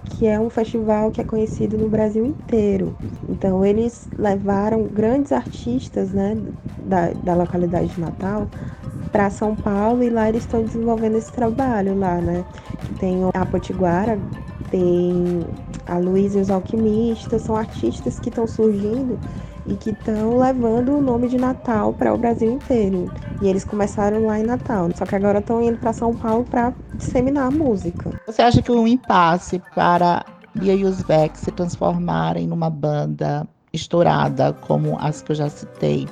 que 0.03 0.25
é 0.27 0.39
um 0.39 0.49
festival 0.49 1.11
que 1.11 1.21
é 1.21 1.23
conhecido 1.23 1.77
no 1.77 1.89
Brasil 1.89 2.25
inteiro. 2.25 2.97
Então 3.27 3.65
eles 3.65 4.09
levaram 4.17 4.87
grandes 4.87 5.31
artistas 5.31 6.13
né, 6.13 6.35
da, 6.77 7.13
da 7.13 7.35
localidade 7.35 7.89
de 7.95 7.99
Natal 8.01 8.49
para 9.11 9.29
São 9.29 9.55
Paulo 9.55 10.03
e 10.03 10.09
lá 10.09 10.29
eles 10.29 10.43
estão 10.43 10.63
desenvolvendo 10.63 11.17
esse 11.17 11.31
trabalho 11.31 11.97
lá, 11.97 12.15
né? 12.15 12.45
Tem 12.99 13.21
a 13.33 13.45
Potiguara, 13.45 14.19
tem 14.69 15.45
a 15.85 15.97
Luísa 15.97 16.39
e 16.39 16.41
os 16.41 16.49
Alquimistas, 16.49 17.41
são 17.41 17.55
artistas 17.55 18.19
que 18.19 18.29
estão 18.29 18.47
surgindo 18.47 19.19
e 19.65 19.75
que 19.75 19.91
estão 19.91 20.37
levando 20.37 20.97
o 20.97 21.01
nome 21.01 21.27
de 21.27 21.37
Natal 21.37 21.93
para 21.93 22.13
o 22.13 22.17
Brasil 22.17 22.51
inteiro. 22.51 23.11
E 23.41 23.47
eles 23.47 23.63
começaram 23.63 24.25
lá 24.25 24.39
em 24.39 24.43
Natal, 24.43 24.89
só 24.95 25.05
que 25.05 25.15
agora 25.15 25.39
estão 25.39 25.61
indo 25.61 25.77
para 25.77 25.93
São 25.93 26.13
Paulo 26.13 26.45
para 26.45 26.73
disseminar 26.95 27.47
a 27.47 27.51
música. 27.51 28.11
Você 28.25 28.41
acha 28.41 28.61
que 28.61 28.71
o 28.71 28.81
um 28.81 28.87
impasse 28.87 29.61
para 29.75 30.23
Bia 30.55 30.73
e 30.73 30.83
os 30.83 31.01
Beck 31.03 31.37
se 31.37 31.51
transformarem 31.51 32.47
numa 32.47 32.69
banda 32.69 33.47
estourada, 33.73 34.53
como 34.53 34.97
as 34.99 35.21
que 35.21 35.31
eu 35.31 35.35
já 35.35 35.49
citei, 35.49 36.07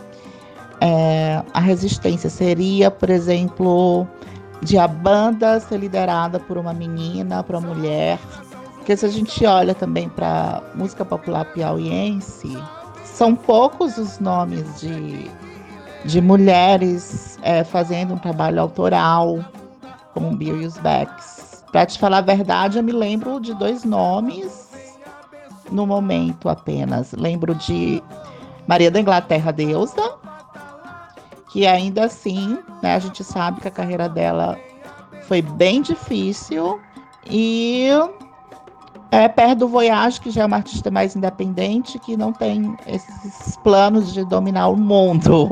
é, 0.81 1.43
a 1.53 1.59
resistência 1.59 2.29
seria, 2.29 2.89
por 2.89 3.09
exemplo, 3.09 4.07
de 4.61 4.77
a 4.77 4.87
banda 4.87 5.59
ser 5.59 5.77
liderada 5.77 6.39
por 6.39 6.57
uma 6.57 6.73
menina, 6.73 7.43
por 7.43 7.55
uma 7.55 7.73
mulher. 7.73 8.19
Porque 8.75 8.95
se 8.95 9.05
a 9.05 9.09
gente 9.09 9.45
olha 9.45 9.75
também 9.75 10.09
para 10.09 10.63
música 10.73 11.03
popular 11.05 11.45
piauiense, 11.45 12.57
são 13.03 13.35
poucos 13.35 13.97
os 13.97 14.19
nomes 14.19 14.79
de, 14.79 15.29
de 16.05 16.21
mulheres 16.21 17.37
é, 17.41 17.63
fazendo 17.63 18.13
um 18.13 18.17
trabalho 18.17 18.61
autoral, 18.61 19.39
como 20.13 20.35
Bill 20.35 20.61
e 20.61 20.65
os 20.65 20.77
Becks. 20.77 21.63
Para 21.71 21.85
te 21.85 21.99
falar 21.99 22.19
a 22.19 22.21
verdade, 22.21 22.77
eu 22.77 22.83
me 22.83 22.91
lembro 22.91 23.39
de 23.39 23.53
dois 23.53 23.83
nomes 23.83 24.69
no 25.71 25.85
momento 25.85 26.49
apenas. 26.49 27.11
Lembro 27.11 27.53
de 27.53 28.01
Maria 28.67 28.89
da 28.89 28.99
Inglaterra 28.99 29.51
Deusa, 29.51 30.17
que 31.49 31.65
ainda 31.65 32.05
assim, 32.05 32.57
né, 32.81 32.95
a 32.95 32.99
gente 32.99 33.23
sabe 33.23 33.59
que 33.59 33.67
a 33.67 33.71
carreira 33.71 34.07
dela 34.07 34.57
foi 35.23 35.41
bem 35.41 35.81
difícil 35.81 36.79
e 37.29 37.89
é 39.11 39.27
perto 39.27 39.59
do 39.59 39.67
Voyage, 39.67 40.21
que 40.21 40.29
já 40.29 40.43
é 40.43 40.45
uma 40.45 40.57
artista 40.57 40.91
mais 40.91 41.15
independente, 41.15 41.97
que 41.99 42.15
não 42.15 42.31
tem 42.31 42.75
esses 42.85 43.57
planos 43.57 44.13
de 44.13 44.23
dominar 44.23 44.67
o 44.69 44.77
mundo. 44.77 45.49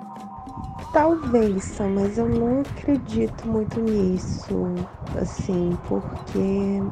Talvez, 0.92 1.78
mas 1.94 2.18
eu 2.18 2.26
não 2.26 2.62
acredito 2.62 3.46
muito 3.46 3.78
nisso, 3.80 4.74
assim, 5.20 5.78
porque 5.86 6.82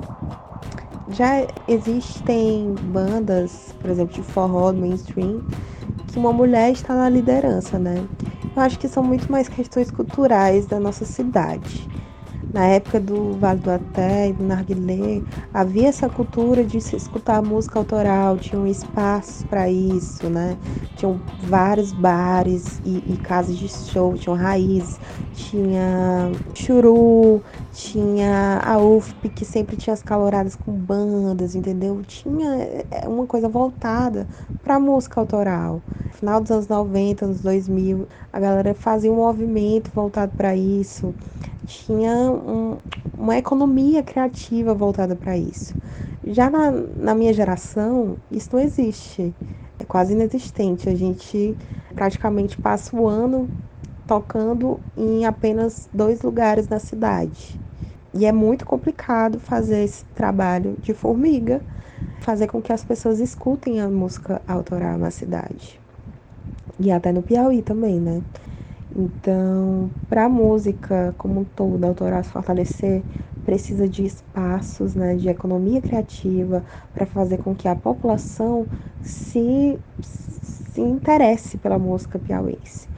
já 1.11 1.47
existem 1.67 2.75
bandas, 2.85 3.75
por 3.81 3.91
exemplo, 3.91 4.15
de 4.15 4.23
forró 4.23 4.73
mainstream, 4.73 5.43
que 6.07 6.19
uma 6.19 6.33
mulher 6.33 6.73
está 6.73 6.95
na 6.95 7.09
liderança, 7.09 7.79
né? 7.79 8.07
Eu 8.55 8.63
acho 8.63 8.79
que 8.79 8.89
são 8.89 9.03
muito 9.03 9.31
mais 9.31 9.49
questões 9.49 9.91
culturais 9.91 10.67
da 10.67 10.81
nossa 10.81 11.05
cidade. 11.05 11.89
Na 12.53 12.65
época 12.65 12.99
do 12.99 13.33
Vale 13.35 13.61
do 13.61 13.71
Até 13.71 14.31
e 14.31 14.33
do 14.33 14.43
Narguilé, 14.43 15.23
havia 15.53 15.89
essa 15.89 16.09
cultura 16.09 16.65
de 16.65 16.81
se 16.81 16.97
escutar 16.97 17.43
música 17.43 17.79
autoral, 17.79 18.39
tinham 18.39 18.67
espaços 18.67 19.45
para 19.45 19.71
isso, 19.71 20.31
né? 20.31 20.57
Tinham 20.97 21.21
vários 21.41 21.93
bares 21.93 22.81
e, 22.85 23.03
e, 23.07 23.17
casas 23.19 23.57
de 23.57 23.69
show, 23.69 24.15
tinham 24.15 24.35
raízes, 24.35 24.99
tinha 25.35 26.33
churu, 26.55 27.43
tinha 27.79 28.59
a 28.64 28.79
UFP, 28.79 29.31
que 29.31 29.45
sempre 29.45 29.76
tinha 29.76 29.95
as 29.95 30.03
caloradas 30.03 30.57
com 30.57 30.72
bandas, 30.72 31.55
entendeu? 31.55 32.03
Tinha 32.05 32.57
é, 32.91 33.09
uma 33.09 33.26
coisa 33.26 33.49
voltada 33.49 34.29
para 34.62 34.79
música 34.81 35.20
autoral. 35.20 35.83
Final 36.11 36.41
dos 36.41 36.51
anos 36.51 36.68
90, 36.68 37.24
anos 37.26 37.41
2000, 37.43 38.09
a 38.33 38.41
galera 38.41 38.74
fazia 38.74 39.12
um 39.12 39.16
movimento 39.16 39.91
voltado 39.95 40.33
para 40.33 40.57
isso 40.57 41.14
tinha 41.64 42.12
um, 42.33 42.79
uma 43.16 43.37
economia 43.37 44.03
criativa 44.03 44.74
voltada 44.74 45.14
para 45.16 45.37
isso. 45.37 45.74
Já 46.24 46.51
na, 46.51 46.70
na 46.72 47.14
minha 47.14 47.33
geração, 47.33 48.18
isso 48.31 48.51
não 48.53 48.61
existe. 48.61 49.35
É 49.79 49.85
quase 49.85 50.12
inexistente. 50.14 50.89
A 50.89 50.95
gente 50.95 51.57
praticamente 51.95 52.57
passa 52.59 52.97
o 52.97 53.07
ano 53.07 53.53
tocando 54.07 54.83
em 54.97 55.26
apenas 55.26 55.89
dois 55.93 56.22
lugares 56.22 56.68
na 56.68 56.79
cidade. 56.81 57.61
E 58.15 58.25
é 58.27 58.33
muito 58.33 58.65
complicado 58.65 59.39
fazer 59.39 59.85
esse 59.85 60.05
trabalho 60.15 60.79
de 60.83 60.95
formiga, 60.95 61.65
fazer 62.21 62.49
com 62.49 62.61
que 62.63 62.73
as 62.73 62.85
pessoas 62.85 63.21
escutem 63.21 63.81
a 63.81 63.89
música 63.89 64.43
autoral 64.47 64.99
na 64.99 65.11
cidade. 65.11 65.81
E 66.79 66.91
até 66.91 67.13
no 67.13 67.23
Piauí 67.23 67.63
também, 67.63 68.01
né? 68.01 68.23
Então, 68.95 69.93
para 70.09 70.27
a 70.27 70.29
música 70.29 71.15
como 71.19 71.41
um 71.41 71.45
todo, 71.45 71.85
autoral 71.85 72.23
se 72.25 72.31
fortalecer, 72.31 73.05
precisa 73.45 73.89
de 73.89 74.05
espaços, 74.05 74.95
né, 74.95 75.15
de 75.17 75.29
economia 75.29 75.81
criativa 75.83 76.65
para 76.93 77.07
fazer 77.07 77.39
com 77.39 77.55
que 77.55 77.69
a 77.69 77.77
população 77.77 78.69
se, 79.01 79.81
se 80.01 80.81
interesse 80.81 81.59
pela 81.59 81.79
música 81.79 82.19
piauiense. 82.19 82.89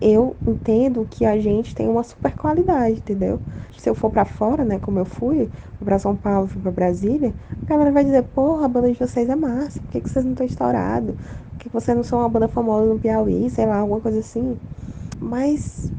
Eu 0.00 0.36
entendo 0.46 1.06
que 1.10 1.24
a 1.24 1.38
gente 1.38 1.74
tem 1.74 1.88
uma 1.88 2.02
super 2.02 2.34
qualidade, 2.34 2.96
entendeu? 2.98 3.40
Se 3.76 3.88
eu 3.88 3.94
for 3.94 4.10
para 4.10 4.24
fora, 4.24 4.64
né, 4.64 4.78
como 4.78 4.98
eu 4.98 5.04
fui, 5.04 5.50
para 5.84 5.98
São 5.98 6.16
Paulo, 6.16 6.48
fui 6.48 6.60
para 6.62 6.70
Brasília, 6.70 7.34
a 7.66 7.70
galera 7.70 7.92
vai 7.92 8.04
dizer: 8.04 8.22
"Porra, 8.24 8.66
a 8.66 8.68
banda 8.68 8.90
de 8.92 8.98
vocês 8.98 9.28
é 9.28 9.36
massa. 9.36 9.80
Por 9.82 9.90
que, 9.90 10.00
que 10.00 10.10
vocês 10.10 10.24
não 10.24 10.32
estão 10.32 10.46
estourados? 10.46 11.14
Por 11.16 11.58
que 11.58 11.68
vocês 11.68 11.96
não 11.96 12.04
são 12.04 12.18
uma 12.20 12.28
banda 12.28 12.48
famosa 12.48 12.86
no 12.86 12.98
Piauí, 12.98 13.50
sei 13.50 13.66
lá, 13.66 13.78
alguma 13.78 14.00
coisa 14.00 14.20
assim?" 14.20 14.58
Mas, 15.20 15.92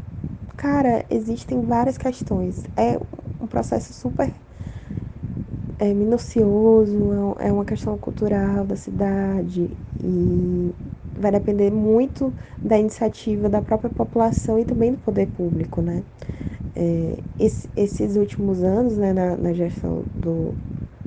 cara, 0.58 1.06
existem 1.10 1.62
várias 1.66 1.98
questões. 1.98 2.64
É 2.78 3.00
um 3.40 3.48
processo 3.48 3.94
super 3.94 4.32
é, 5.80 5.94
minucioso, 5.94 7.36
é, 7.40 7.48
é 7.50 7.52
uma 7.52 7.66
questão 7.66 7.98
cultural 7.98 8.66
da 8.66 8.76
cidade 8.76 9.70
e 10.04 10.76
vai 11.16 11.32
depender 11.32 11.72
muito 11.72 12.36
da 12.64 12.78
iniciativa 12.78 13.50
da 13.50 13.62
própria 13.62 13.90
população 13.90 14.60
e 14.60 14.66
também 14.66 14.92
do 14.94 14.98
poder 15.00 15.28
público, 15.28 15.82
né? 15.82 16.06
É, 16.76 17.24
esse, 17.38 17.70
esses 17.76 18.16
últimos 18.16 18.64
anos, 18.64 18.98
né, 18.98 19.14
na, 19.14 19.38
na 19.38 19.54
gestão 19.54 20.08
do 20.14 20.58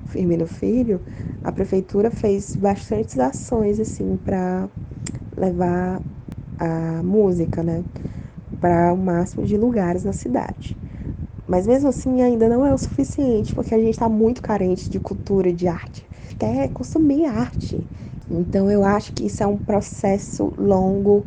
Firmino 0.05 0.47
Filho, 0.47 1.05
a 1.43 1.53
prefeitura 1.53 2.11
fez 2.11 2.57
bastantes 2.57 3.19
ações 3.19 3.81
assim 3.81 4.17
para 4.19 4.71
levar 5.37 6.03
a 6.59 7.03
música, 7.05 7.63
né, 7.63 7.85
para 8.61 8.93
o 8.93 8.97
máximo 8.97 9.47
de 9.47 9.57
lugares 9.57 10.05
na 10.05 10.13
cidade. 10.13 10.79
Mas 11.47 11.67
mesmo 11.67 11.89
assim 11.91 12.23
ainda 12.23 12.49
não 12.49 12.65
é 12.67 12.73
o 12.73 12.79
suficiente, 12.79 13.55
porque 13.55 13.75
a 13.75 13.79
gente 13.79 13.91
está 13.95 14.09
muito 14.09 14.43
carente 14.43 14.91
de 14.91 15.01
cultura, 15.01 15.53
de 15.53 15.69
arte. 15.69 16.09
Quer 16.39 16.69
consumir 16.71 17.27
arte. 17.27 17.89
Então 18.31 18.71
eu 18.71 18.85
acho 18.85 19.13
que 19.15 19.27
isso 19.27 19.43
é 19.43 19.47
um 19.47 19.59
processo 19.59 20.53
longo 20.59 21.27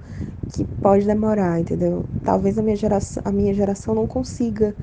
que 0.49 0.65
pode 0.65 1.05
demorar, 1.05 1.59
entendeu? 1.59 2.09
Talvez 2.23 2.57
a 2.57 2.63
minha 2.63 2.75
geração, 2.75 3.21
a 3.25 3.31
minha 3.31 3.53
geração 3.53 3.95
não 3.95 4.07
consiga 4.07 4.75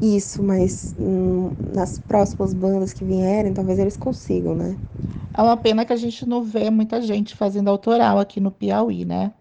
isso, 0.00 0.42
mas 0.42 0.94
hum, 0.98 1.52
nas 1.60 1.98
próximas 1.98 2.54
bandas 2.54 2.92
que 2.94 3.04
vierem, 3.04 3.54
talvez 3.54 3.78
eles 3.78 3.96
consigam, 3.96 4.54
né? 4.56 4.78
É 5.32 5.42
uma 5.42 5.56
pena 5.56 5.84
que 5.84 5.92
a 5.92 5.96
gente 5.96 6.26
não 6.26 6.42
vê 6.42 6.70
muita 6.70 7.00
gente 7.02 7.34
fazendo 7.34 7.68
autoral 7.68 8.18
aqui 8.18 8.40
no 8.40 8.50
Piauí, 8.52 9.04
né? 9.04 9.32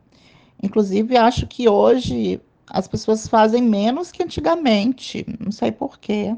Inclusive, 0.61 1.17
acho 1.17 1.47
que 1.47 1.69
hoje 1.69 2.41
as 2.67 2.87
pessoas 2.87 3.27
fazem 3.27 3.61
menos 3.63 4.11
que 4.11 4.23
antigamente. 4.23 5.25
Não 5.39 5.51
sei 5.51 5.71
porquê. 5.71 6.35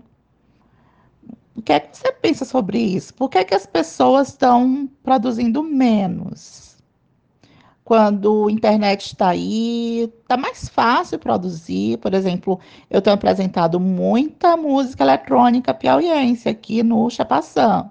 O 1.55 1.61
que 1.61 1.71
é 1.71 1.79
que 1.79 1.95
você 1.97 2.11
pensa 2.11 2.43
sobre 2.43 2.77
isso? 2.77 3.13
Por 3.13 3.29
que, 3.29 3.37
é 3.37 3.43
que 3.45 3.55
as 3.55 3.65
pessoas 3.65 4.27
estão 4.29 4.89
produzindo 5.01 5.63
menos? 5.63 6.75
Quando 7.85 8.47
a 8.47 8.51
internet 8.51 9.05
está 9.05 9.29
aí, 9.29 10.11
está 10.21 10.35
mais 10.35 10.67
fácil 10.67 11.17
produzir. 11.17 11.97
Por 11.99 12.13
exemplo, 12.13 12.59
eu 12.89 13.01
tenho 13.01 13.13
apresentado 13.13 13.79
muita 13.79 14.57
música 14.57 15.03
eletrônica 15.03 15.73
piauiense 15.73 16.49
aqui 16.49 16.83
no 16.83 17.09
Chapaçã. 17.09 17.89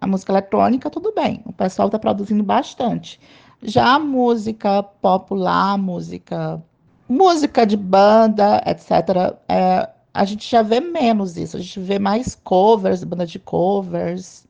A 0.00 0.06
música 0.06 0.32
eletrônica, 0.32 0.90
tudo 0.90 1.12
bem, 1.12 1.42
o 1.44 1.52
pessoal 1.52 1.88
está 1.88 1.98
produzindo 1.98 2.42
bastante. 2.44 3.18
Já 3.62 3.94
a 3.94 3.98
música 3.98 4.82
popular, 4.82 5.78
música, 5.78 6.62
música 7.08 7.64
de 7.66 7.76
banda, 7.76 8.62
etc., 8.66 9.36
é, 9.48 9.88
a 10.14 10.24
gente 10.24 10.48
já 10.48 10.62
vê 10.62 10.80
menos 10.80 11.36
isso. 11.36 11.56
A 11.56 11.60
gente 11.60 11.80
vê 11.80 11.98
mais 11.98 12.34
covers, 12.34 13.02
banda 13.04 13.26
de 13.26 13.38
covers. 13.38 14.46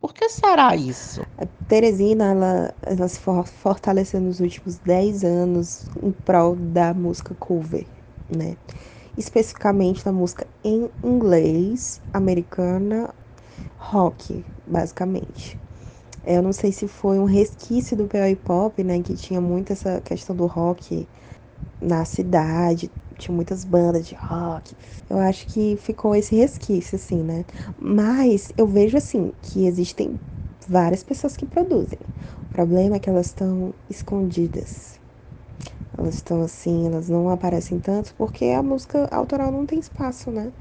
Por 0.00 0.14
que 0.14 0.28
será 0.28 0.74
isso? 0.76 1.22
A 1.38 1.46
Teresina, 1.68 2.30
ela, 2.32 2.74
ela 2.82 3.08
se 3.08 3.20
fortaleceu 3.20 4.20
nos 4.20 4.40
últimos 4.40 4.78
10 4.78 5.24
anos 5.24 5.86
em 6.02 6.10
prol 6.10 6.56
da 6.56 6.94
música 6.94 7.34
cover, 7.34 7.86
né? 8.34 8.56
Especificamente 9.16 10.04
da 10.04 10.12
música 10.12 10.46
em 10.64 10.90
inglês, 11.04 12.00
americana, 12.12 13.14
rock, 13.76 14.44
basicamente. 14.66 15.58
Eu 16.24 16.42
não 16.42 16.52
sei 16.52 16.72
se 16.72 16.86
foi 16.86 17.18
um 17.18 17.24
resquício 17.24 17.96
do 17.96 18.06
PO 18.06 18.36
pop, 18.44 18.82
né, 18.84 19.00
que 19.02 19.14
tinha 19.14 19.40
muito 19.40 19.72
essa 19.72 20.00
questão 20.00 20.36
do 20.36 20.46
rock 20.46 21.08
na 21.80 22.04
cidade, 22.04 22.90
tinha 23.20 23.34
muitas 23.34 23.64
bandas 23.64 24.06
de 24.06 24.14
rock. 24.14 24.74
Eu 25.08 25.18
acho 25.18 25.46
que 25.48 25.76
ficou 25.76 26.14
esse 26.14 26.34
resquício, 26.36 26.96
assim, 26.96 27.22
né? 27.22 27.44
Mas 27.78 28.52
eu 28.56 28.66
vejo, 28.66 28.96
assim, 28.96 29.32
que 29.42 29.66
existem 29.66 30.18
várias 30.66 31.02
pessoas 31.02 31.36
que 31.36 31.46
produzem. 31.46 31.98
O 32.48 32.52
problema 32.52 32.96
é 32.96 33.00
que 33.00 33.08
elas 33.10 33.28
estão 33.28 33.74
escondidas. 33.88 35.00
Elas 35.96 36.16
estão 36.16 36.42
assim, 36.42 36.86
elas 36.86 37.08
não 37.08 37.28
aparecem 37.28 37.78
tanto 37.78 38.14
porque 38.16 38.46
a 38.46 38.62
música 38.62 39.08
autoral 39.10 39.50
não 39.50 39.66
tem 39.66 39.78
espaço, 39.78 40.30
né? 40.30 40.52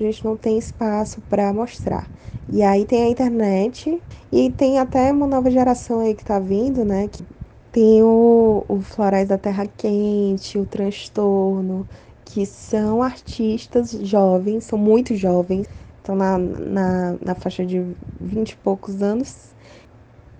A 0.00 0.02
gente 0.02 0.24
não 0.24 0.36
tem 0.36 0.58
espaço 0.58 1.20
para 1.22 1.52
mostrar. 1.52 2.10
E 2.48 2.62
aí 2.62 2.84
tem 2.86 3.04
a 3.04 3.08
internet 3.08 4.02
e 4.32 4.50
tem 4.50 4.78
até 4.78 5.12
uma 5.12 5.26
nova 5.26 5.50
geração 5.50 6.00
aí 6.00 6.14
que 6.14 6.24
tá 6.24 6.38
vindo, 6.40 6.84
né? 6.84 7.08
Que 7.08 7.26
tem 7.72 8.02
o, 8.02 8.64
o 8.68 8.80
Florais 8.82 9.28
da 9.28 9.38
Terra 9.38 9.66
Quente, 9.66 10.58
o 10.58 10.66
Transtorno, 10.66 11.88
que 12.24 12.46
são 12.46 13.02
artistas 13.02 13.92
jovens, 13.92 14.64
são 14.64 14.78
muito 14.78 15.16
jovens, 15.16 15.66
estão 15.98 16.14
na, 16.16 16.38
na, 16.38 17.12
na 17.20 17.34
faixa 17.34 17.66
de 17.66 17.78
20 18.20 18.52
e 18.52 18.56
poucos 18.58 19.02
anos. 19.02 19.54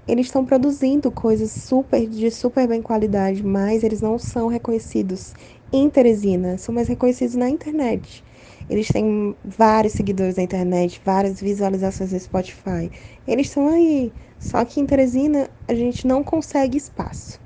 Eles 0.06 0.26
estão 0.26 0.44
produzindo 0.44 1.12
coisas 1.12 1.52
super 1.52 2.08
de 2.08 2.30
super 2.30 2.66
bem 2.68 2.82
qualidade, 2.82 3.42
mas 3.42 3.82
eles 3.84 4.00
não 4.00 4.18
são 4.18 4.48
reconhecidos 4.48 5.32
em 5.72 5.88
Teresina, 5.90 6.58
são 6.58 6.74
mais 6.74 6.88
reconhecidos 6.88 7.34
na 7.36 7.48
internet. 7.48 8.24
Eles 8.68 8.90
têm 8.90 9.36
vários 9.44 9.94
seguidores 9.94 10.36
na 10.36 10.42
internet, 10.42 11.00
várias 11.04 11.40
visualizações 11.40 12.12
no 12.12 12.20
Spotify. 12.20 12.90
Eles 13.26 13.46
estão 13.48 13.68
aí. 13.68 14.14
Só 14.38 14.64
que 14.64 14.80
em 14.80 14.86
Teresina 14.86 15.50
a 15.68 15.74
gente 15.74 16.06
não 16.06 16.22
consegue 16.24 16.76
espaço. 16.76 17.40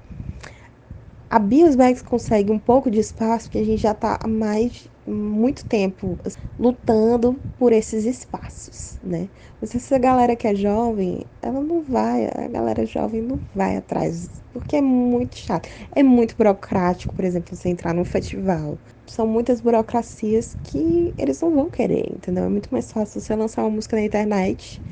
A 1.29 1.39
Biosbags 1.41 2.03
consegue 2.03 2.53
um 2.53 2.59
pouco 2.59 2.91
de 2.91 3.01
espaço 3.01 3.47
porque 3.47 3.59
a 3.59 3.65
gente 3.65 3.83
já 3.83 3.91
está 3.93 4.19
há 4.23 4.29
mais 4.29 4.89
muito 5.05 5.65
tempo 5.67 6.17
lutando 6.59 7.43
por 7.57 7.73
esses 7.73 8.05
espaços, 8.05 8.99
né? 9.03 9.31
Mas 9.61 9.75
essa 9.75 9.99
galera 9.99 10.37
que 10.37 10.47
é 10.47 10.55
jovem, 10.55 11.27
ela 11.43 11.61
não 11.61 11.83
vai, 11.83 12.27
a 12.27 12.49
galera 12.49 12.87
jovem 12.87 13.23
não 13.23 13.43
vai 13.55 13.77
atrás, 13.77 14.43
porque 14.53 14.77
é 14.77 14.81
muito 14.83 15.37
chato. 15.37 15.69
É 15.95 16.03
muito 16.03 16.37
burocrático, 16.37 17.15
por 17.15 17.25
exemplo, 17.25 17.57
você 17.57 17.69
entrar 17.69 17.93
num 17.95 18.05
festival. 18.05 18.79
São 19.09 19.27
muitas 19.27 19.61
burocracias 19.61 20.57
que 20.63 21.15
eles 21.17 21.41
não 21.41 21.55
vão 21.55 21.71
querer, 21.71 22.13
entendeu? 22.13 22.45
É 22.45 22.49
muito 22.49 22.69
mais 22.73 22.91
fácil 22.93 23.21
você 23.21 23.35
lançar 23.37 23.63
uma 23.63 23.71
música 23.71 23.97
na 23.97 24.03
internet, 24.03 24.83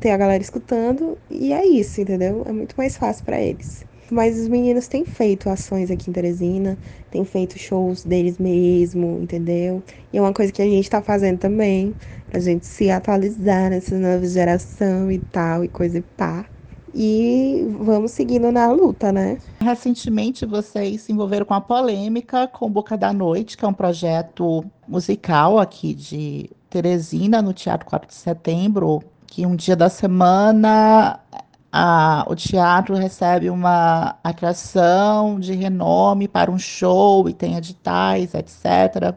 ter 0.00 0.10
a 0.10 0.16
galera 0.18 0.42
escutando 0.42 1.20
e 1.30 1.52
é 1.52 1.66
isso, 1.66 2.00
entendeu? 2.00 2.44
É 2.46 2.52
muito 2.52 2.74
mais 2.76 2.96
fácil 2.96 3.24
para 3.24 3.40
eles. 3.40 3.84
Mas 4.10 4.38
os 4.38 4.48
meninos 4.48 4.88
têm 4.88 5.04
feito 5.04 5.50
ações 5.50 5.90
aqui 5.90 6.10
em 6.10 6.12
Teresina, 6.12 6.78
têm 7.10 7.24
feito 7.24 7.58
shows 7.58 8.04
deles 8.04 8.38
mesmo, 8.38 9.20
entendeu? 9.22 9.84
E 10.12 10.18
é 10.18 10.20
uma 10.20 10.32
coisa 10.34 10.52
que 10.52 10.62
a 10.62 10.66
gente 10.66 10.88
tá 10.90 11.02
fazendo 11.02 11.38
também, 11.38 11.96
pra 12.28 12.40
gente 12.40 12.66
se 12.66 12.90
atualizar 12.90 13.70
nessa 13.70 13.98
nova 13.98 14.26
geração 14.26 15.10
e 15.10 15.18
tal, 15.20 15.64
e 15.64 15.68
coisa 15.68 15.98
e 15.98 16.02
pá. 16.02 16.50
E 16.98 17.68
vamos 17.78 18.12
seguindo 18.12 18.50
na 18.50 18.72
luta, 18.72 19.12
né? 19.12 19.36
Recentemente 19.60 20.46
vocês 20.46 21.02
se 21.02 21.12
envolveram 21.12 21.44
com 21.44 21.52
a 21.52 21.60
polêmica 21.60 22.48
com 22.48 22.70
Boca 22.70 22.96
da 22.96 23.12
Noite, 23.12 23.54
que 23.54 23.66
é 23.66 23.68
um 23.68 23.74
projeto 23.74 24.64
musical 24.88 25.58
aqui 25.58 25.92
de 25.92 26.48
Teresina, 26.70 27.42
no 27.42 27.52
Teatro 27.52 27.86
4 27.86 28.08
de 28.08 28.14
Setembro, 28.14 29.02
que 29.26 29.44
um 29.44 29.54
dia 29.54 29.76
da 29.76 29.90
semana 29.90 31.20
a, 31.70 32.24
o 32.26 32.34
teatro 32.34 32.94
recebe 32.94 33.50
uma 33.50 34.16
atração 34.24 35.38
de 35.38 35.52
renome 35.52 36.26
para 36.26 36.50
um 36.50 36.58
show 36.58 37.28
e 37.28 37.34
tem 37.34 37.56
editais, 37.56 38.32
etc. 38.32 39.14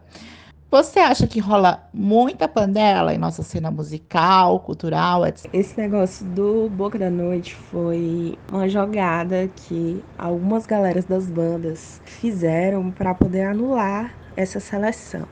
Você 0.72 0.99
acha 0.99 1.26
que 1.26 1.39
rola 1.39 1.89
muita 1.91 2.47
panela 2.47 3.11
em 3.11 3.17
nossa 3.17 3.41
cena 3.41 3.72
musical, 3.72 4.59
cultural, 4.59 5.26
etc? 5.26 5.49
Esse 5.51 5.76
negócio 5.80 6.24
do 6.24 6.70
Boca 6.70 6.99
da 6.99 7.09
Noite 7.09 7.55
foi 7.55 8.38
uma 8.51 8.70
jogada 8.70 9.47
que 9.47 10.03
algumas 10.15 10.67
galeras 10.67 11.05
das 11.05 11.26
bandas 11.28 11.99
fizeram 12.05 12.91
para 12.91 13.15
poder 13.15 13.45
anular 13.45 14.15
essa 14.36 14.59
seleção. 14.59 15.28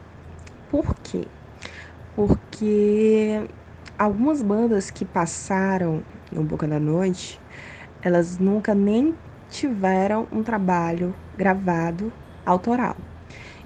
Por 0.68 0.96
quê? 1.04 1.28
Porque 2.16 3.48
algumas 3.96 4.42
bandas 4.42 4.90
que 4.90 5.06
passaram 5.06 6.04
no 6.32 6.44
Boca 6.44 6.68
da 6.68 6.80
Noite, 6.80 7.40
elas 8.02 8.40
nunca 8.40 8.74
nem 8.74 9.16
tiveram 9.48 10.28
um 10.32 10.42
trabalho 10.42 11.14
gravado 11.36 12.12
autoral. 12.44 12.96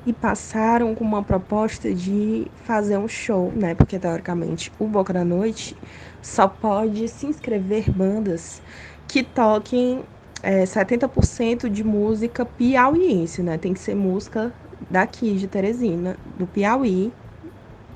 E 0.06 0.12
passaram 0.14 0.96
com 0.96 1.04
uma 1.04 1.24
proposta 1.24 1.94
de 1.94 2.48
fazer 2.64 2.98
um 2.98 3.08
show, 3.08 3.52
né? 3.56 3.76
Porque 3.76 4.00
teoricamente 4.00 4.72
o 4.80 4.88
Boca 4.88 5.14
da 5.14 5.24
Noite 5.24 5.78
só 6.22 6.48
pode 6.48 7.08
se 7.08 7.28
inscrever 7.28 7.92
bandas 7.92 8.62
que 9.08 9.24
toquem 9.24 10.04
é, 10.42 10.64
70% 10.64 11.70
de 11.70 11.84
música 11.84 12.46
piauiense, 12.46 13.44
né? 13.44 13.58
Tem 13.58 13.74
que 13.74 13.80
ser 13.80 13.96
música 13.96 14.54
daqui 14.90 15.36
de 15.36 15.48
Teresina, 15.48 16.18
do 16.38 16.48
Piauí. 16.48 17.14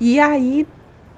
E 0.00 0.20
aí 0.20 0.66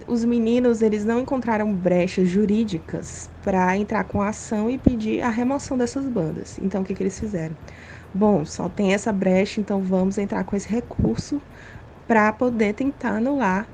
os 0.07 0.25
meninos 0.25 0.81
eles 0.83 1.05
não 1.05 1.21
encontraram 1.21 1.75
brechas 1.75 2.29
jurídicas 2.29 3.31
para 3.43 3.77
entrar 3.77 4.05
com 4.05 4.23
a 4.23 4.29
ação 4.29 4.71
e 4.71 4.79
pedir 4.79 5.21
a 5.23 5.29
remoção 5.29 5.77
dessas 5.77 6.09
bandas. 6.09 6.59
Então 6.59 6.83
o 6.83 6.85
que, 6.85 6.95
que 6.95 7.03
eles 7.03 7.19
fizeram? 7.19 7.57
Bom, 8.19 8.45
só 8.45 8.69
tem 8.69 8.93
essa 8.95 9.13
brecha, 9.13 9.61
então 9.61 9.83
vamos 9.83 10.19
entrar 10.19 10.45
com 10.45 10.57
esse 10.57 10.69
recurso 10.69 11.41
para 12.07 12.33
poder 12.33 12.75
tentar 12.75 13.17
anular 13.19 13.73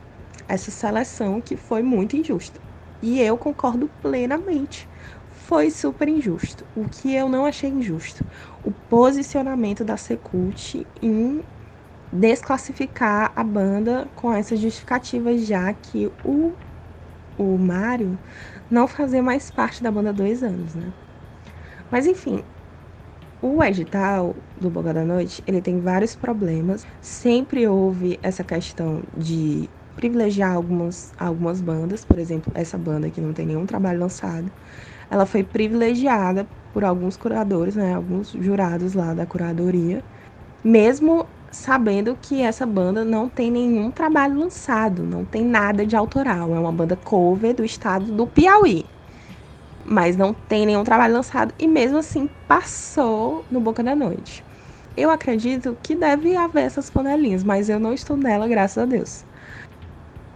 essa 0.49 0.70
seleção 0.70 1.40
que 1.42 1.57
foi 1.57 1.82
muito 1.82 2.16
injusta. 2.16 2.61
E 3.03 3.20
eu 3.20 3.38
concordo 3.38 3.88
plenamente. 3.88 4.88
Foi 5.28 5.70
super 5.70 6.09
injusto. 6.09 6.66
O 6.74 6.86
que 6.86 7.14
eu 7.14 7.28
não 7.28 7.47
achei 7.47 7.70
injusto? 7.70 8.24
O 8.62 8.72
posicionamento 8.72 9.84
da 9.84 9.97
Secult 9.97 10.88
em 11.03 11.45
desclassificar 12.12 13.32
a 13.36 13.45
banda 13.45 14.11
com 14.14 14.32
essa 14.32 14.57
justificativa, 14.57 15.36
já 15.38 15.72
que 15.74 16.09
o, 16.24 16.59
o 17.36 17.59
Mário 17.59 18.20
não 18.70 18.88
fazia 18.88 19.22
mais 19.22 19.51
parte 19.51 19.82
da 19.82 19.90
banda 19.92 20.11
há 20.11 20.12
dois 20.14 20.42
anos, 20.42 20.74
né? 20.74 20.95
Mas 21.90 22.07
enfim, 22.07 22.45
o 23.47 23.62
edital 23.62 24.42
do 24.57 24.70
Boga 24.70 24.95
da 24.95 25.05
Noite, 25.05 25.42
ele 25.47 25.61
tem 25.61 25.78
vários 25.80 26.16
problemas. 26.16 26.86
Sempre 27.01 27.68
houve 27.68 28.18
essa 28.22 28.42
questão 28.42 29.03
de 29.14 29.70
privilegiar 29.95 30.55
algumas, 30.55 31.12
algumas 31.18 31.61
bandas, 31.61 32.05
por 32.07 32.18
exemplo, 32.18 32.51
essa 32.55 32.78
banda 32.78 33.11
que 33.11 33.20
não 33.20 33.34
tem 33.34 33.47
nenhum 33.47 33.66
trabalho 33.66 34.01
lançado, 34.01 34.51
ela 35.11 35.26
foi 35.26 35.45
privilegiada 35.45 36.49
por 36.72 36.84
alguns 36.84 37.16
curadores, 37.16 37.76
né, 37.76 37.95
alguns 37.95 38.30
jurados 38.32 38.95
lá 38.95 39.14
da 39.14 39.26
curadoria, 39.26 40.05
mesmo 40.64 41.30
sabendo 41.53 42.16
que 42.16 42.42
essa 42.42 42.66
banda 42.66 43.05
não 43.05 43.28
tem 43.30 43.51
nenhum 43.51 43.90
trabalho 43.92 44.38
lançado, 44.40 45.05
não 45.05 45.24
tem 45.26 45.45
nada 45.45 45.86
de 45.86 45.97
autoral. 45.97 46.55
É 46.55 46.61
uma 46.61 46.72
banda 46.72 46.97
cover 46.97 47.55
do 47.55 47.64
estado 47.64 48.12
do 48.12 48.26
Piauí. 48.28 48.93
Mas 49.85 50.16
não 50.16 50.32
tem 50.35 50.66
nenhum 50.66 50.85
trabalho 50.85 51.14
lançado 51.14 51.55
e 51.59 51.66
mesmo 51.68 51.99
assim 51.99 52.28
passou 52.49 53.47
no 53.51 53.61
Boca 53.61 53.82
da 53.82 53.95
Noite. 53.95 54.45
Eu 54.97 55.11
acredito 55.11 55.78
que 55.82 55.95
deve 55.97 56.37
haver 56.37 56.62
essas 56.64 56.89
panelinhas, 56.91 57.45
mas 57.45 57.68
eu 57.68 57.80
não 57.80 57.93
estou 57.93 58.16
nela, 58.16 58.49
graças 58.49 58.78
a 58.78 58.87
Deus 58.87 59.26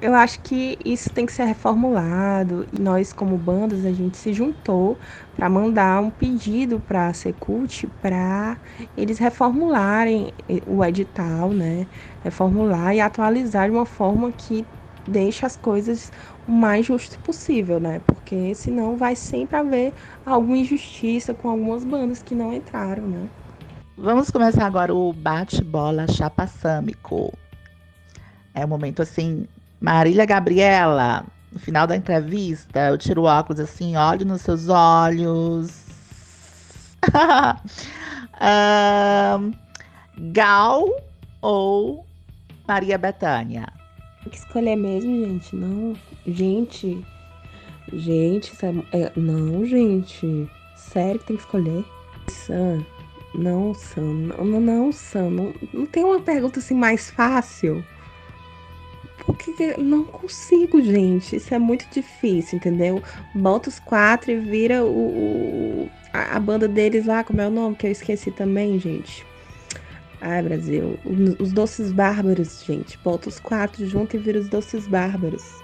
eu 0.00 0.14
acho 0.14 0.40
que 0.42 0.78
isso 0.84 1.10
tem 1.10 1.26
que 1.26 1.32
ser 1.32 1.44
reformulado. 1.44 2.66
Nós, 2.72 3.12
como 3.12 3.36
bandas, 3.36 3.84
a 3.84 3.92
gente 3.92 4.16
se 4.16 4.32
juntou 4.32 5.00
para 5.34 5.50
mandar 5.50 6.00
um 6.00 6.10
pedido 6.10 6.80
para 6.80 7.08
a 7.08 7.14
Secult 7.14 7.86
para 8.00 8.60
eles 8.96 9.18
reformularem 9.18 10.32
o 10.66 10.84
edital, 10.84 11.52
né? 11.52 11.88
Reformular 12.20 12.94
e 12.94 13.00
atualizar 13.00 13.68
de 13.68 13.74
uma 13.76 13.86
forma 13.86 14.32
que 14.32 14.70
deixe 15.08 15.44
as 15.44 15.56
coisas 15.56 16.12
o 16.46 16.52
mais 16.52 16.86
justo 16.86 17.18
possível, 17.20 17.80
né? 17.80 18.00
Porque 18.06 18.54
senão 18.54 18.96
vai 18.96 19.16
sempre 19.16 19.56
haver 19.56 19.92
alguma 20.24 20.56
injustiça 20.56 21.34
com 21.34 21.48
algumas 21.48 21.84
bandas 21.84 22.22
que 22.22 22.34
não 22.34 22.52
entraram, 22.52 23.06
né? 23.06 23.28
Vamos 23.96 24.30
começar 24.30 24.64
agora 24.64 24.94
o 24.94 25.12
bate-bola 25.12 26.06
chapasâmico. 26.06 27.32
É 28.54 28.64
um 28.64 28.68
momento 28.68 29.02
assim 29.02 29.46
Marília 29.80 30.24
Gabriela, 30.24 31.24
no 31.52 31.58
final 31.58 31.86
da 31.86 31.96
entrevista, 31.96 32.88
eu 32.88 32.98
tiro 32.98 33.22
o 33.22 33.24
óculos 33.24 33.60
assim, 33.60 33.96
olho 33.96 34.26
nos 34.26 34.42
seus 34.42 34.68
olhos. 34.68 35.84
um, 39.40 39.52
Gal 40.32 40.84
ou 41.40 42.04
Maria 42.66 42.98
Bethânia? 42.98 43.77
Tem 44.28 44.40
que 44.40 44.46
escolher 44.46 44.76
mesmo, 44.76 45.24
gente. 45.24 45.56
Não, 45.56 45.96
gente. 46.26 47.02
Gente, 47.90 48.52
é, 48.92 49.04
é, 49.04 49.12
não, 49.16 49.64
gente. 49.64 50.46
Sério 50.76 51.18
que 51.18 51.26
tem 51.26 51.36
que 51.36 51.42
escolher? 51.42 51.82
Sam, 52.28 52.84
não, 53.34 53.72
Sam, 53.72 54.02
não, 54.02 54.44
não, 54.44 54.60
não 54.60 54.92
Sam. 54.92 55.30
Não, 55.30 55.54
não 55.72 55.86
tem 55.86 56.04
uma 56.04 56.20
pergunta 56.20 56.58
assim 56.58 56.74
mais 56.74 57.10
fácil? 57.10 57.82
porque 59.24 59.74
não 59.78 60.04
consigo, 60.04 60.80
gente. 60.82 61.36
Isso 61.36 61.54
é 61.54 61.58
muito 61.58 61.86
difícil, 61.90 62.56
entendeu? 62.56 63.02
Bota 63.34 63.68
os 63.68 63.78
quatro 63.78 64.30
e 64.30 64.36
vira 64.36 64.84
o, 64.84 65.84
o 65.84 65.90
a, 66.12 66.36
a, 66.36 66.40
banda 66.40 66.66
deles 66.66 67.04
lá, 67.04 67.22
como 67.22 67.40
é 67.40 67.46
o 67.46 67.50
nome? 67.50 67.76
Que 67.76 67.86
eu 67.86 67.90
esqueci 67.90 68.30
também, 68.30 68.78
gente. 68.78 69.26
Ai, 70.20 70.42
Brasil. 70.42 70.98
Os, 71.38 71.52
Doces 71.52 71.92
Bárbaros, 71.92 72.64
gente. 72.64 72.98
Bota 72.98 73.28
os 73.28 73.38
quatro 73.38 73.86
junto 73.86 74.16
e 74.16 74.18
vira 74.18 74.38
os 74.38 74.48
Doces 74.48 74.86
Bárbaros. 74.86 75.62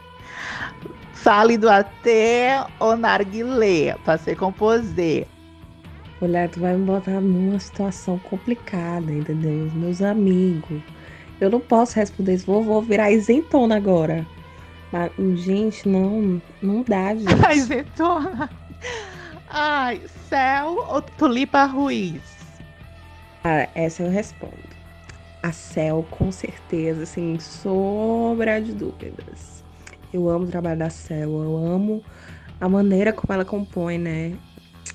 Fale 1.12 1.56
do 1.56 1.68
até 1.68 2.64
o 2.78 2.94
narguilé, 2.96 3.96
pra 4.04 4.18
se 4.18 4.34
composer. 4.36 5.26
Mulher, 6.20 6.48
tu 6.50 6.60
vai 6.60 6.76
me 6.76 6.84
botar 6.84 7.20
numa 7.20 7.58
situação 7.58 8.18
complicada, 8.18 9.12
entendeu? 9.12 9.66
Os 9.66 9.72
meus 9.72 10.02
amigos. 10.02 10.80
Eu 11.40 11.50
não 11.50 11.60
posso 11.60 11.96
responder 11.96 12.34
isso, 12.34 12.46
vou, 12.46 12.62
vou 12.62 12.80
virar 12.80 13.10
isentona 13.10 13.76
agora. 13.76 14.26
Mas, 14.92 15.10
gente, 15.40 15.88
não, 15.88 16.40
não 16.62 16.82
dá, 16.82 17.14
gente. 17.16 17.56
isentona? 17.56 18.48
Ai, 19.48 20.00
Céu 20.28 20.86
ou 20.88 21.02
Tulipa 21.02 21.64
Ruiz? 21.64 22.20
Ah, 23.46 23.68
essa 23.74 24.02
eu 24.02 24.08
respondo. 24.08 24.70
A 25.42 25.52
Céu, 25.52 26.02
com 26.10 26.32
certeza, 26.32 27.04
sem 27.04 27.38
sobra 27.38 28.58
de 28.58 28.72
dúvidas. 28.72 29.62
Eu 30.10 30.30
amo 30.30 30.46
o 30.46 30.48
trabalho 30.48 30.78
da 30.78 30.88
Céu, 30.88 31.42
eu 31.42 31.54
amo 31.58 32.02
a 32.58 32.66
maneira 32.70 33.12
como 33.12 33.34
ela 33.34 33.44
compõe, 33.44 33.98
né? 33.98 34.38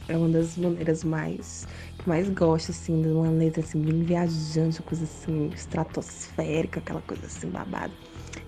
É 0.08 0.18
uma 0.18 0.30
das 0.30 0.58
maneiras 0.58 1.04
mais 1.04 1.68
que 2.00 2.10
mais 2.10 2.28
gosto, 2.28 2.72
assim, 2.72 3.00
de 3.00 3.10
uma 3.10 3.30
letra 3.30 3.62
assim, 3.62 3.80
bem 3.80 4.00
viajante, 4.00 4.82
coisa 4.82 5.04
assim, 5.04 5.52
estratosférica, 5.54 6.80
aquela 6.80 7.02
coisa 7.02 7.28
assim, 7.28 7.52
babada. 7.52 7.93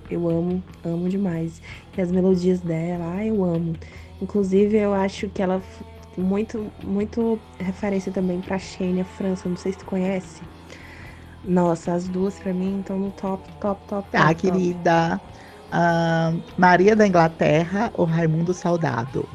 Eu 0.10 0.28
amo, 0.28 0.64
amo 0.84 1.08
demais. 1.10 1.62
E 1.96 2.02
as 2.02 2.12
melodias 2.12 2.60
dela, 2.62 3.18
ah, 3.18 3.24
eu 3.24 3.44
amo. 3.44 3.76
Inclusive, 4.20 4.78
eu 4.78 4.96
acho 4.96 5.30
que 5.30 5.44
ela 5.44 5.62
muito, 6.18 6.74
muito 6.84 7.42
referência 7.60 8.12
também 8.12 8.42
pra 8.42 8.58
Xenia 8.60 9.06
França, 9.06 9.50
não 9.50 9.56
sei 9.56 9.72
se 9.74 9.80
tu 9.80 9.86
conhece. 9.86 10.50
Nossa, 11.44 11.94
as 11.94 12.10
duas 12.10 12.40
pra 12.40 12.54
mim 12.54 12.80
estão 12.80 13.00
no 13.00 13.12
top, 13.12 13.50
top, 13.60 13.86
top. 13.88 14.10
Ah, 14.14 14.34
top, 14.36 14.36
querida. 14.36 15.22
Uh, 15.74 16.44
Maria 16.58 16.96
da 16.96 17.08
Inglaterra 17.08 17.92
ou 17.94 18.06
Raimundo 18.06 18.54
Saudado? 18.54 19.30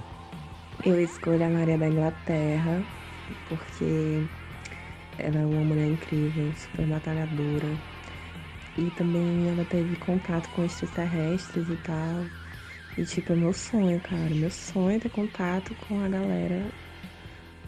Eu 0.85 0.99
escolho 1.01 1.45
a 1.47 1.51
Maria 1.51 1.79
da 1.79 1.89
Inglaterra, 1.89 2.87
porque 3.45 4.29
ela 5.19 5.41
é 5.41 5.47
uma 5.47 5.65
mulher 5.65 5.87
incrível, 5.87 6.53
super 6.55 6.87
batalhadora. 6.87 7.81
E 8.77 8.91
também 8.91 9.49
ela 9.51 9.65
teve 9.65 9.97
contato 9.97 10.51
com 10.51 10.65
extraterrestres 10.65 11.69
e 11.71 11.77
tal. 11.77 12.31
E 12.97 13.05
tipo, 13.05 13.33
é 13.33 13.37
meu 13.37 13.53
sonho, 13.53 14.01
cara. 14.01 14.35
Meu 14.35 14.51
sonho 14.51 14.97
é 14.97 14.99
ter 14.99 15.11
contato 15.11 15.75
com 15.87 16.01
a 16.01 16.09
galera 16.09 16.63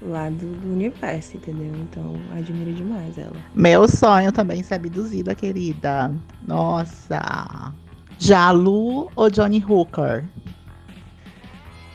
lá 0.00 0.30
do, 0.30 0.46
do 0.54 0.72
universo, 0.72 1.36
entendeu? 1.36 1.72
Então, 1.82 2.14
admiro 2.32 2.72
demais 2.72 3.18
ela. 3.18 3.36
Meu 3.54 3.86
sonho 3.88 4.32
também 4.32 4.62
ser 4.62 4.74
abduzida, 4.74 5.34
querida. 5.34 6.10
Nossa. 6.46 7.74
Jalu 8.18 9.10
ou 9.14 9.30
Johnny 9.30 9.62
Hooker? 9.62 10.24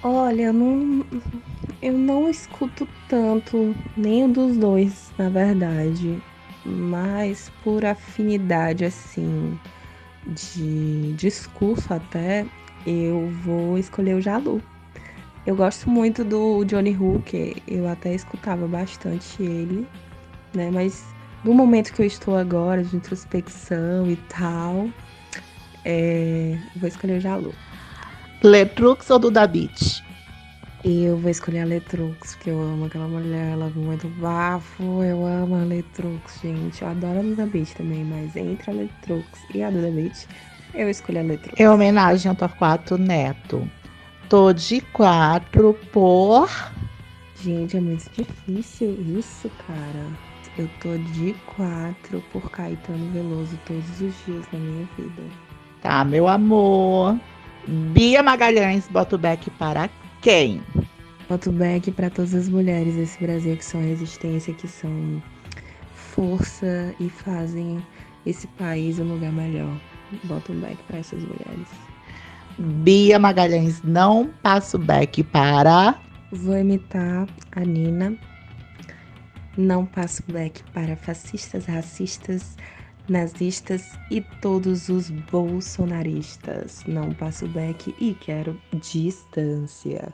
Olha, 0.04 0.44
eu 0.44 0.54
não, 0.54 1.06
eu 1.82 1.98
não 1.98 2.30
escuto 2.30 2.88
tanto 3.08 3.76
nenhum 3.96 4.32
dos 4.32 4.58
dois, 4.58 5.12
na 5.18 5.30
verdade. 5.30 6.22
Mas 6.66 7.52
por 7.64 7.84
afinidade, 7.84 8.86
assim, 8.86 9.58
de 10.28 11.14
discurso 11.14 11.94
até, 11.94 12.46
eu 12.86 13.30
vou 13.44 13.78
escolher 13.78 14.16
o 14.16 14.22
Jalu. 14.22 14.62
Eu 15.46 15.56
gosto 15.56 15.90
muito 15.90 16.24
do 16.24 16.64
Johnny 16.64 16.96
Hooker, 16.96 17.56
eu 17.68 17.88
até 17.88 18.14
escutava 18.14 18.66
bastante 18.68 19.44
ele, 19.44 19.86
né? 20.54 20.72
Mas 20.72 21.06
no 21.44 21.54
momento 21.54 21.94
que 21.94 22.02
eu 22.02 22.06
estou 22.06 22.38
agora, 22.38 22.84
de 22.84 22.96
introspecção 22.96 24.10
e 24.10 24.16
tal, 24.30 24.90
é... 25.84 26.58
vou 26.78 26.88
escolher 26.88 27.18
o 27.18 27.22
Jalu. 27.22 27.54
Letrux 28.42 29.10
ou 29.10 29.20
Duda 29.20 29.46
Beat? 29.46 30.04
Eu 30.84 31.16
vou 31.16 31.32
escolher 31.32 31.62
a 31.62 31.66
Letrux, 31.66 32.36
porque 32.36 32.50
eu 32.50 32.62
amo 32.62 32.86
aquela 32.86 33.08
mulher, 33.08 33.54
ela 33.54 33.68
é 33.68 33.80
muito 33.80 34.10
bafo. 34.20 35.02
Eu 35.02 35.26
amo 35.26 35.56
a 35.56 35.64
Letrux, 35.64 36.42
gente. 36.42 36.82
Eu 36.82 36.90
adoro 36.90 37.20
a 37.20 37.22
Duda 37.22 37.46
Beat 37.46 37.74
também, 37.74 38.04
mas 38.04 38.36
entre 38.36 38.70
a 38.70 38.74
Letrux 38.74 39.26
e 39.54 39.64
a 39.64 39.70
Duda 39.70 39.90
Beat, 39.90 40.28
eu 40.74 40.90
escolhi 40.90 41.20
a 41.20 41.22
Letrux. 41.22 41.60
Em 41.60 41.68
homenagem 41.68 42.30
ao 42.30 42.36
Torquato 42.36 42.98
Neto. 42.98 43.68
Tô 44.30 44.52
de 44.54 44.82
quatro 44.82 45.74
por. 45.92 46.50
Gente, 47.42 47.78
é 47.78 47.80
muito 47.82 48.10
difícil 48.12 48.98
isso, 49.18 49.52
cara. 49.68 50.06
Eu 50.58 50.70
tô 50.80 50.98
de 51.14 51.36
quatro 51.56 52.24
por 52.32 52.50
Caetano 52.52 53.12
Veloso 53.12 53.60
todos 53.66 54.02
os 54.02 54.14
dias 54.26 54.46
da 54.52 54.58
minha 54.58 54.88
vida. 54.98 55.24
Tá, 55.82 56.04
meu 56.06 56.28
amor. 56.28 57.20
Bia 57.68 58.22
Magalhães, 58.22 58.88
bota 58.88 59.16
o 59.16 59.20
back 59.20 59.50
para 59.52 59.90
quem? 60.22 60.62
Bota 61.28 61.50
o 61.50 61.54
back 61.54 61.92
para 61.92 62.10
todas 62.10 62.36
as 62.36 62.50
mulheres 62.50 62.96
desse 62.96 63.20
Brasil 63.20 63.58
que 63.58 63.66
são 63.66 63.82
resistência, 63.82 64.54
que 64.54 64.68
são 64.68 65.22
força 65.96 66.94
e 67.00 67.10
fazem 67.10 67.84
esse 68.26 68.48
país 68.48 69.00
um 69.00 69.06
lugar 69.06 69.32
melhor. 69.32 69.76
Bota 70.24 70.52
um 70.52 70.60
back 70.60 70.78
para 70.88 71.00
essas 71.00 71.22
mulheres. 71.22 71.68
Bia 72.58 73.18
Magalhães, 73.18 73.82
não 73.84 74.30
passa 74.42 74.78
o 74.78 74.80
back 74.80 75.24
para. 75.24 75.96
Vou 76.32 76.58
imitar 76.58 77.28
a 77.52 77.60
Nina. 77.62 78.16
Não 79.58 79.86
passo 79.86 80.24
back 80.32 80.64
para 80.72 80.96
fascistas, 80.96 81.66
racistas, 81.66 82.58
nazistas 83.08 83.98
e 84.10 84.22
todos 84.42 84.90
os 84.90 85.10
bolsonaristas. 85.10 86.84
Não 86.88 87.12
passo 87.12 87.48
back 87.48 87.94
e 88.00 88.14
quero 88.16 88.60
distância. 88.74 90.14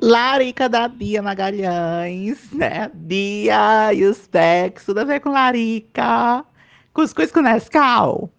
Larica 0.00 0.68
da 0.68 0.88
Bia 0.88 1.22
Magalhães, 1.22 2.50
né? 2.52 2.90
Bia 2.92 3.92
e 3.94 4.04
os 4.04 4.26
backs, 4.26 4.84
tudo 4.84 5.00
a 5.00 5.04
ver 5.04 5.20
com 5.20 5.30
Larica. 5.30 6.44
Cuscuz 6.92 7.30
com 7.30 7.40
Nescau. 7.40 8.30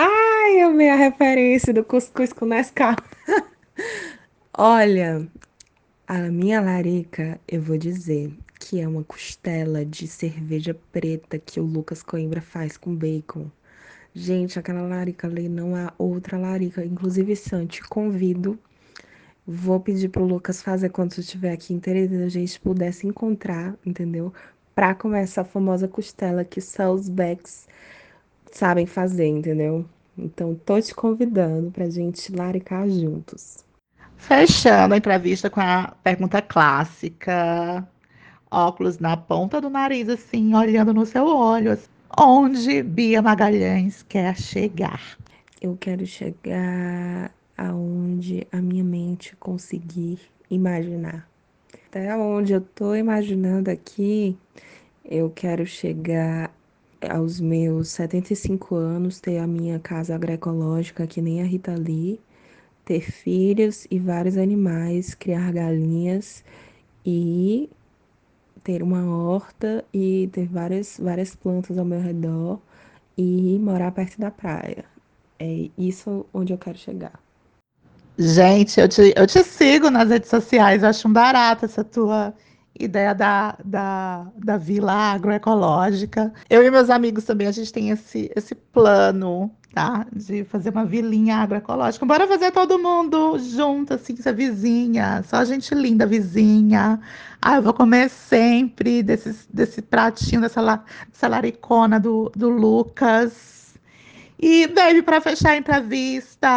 Ai, 0.00 0.60
amei 0.60 0.90
a 0.90 0.94
referência 0.94 1.74
do 1.74 1.82
cuscuz 1.82 2.32
com 2.32 2.46
Nescau. 2.46 2.94
Olha, 4.56 5.26
a 6.06 6.18
minha 6.30 6.60
larica, 6.60 7.40
eu 7.48 7.60
vou 7.60 7.76
dizer, 7.76 8.32
que 8.60 8.80
é 8.80 8.86
uma 8.86 9.02
costela 9.02 9.84
de 9.84 10.06
cerveja 10.06 10.72
preta 10.92 11.36
que 11.36 11.58
o 11.58 11.64
Lucas 11.64 12.00
Coimbra 12.00 12.40
faz 12.40 12.76
com 12.76 12.94
bacon. 12.94 13.50
Gente, 14.14 14.56
aquela 14.56 14.82
larica 14.82 15.26
ali 15.26 15.48
não 15.48 15.74
há 15.74 15.92
outra 15.98 16.38
larica. 16.38 16.84
Inclusive, 16.84 17.34
Santi, 17.34 17.82
convido. 17.82 18.56
Vou 19.44 19.80
pedir 19.80 20.10
pro 20.10 20.24
Lucas 20.24 20.62
fazer 20.62 20.90
quando 20.90 21.18
estiver 21.18 21.50
aqui 21.50 21.74
em 21.74 21.80
Teresina, 21.80 22.26
a 22.26 22.28
gente 22.28 22.60
pudesse 22.60 23.04
encontrar, 23.04 23.76
entendeu? 23.84 24.32
Pra 24.76 24.94
comer 24.94 25.22
essa 25.24 25.42
famosa 25.42 25.88
costela 25.88 26.44
que 26.44 26.60
só 26.60 26.92
os 26.92 27.08
Becks 27.08 27.66
sabem 28.52 28.86
fazer, 28.86 29.26
entendeu? 29.26 29.84
Então, 30.16 30.54
tô 30.54 30.80
te 30.80 30.94
convidando 30.94 31.70
pra 31.70 31.88
gente 31.88 32.34
laricar 32.34 32.88
juntos. 32.88 33.64
Fechando 34.16 34.94
a 34.94 34.96
entrevista 34.96 35.48
com 35.48 35.60
a 35.60 35.94
pergunta 36.02 36.42
clássica 36.42 37.86
óculos 38.50 38.98
na 38.98 39.16
ponta 39.16 39.60
do 39.60 39.70
nariz, 39.70 40.08
assim, 40.08 40.54
olhando 40.54 40.92
no 40.94 41.06
seu 41.06 41.26
olho. 41.26 41.72
Assim. 41.72 41.88
Onde 42.18 42.82
Bia 42.82 43.22
Magalhães 43.22 44.02
quer 44.02 44.36
chegar? 44.36 45.00
Eu 45.60 45.76
quero 45.78 46.06
chegar 46.06 47.32
aonde 47.56 48.46
a 48.52 48.58
minha 48.58 48.84
mente 48.84 49.36
conseguir 49.36 50.20
imaginar. 50.50 51.28
Até 51.88 52.14
onde 52.16 52.52
eu 52.52 52.60
tô 52.60 52.94
imaginando 52.94 53.70
aqui, 53.70 54.36
eu 55.04 55.30
quero 55.30 55.66
chegar 55.66 56.50
aos 57.06 57.40
meus 57.40 57.88
75 57.88 58.74
anos, 58.74 59.20
ter 59.20 59.38
a 59.38 59.46
minha 59.46 59.78
casa 59.78 60.14
agroecológica, 60.14 61.06
que 61.06 61.20
nem 61.20 61.40
a 61.42 61.44
Rita 61.44 61.74
Lee, 61.74 62.20
ter 62.84 63.00
filhos 63.00 63.86
e 63.90 63.98
vários 63.98 64.36
animais, 64.36 65.14
criar 65.14 65.52
galinhas 65.52 66.44
e 67.04 67.68
ter 68.64 68.82
uma 68.82 69.04
horta 69.06 69.84
e 69.92 70.28
ter 70.32 70.46
várias, 70.46 70.98
várias 70.98 71.34
plantas 71.34 71.78
ao 71.78 71.84
meu 71.84 72.00
redor 72.00 72.60
e 73.16 73.58
morar 73.58 73.92
perto 73.92 74.20
da 74.20 74.30
praia. 74.30 74.84
É 75.38 75.70
isso 75.78 76.26
onde 76.32 76.52
eu 76.52 76.58
quero 76.58 76.78
chegar. 76.78 77.20
Gente, 78.18 78.80
eu 78.80 78.88
te, 78.88 79.14
eu 79.16 79.26
te 79.26 79.44
sigo 79.44 79.90
nas 79.90 80.08
redes 80.08 80.28
sociais, 80.28 80.82
eu 80.82 80.88
acho 80.88 81.06
um 81.06 81.12
barato 81.12 81.64
essa 81.64 81.84
tua 81.84 82.34
ideia 82.78 83.14
da, 83.14 83.56
da, 83.64 84.26
da 84.36 84.56
vila 84.56 84.92
agroecológica. 84.92 86.32
Eu 86.48 86.62
e 86.62 86.70
meus 86.70 86.90
amigos 86.90 87.24
também, 87.24 87.46
a 87.46 87.52
gente 87.52 87.72
tem 87.72 87.90
esse, 87.90 88.30
esse 88.34 88.54
plano 88.54 89.50
tá? 89.74 90.06
De 90.12 90.44
fazer 90.44 90.70
uma 90.70 90.84
vilinha 90.84 91.36
agroecológica. 91.36 92.04
Bora 92.04 92.26
fazer 92.26 92.50
todo 92.50 92.78
mundo 92.78 93.38
junto, 93.38 93.94
assim, 93.94 94.14
essa 94.18 94.32
vizinha. 94.32 95.22
Só 95.24 95.44
gente 95.44 95.74
linda, 95.74 96.06
vizinha. 96.06 97.00
Ah, 97.40 97.56
eu 97.56 97.62
vou 97.62 97.72
comer 97.72 98.08
sempre 98.08 99.02
desse, 99.02 99.36
desse 99.52 99.80
pratinho, 99.82 100.40
dessa, 100.40 100.82
dessa 101.10 101.28
laricona 101.28 102.00
do, 102.00 102.32
do 102.34 102.48
Lucas. 102.48 103.57
E, 104.40 104.68
baby, 104.68 105.02
para 105.02 105.20
fechar 105.20 105.50
a 105.50 105.56
entrevista, 105.56 106.48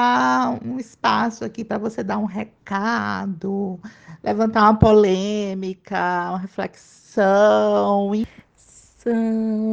um 0.64 0.78
espaço 0.78 1.44
aqui 1.44 1.66
para 1.66 1.80
você 1.80 2.04
dar 2.04 2.20
um 2.20 2.26
recado, 2.26 3.80
levantar 4.24 4.62
uma 4.64 4.78
polêmica, 4.78 6.30
uma 6.30 6.38
reflexão. 6.38 8.12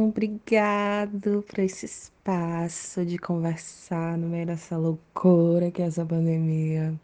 Obrigado 0.07 1.45
por 1.47 1.59
esse 1.59 1.85
espaço 1.85 3.05
de 3.05 3.19
conversar 3.19 4.17
no 4.17 4.27
meio 4.27 4.47
dessa 4.47 4.75
loucura 4.75 5.69
que 5.69 5.83
é 5.83 5.85
essa 5.85 6.03
pandemia. 6.03 6.99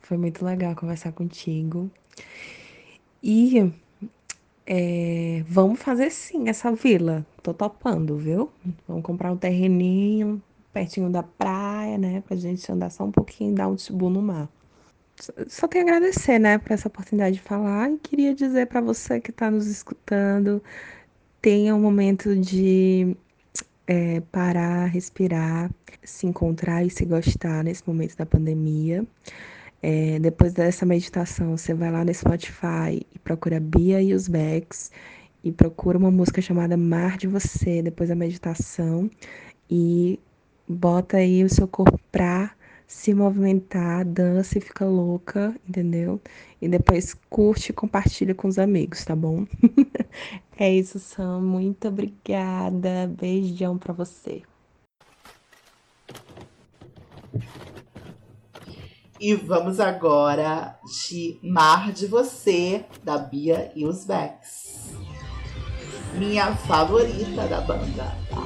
Foi 0.00 0.18
muito 0.18 0.44
legal 0.44 0.76
conversar 0.76 1.12
contigo. 1.12 1.90
E 3.22 3.72
é, 4.66 5.44
vamos 5.46 5.80
fazer 5.80 6.10
sim 6.10 6.48
essa 6.48 6.72
vila. 6.72 7.26
Tô 7.42 7.52
topando, 7.52 8.16
viu? 8.16 8.50
Vamos 8.86 9.02
comprar 9.02 9.32
um 9.32 9.36
terreninho 9.36 10.42
pertinho 10.72 11.10
da 11.10 11.22
praia, 11.22 11.98
né? 11.98 12.22
Pra 12.26 12.36
gente 12.36 12.70
andar 12.72 12.90
só 12.90 13.04
um 13.04 13.10
pouquinho 13.12 13.52
e 13.52 13.54
dar 13.54 13.68
um 13.68 13.76
tibu 13.76 14.08
no 14.08 14.22
mar. 14.22 14.48
Só 15.46 15.68
tenho 15.68 15.84
a 15.84 15.88
agradecer, 15.88 16.38
né, 16.38 16.58
por 16.58 16.72
essa 16.72 16.88
oportunidade 16.88 17.36
de 17.36 17.42
falar 17.42 17.90
e 17.90 17.98
queria 17.98 18.34
dizer 18.34 18.66
para 18.66 18.80
você 18.80 19.20
que 19.20 19.30
está 19.30 19.50
nos 19.50 19.66
escutando 19.66 20.60
tenha 21.40 21.74
um 21.74 21.80
momento 21.80 22.36
de 22.36 23.16
é, 23.86 24.20
parar, 24.32 24.86
respirar, 24.86 25.70
se 26.02 26.26
encontrar 26.26 26.84
e 26.84 26.90
se 26.90 27.04
gostar 27.04 27.64
nesse 27.64 27.82
momento 27.86 28.16
da 28.16 28.24
pandemia. 28.24 29.04
É, 29.82 30.18
depois 30.20 30.52
dessa 30.52 30.86
meditação, 30.86 31.56
você 31.56 31.74
vai 31.74 31.90
lá 31.90 32.04
no 32.04 32.14
Spotify 32.14 33.04
e 33.12 33.18
procura 33.18 33.58
Bia 33.58 34.00
e 34.00 34.14
os 34.14 34.28
Becks 34.28 34.92
e 35.42 35.50
procura 35.50 35.98
uma 35.98 36.10
música 36.10 36.40
chamada 36.40 36.76
Mar 36.76 37.16
de 37.18 37.26
Você, 37.26 37.82
depois 37.82 38.08
da 38.08 38.14
meditação, 38.14 39.10
e 39.68 40.20
bota 40.68 41.16
aí 41.16 41.42
o 41.42 41.48
seu 41.48 41.66
corpo 41.66 41.98
pra 42.12 42.52
se 42.86 43.14
movimentar, 43.14 44.04
dança 44.04 44.58
e 44.58 44.60
fica 44.60 44.84
louca, 44.84 45.54
entendeu? 45.68 46.20
E 46.60 46.68
depois 46.68 47.14
curte 47.28 47.70
e 47.70 47.72
compartilha 47.72 48.34
com 48.34 48.46
os 48.46 48.58
amigos, 48.58 49.04
tá 49.04 49.16
bom? 49.16 49.46
é 50.58 50.72
isso, 50.72 50.98
Sam. 50.98 51.40
Muito 51.40 51.88
obrigada. 51.88 53.10
Beijão 53.18 53.78
pra 53.78 53.92
você. 53.92 54.42
E 59.22 59.34
vamos 59.36 59.78
agora 59.78 60.76
de 61.06 61.38
Mar 61.44 61.92
de 61.92 62.08
Você, 62.08 62.84
da 63.04 63.18
Bia 63.18 63.70
e 63.76 63.86
os 63.86 64.04
Becks. 64.04 64.96
Minha 66.14 66.56
favorita 66.56 67.46
da 67.46 67.60
banda, 67.60 68.16
tá? 68.28 68.42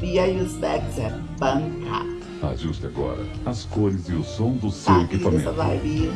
Bia 0.00 0.26
e 0.26 0.40
os 0.40 0.54
Becks 0.54 0.98
é 0.98 1.10
panca. 1.38 2.04
Ajuste 2.42 2.86
agora 2.86 3.24
as 3.44 3.64
cores 3.66 4.08
e 4.08 4.14
o 4.14 4.24
som 4.24 4.54
do 4.54 4.72
seu 4.72 4.94
tá, 4.94 5.02
equipamento. 5.02 5.48
Essa 5.48 5.52
vibe 5.52 6.10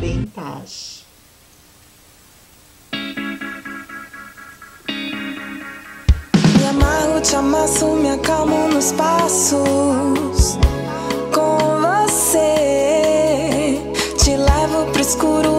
vintage. 0.00 1.03
Te 7.24 7.36
amasso, 7.36 7.86
me 7.96 8.10
acalmo 8.10 8.68
nos 8.68 8.92
passos 8.92 10.58
com 11.32 11.56
você. 11.80 13.80
Te 14.18 14.36
levo 14.36 14.84
pro 14.92 15.00
escuro 15.00 15.53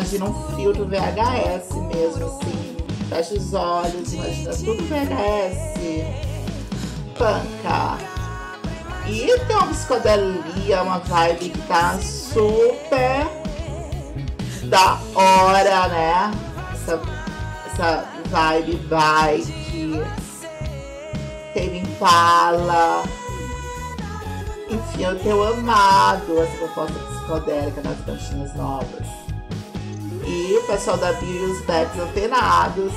imagina 0.00 0.24
um 0.24 0.56
filtro 0.56 0.86
VHS 0.86 1.74
mesmo, 1.94 2.26
assim. 2.26 2.76
Fecha 3.10 3.34
os 3.34 3.52
olhos, 3.52 4.12
imagina 4.14 4.50
tudo 4.56 4.82
VHS. 4.84 5.80
Panca. 7.18 7.98
E 9.06 9.38
tem 9.46 9.56
uma 9.56 9.66
psicodelia, 9.66 10.82
uma 10.82 10.98
vibe 11.00 11.50
que 11.50 11.58
tá 11.66 11.98
super 11.98 13.28
da 14.64 14.98
hora, 15.14 15.88
né? 15.88 16.30
Essa, 16.72 17.00
essa 17.66 18.04
vibe 18.30 18.76
bike. 18.88 20.00
Teve 21.52 21.78
Impala. 21.78 23.02
Enfim, 24.70 25.02
eu 25.02 25.18
tenho 25.18 25.42
amado 25.42 26.42
essa 26.42 26.56
proposta 26.56 26.98
psicodélica 26.98 27.82
nas 27.82 28.00
cantinhas 28.04 28.54
novas. 28.54 29.29
O 30.60 30.72
pessoal 30.72 30.96
da 30.98 31.12
Bia 31.14 31.40
e 31.40 31.44
os 31.50 31.60
Becks 31.62 31.98
antenados. 31.98 32.92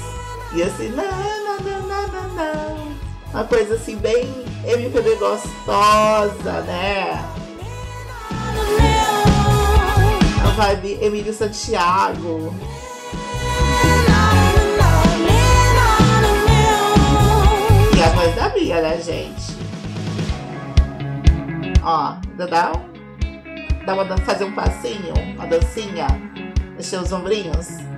E 0.54 0.62
assim, 0.62 0.90
não, 0.90 1.04
não, 1.04 1.58
não, 1.60 1.88
não, 1.88 2.08
não, 2.08 2.30
não. 2.34 2.94
Uma 3.34 3.44
coisa 3.46 3.76
assim, 3.76 3.96
bem 3.98 4.32
MPB 4.66 5.16
gostosa, 5.16 6.62
né? 6.62 7.24
A 10.46 10.50
vibe 10.56 11.00
Emílio 11.02 11.34
Santiago. 11.34 12.54
E 17.96 18.04
a 18.04 18.10
voz 18.10 18.36
da 18.36 18.50
Bia, 18.50 18.82
né, 18.82 18.98
gente? 19.02 19.54
Ó, 21.84 22.16
dá, 22.38 22.72
dá 23.86 23.94
uma, 23.94 24.06
dan- 24.06 24.18
fazer 24.18 24.46
um 24.46 24.54
passinho, 24.54 25.14
uma 25.36 25.46
dancinha, 25.48 26.08
os 26.92 27.12
ombrinhos. 27.14 27.93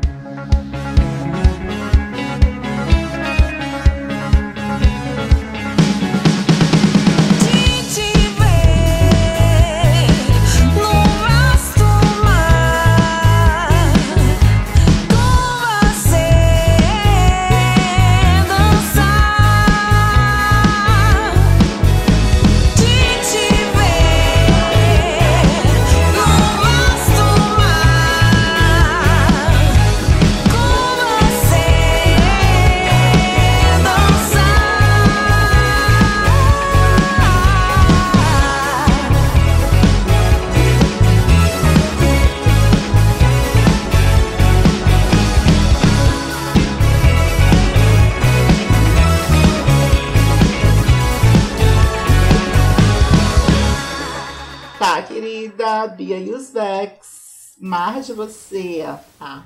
De 57.58 58.14
você, 58.14 58.84
tá? 59.18 59.46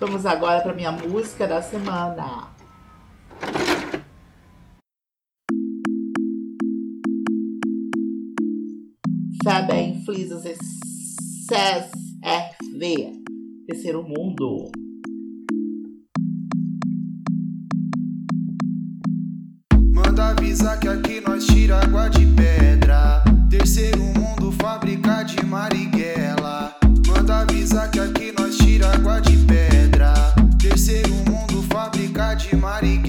Vamos 0.00 0.24
agora 0.24 0.62
para 0.62 0.72
minha 0.72 0.90
música 0.90 1.46
da 1.46 1.60
semana. 1.60 2.48
Sabem, 9.44 10.02
Flisas 10.04 10.44
RV. 12.22 13.22
Terceiro 13.66 14.02
mundo. 14.02 14.70
Manda 19.94 20.30
avisar 20.30 20.80
que 20.80 20.88
aqui 20.88 21.20
nós 21.20 21.44
tira 21.46 21.78
água 21.84 22.08
de 22.08 22.24
pedra. 22.34 23.22
Terceiro 23.50 24.00
mundo, 24.00 24.50
fábrica 24.52 25.22
de 25.24 25.44
Marighella. 25.44 25.91
De 32.50 32.56
Marighella. 32.56 33.01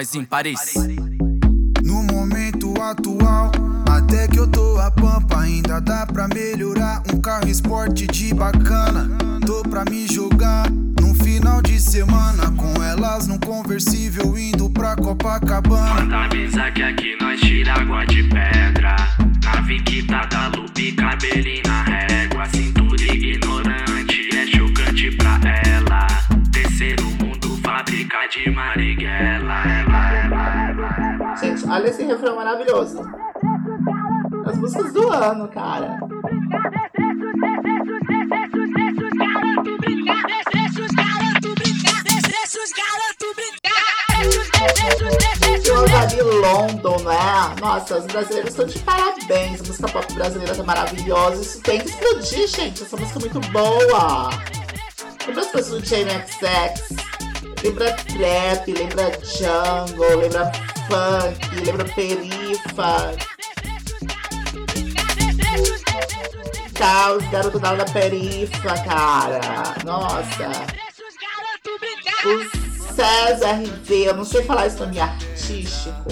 Nós 0.00 0.14
em 0.14 0.24
Paris 0.24 0.74
No 1.84 2.02
momento 2.04 2.72
atual, 2.80 3.52
até 3.86 4.26
que 4.26 4.38
eu 4.38 4.46
tô 4.46 4.78
a 4.78 4.90
pampa, 4.90 5.40
ainda 5.40 5.78
dá 5.78 6.06
pra 6.06 6.26
melhorar. 6.26 7.02
Um 7.12 7.20
carro 7.20 7.46
esporte 7.48 8.06
de 8.06 8.32
bacana, 8.32 9.10
tô 9.44 9.62
pra 9.62 9.84
me 9.84 10.06
jogar. 10.06 10.70
Num 10.70 11.14
final 11.14 11.60
de 11.60 11.78
semana, 11.78 12.50
com 12.52 12.82
elas 12.82 13.26
num 13.26 13.38
conversível, 13.38 14.38
indo 14.38 14.70
pra 14.70 14.96
Copacabana. 14.96 16.00
Manda 16.00 16.24
avisar 16.24 16.72
que 16.72 16.82
aqui 16.82 17.16
nós 17.20 17.38
tira 17.40 17.74
água 17.74 18.06
de 18.06 18.22
pedra. 18.22 18.96
Nave 19.44 19.82
quitada, 19.82 20.48
lupe, 20.56 20.92
cabelinho 20.92 21.62
na 21.66 21.82
régua. 21.82 22.46
Cintura 22.46 23.02
ignorante, 23.02 24.30
é 24.34 24.46
chocante 24.46 25.10
pra 25.16 25.40
ela. 25.66 26.06
Terceiro 26.52 27.04
mundo, 27.04 27.60
fábrica 27.62 28.16
de 28.28 28.50
Marighella. 28.50 29.89
Olha 31.70 31.88
esse 31.88 32.02
refrão 32.04 32.36
maravilhoso. 32.36 33.00
As 34.44 34.56
músicas 34.58 34.92
do 34.92 35.12
ano, 35.12 35.48
cara. 35.48 35.98
E 45.52 45.88
Dali 45.90 46.20
London, 46.20 46.96
né? 47.04 47.54
Nossa, 47.60 47.98
os 47.98 48.06
brasileiros 48.06 48.50
estão 48.50 48.66
de 48.66 48.78
parabéns. 48.80 49.60
A 49.60 49.64
música 49.64 49.88
pop 49.88 50.12
brasileira 50.14 50.54
tá 50.54 50.62
maravilhosa. 50.62 51.40
Isso 51.40 51.60
tem 51.62 51.80
que 51.80 51.88
explodir, 51.88 52.48
gente. 52.48 52.82
Essa 52.82 52.96
música 52.96 53.18
é 53.18 53.20
muito 53.20 53.40
boa. 53.50 54.30
Lembra 55.26 55.42
as 55.42 55.50
coisas 55.50 55.80
do 55.80 55.86
Jamie 55.86 56.22
XX? 56.26 57.09
Lembra 57.62 57.92
trap, 57.92 58.72
lembra 58.72 59.12
jungle, 59.22 60.16
lembra 60.16 60.50
funk, 60.88 61.64
lembra 61.64 61.84
perifa. 61.84 63.14
Tá, 66.74 67.12
os 67.12 67.28
garotos 67.28 67.60
da 67.76 67.84
perifa, 67.84 68.74
cara. 68.82 69.74
Nossa. 69.84 70.50
O 72.24 72.60
César 72.94 73.60
eu 73.90 74.14
não 74.14 74.24
sei 74.24 74.42
falar 74.42 74.66
esse 74.66 74.78
nome 74.80 74.98
artístico, 74.98 76.08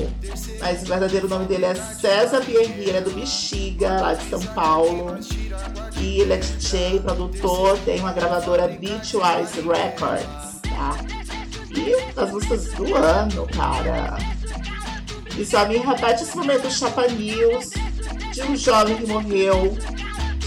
mas 0.61 0.83
o 0.83 0.87
verdadeiro 0.87 1.29
nome 1.29 1.47
dele 1.47 1.65
é 1.65 1.75
César 1.75 2.43
ele 2.47 2.97
é 2.97 3.01
do 3.01 3.11
Bexiga, 3.11 4.01
lá 4.01 4.15
de 4.15 4.29
São 4.29 4.41
Paulo. 4.55 5.19
E 5.97 6.21
ele 6.21 6.35
é 6.35 6.37
DJ, 6.37 7.01
produtor, 7.01 7.79
tem 7.87 8.01
uma 8.01 8.13
gravadora 8.13 8.69
Beachwise 8.69 9.61
Records, 9.61 10.61
tá? 10.63 11.18
As 12.17 12.31
músicas 12.31 12.73
do 12.75 12.95
ano, 12.95 13.47
cara. 13.49 14.17
E 15.39 15.45
só 15.45 15.69
me 15.69 15.79
repete 15.79 16.23
esse 16.23 16.37
momento 16.37 16.71
Chapa 16.71 17.07
News 17.09 17.71
de 18.33 18.43
um 18.43 18.57
jovem 18.57 18.97
que 18.97 19.07
morreu 19.07 19.77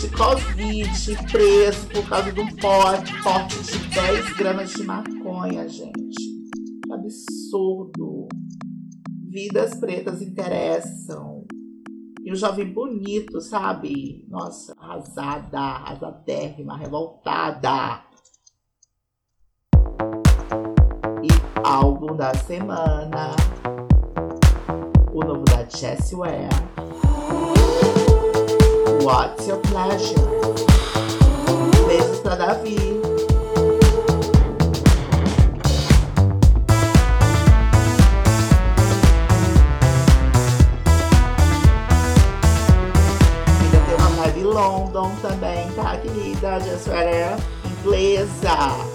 de 0.01 0.09
Covid, 0.09 1.31
preso 1.31 1.87
por 1.87 2.07
causa 2.09 2.31
de 2.31 2.39
um 2.41 2.55
porte, 2.55 3.13
porte 3.21 3.61
de 3.61 3.77
10 3.89 4.33
gramas 4.33 4.71
de 4.71 4.83
maconha, 4.83 5.69
gente. 5.69 6.41
Absurdo. 6.91 8.27
Vidas 9.29 9.75
pretas 9.75 10.21
interessam. 10.21 11.45
E 12.23 12.31
o 12.31 12.35
jovem 12.35 12.71
bonito, 12.71 13.39
sabe? 13.41 14.25
Nossa, 14.27 14.75
arrasada, 14.79 15.59
arrasadérrima, 15.59 16.77
revoltada. 16.77 18.03
Álbum 21.71 22.13
da 22.15 22.33
semana. 22.33 23.33
O 25.13 25.23
novo 25.23 25.43
da 25.45 25.63
Jessie 25.69 26.17
Ware. 26.17 26.49
What's 29.01 29.47
your 29.47 29.59
pleasure? 29.59 30.19
Beijos 31.87 32.19
pra 32.19 32.35
Davi. 32.35 32.99
London 44.43 45.15
também, 45.21 45.71
tá, 45.71 45.97
querida? 45.97 46.59
Just 46.59 46.87
Weather 46.87 47.37
inglesa. 47.65 48.90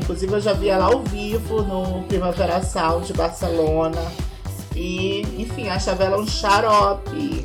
Inclusive 0.00 0.32
eu 0.32 0.40
já 0.40 0.52
vi 0.52 0.68
ela 0.68 0.86
ao 0.86 1.02
vivo 1.02 1.62
no 1.62 2.02
Primavera 2.04 2.62
Sound 2.62 3.06
de 3.06 3.12
Barcelona. 3.12 4.00
E, 4.74 5.22
enfim, 5.38 5.68
achava 5.68 6.04
ela 6.04 6.18
um 6.18 6.26
xarope. 6.26 7.44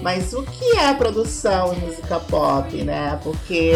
Mas 0.00 0.32
o 0.32 0.42
que 0.42 0.76
é 0.78 0.92
produção 0.94 1.72
em 1.74 1.80
música 1.80 2.18
pop, 2.20 2.76
né? 2.82 3.20
Porque 3.22 3.74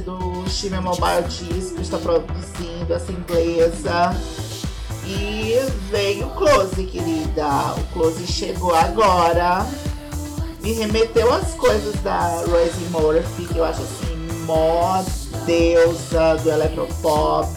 do 0.00 0.44
Chime 0.48 0.80
Mobile 0.80 1.22
Disco 1.28 1.80
está 1.80 1.98
produzindo 1.98 2.92
essa 2.92 3.12
E 5.06 5.58
veio 5.90 6.26
o 6.26 6.30
Close, 6.30 6.84
querida. 6.84 7.74
O 7.76 7.92
Close 7.92 8.26
chegou 8.26 8.74
agora. 8.74 9.66
Me 10.62 10.72
remeteu 10.72 11.32
às 11.32 11.52
coisas 11.54 11.94
da 12.02 12.42
Rosie 12.46 12.88
Murphy, 12.90 13.44
que 13.44 13.58
eu 13.58 13.64
acho 13.64 13.82
assim, 13.82 14.16
mó 14.46 15.02
deusa 15.44 16.36
do 16.42 16.50
electropop. 16.50 17.48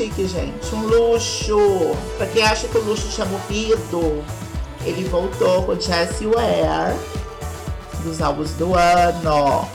Chique, 0.00 0.26
gente. 0.26 0.74
Um 0.74 0.86
luxo. 0.86 1.58
Pra 2.16 2.26
quem 2.26 2.42
acha 2.42 2.66
que 2.68 2.78
o 2.78 2.82
luxo 2.82 3.08
tinha 3.08 3.26
morrido, 3.26 4.24
ele 4.84 5.04
voltou 5.08 5.64
com 5.64 5.78
Jessie 5.78 6.26
Ware 6.26 6.96
dos 8.02 8.22
álbuns 8.22 8.52
do 8.52 8.74
ano. 8.74 9.68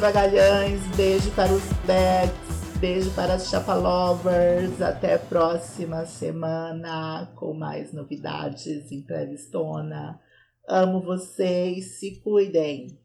Magalhães, 0.00 0.80
beijo 0.96 1.30
para 1.32 1.52
os 1.52 1.62
Becks, 1.84 2.78
beijo 2.78 3.10
para 3.10 3.34
as 3.34 3.50
Chapa 3.50 3.74
Lovers. 3.74 4.80
Até 4.80 5.14
a 5.14 5.18
próxima 5.18 6.06
semana 6.06 7.30
com 7.36 7.52
mais 7.52 7.92
novidades, 7.92 8.90
entrevistona. 8.90 10.18
Amo 10.66 11.02
vocês, 11.02 11.98
se 11.98 12.18
cuidem. 12.22 12.98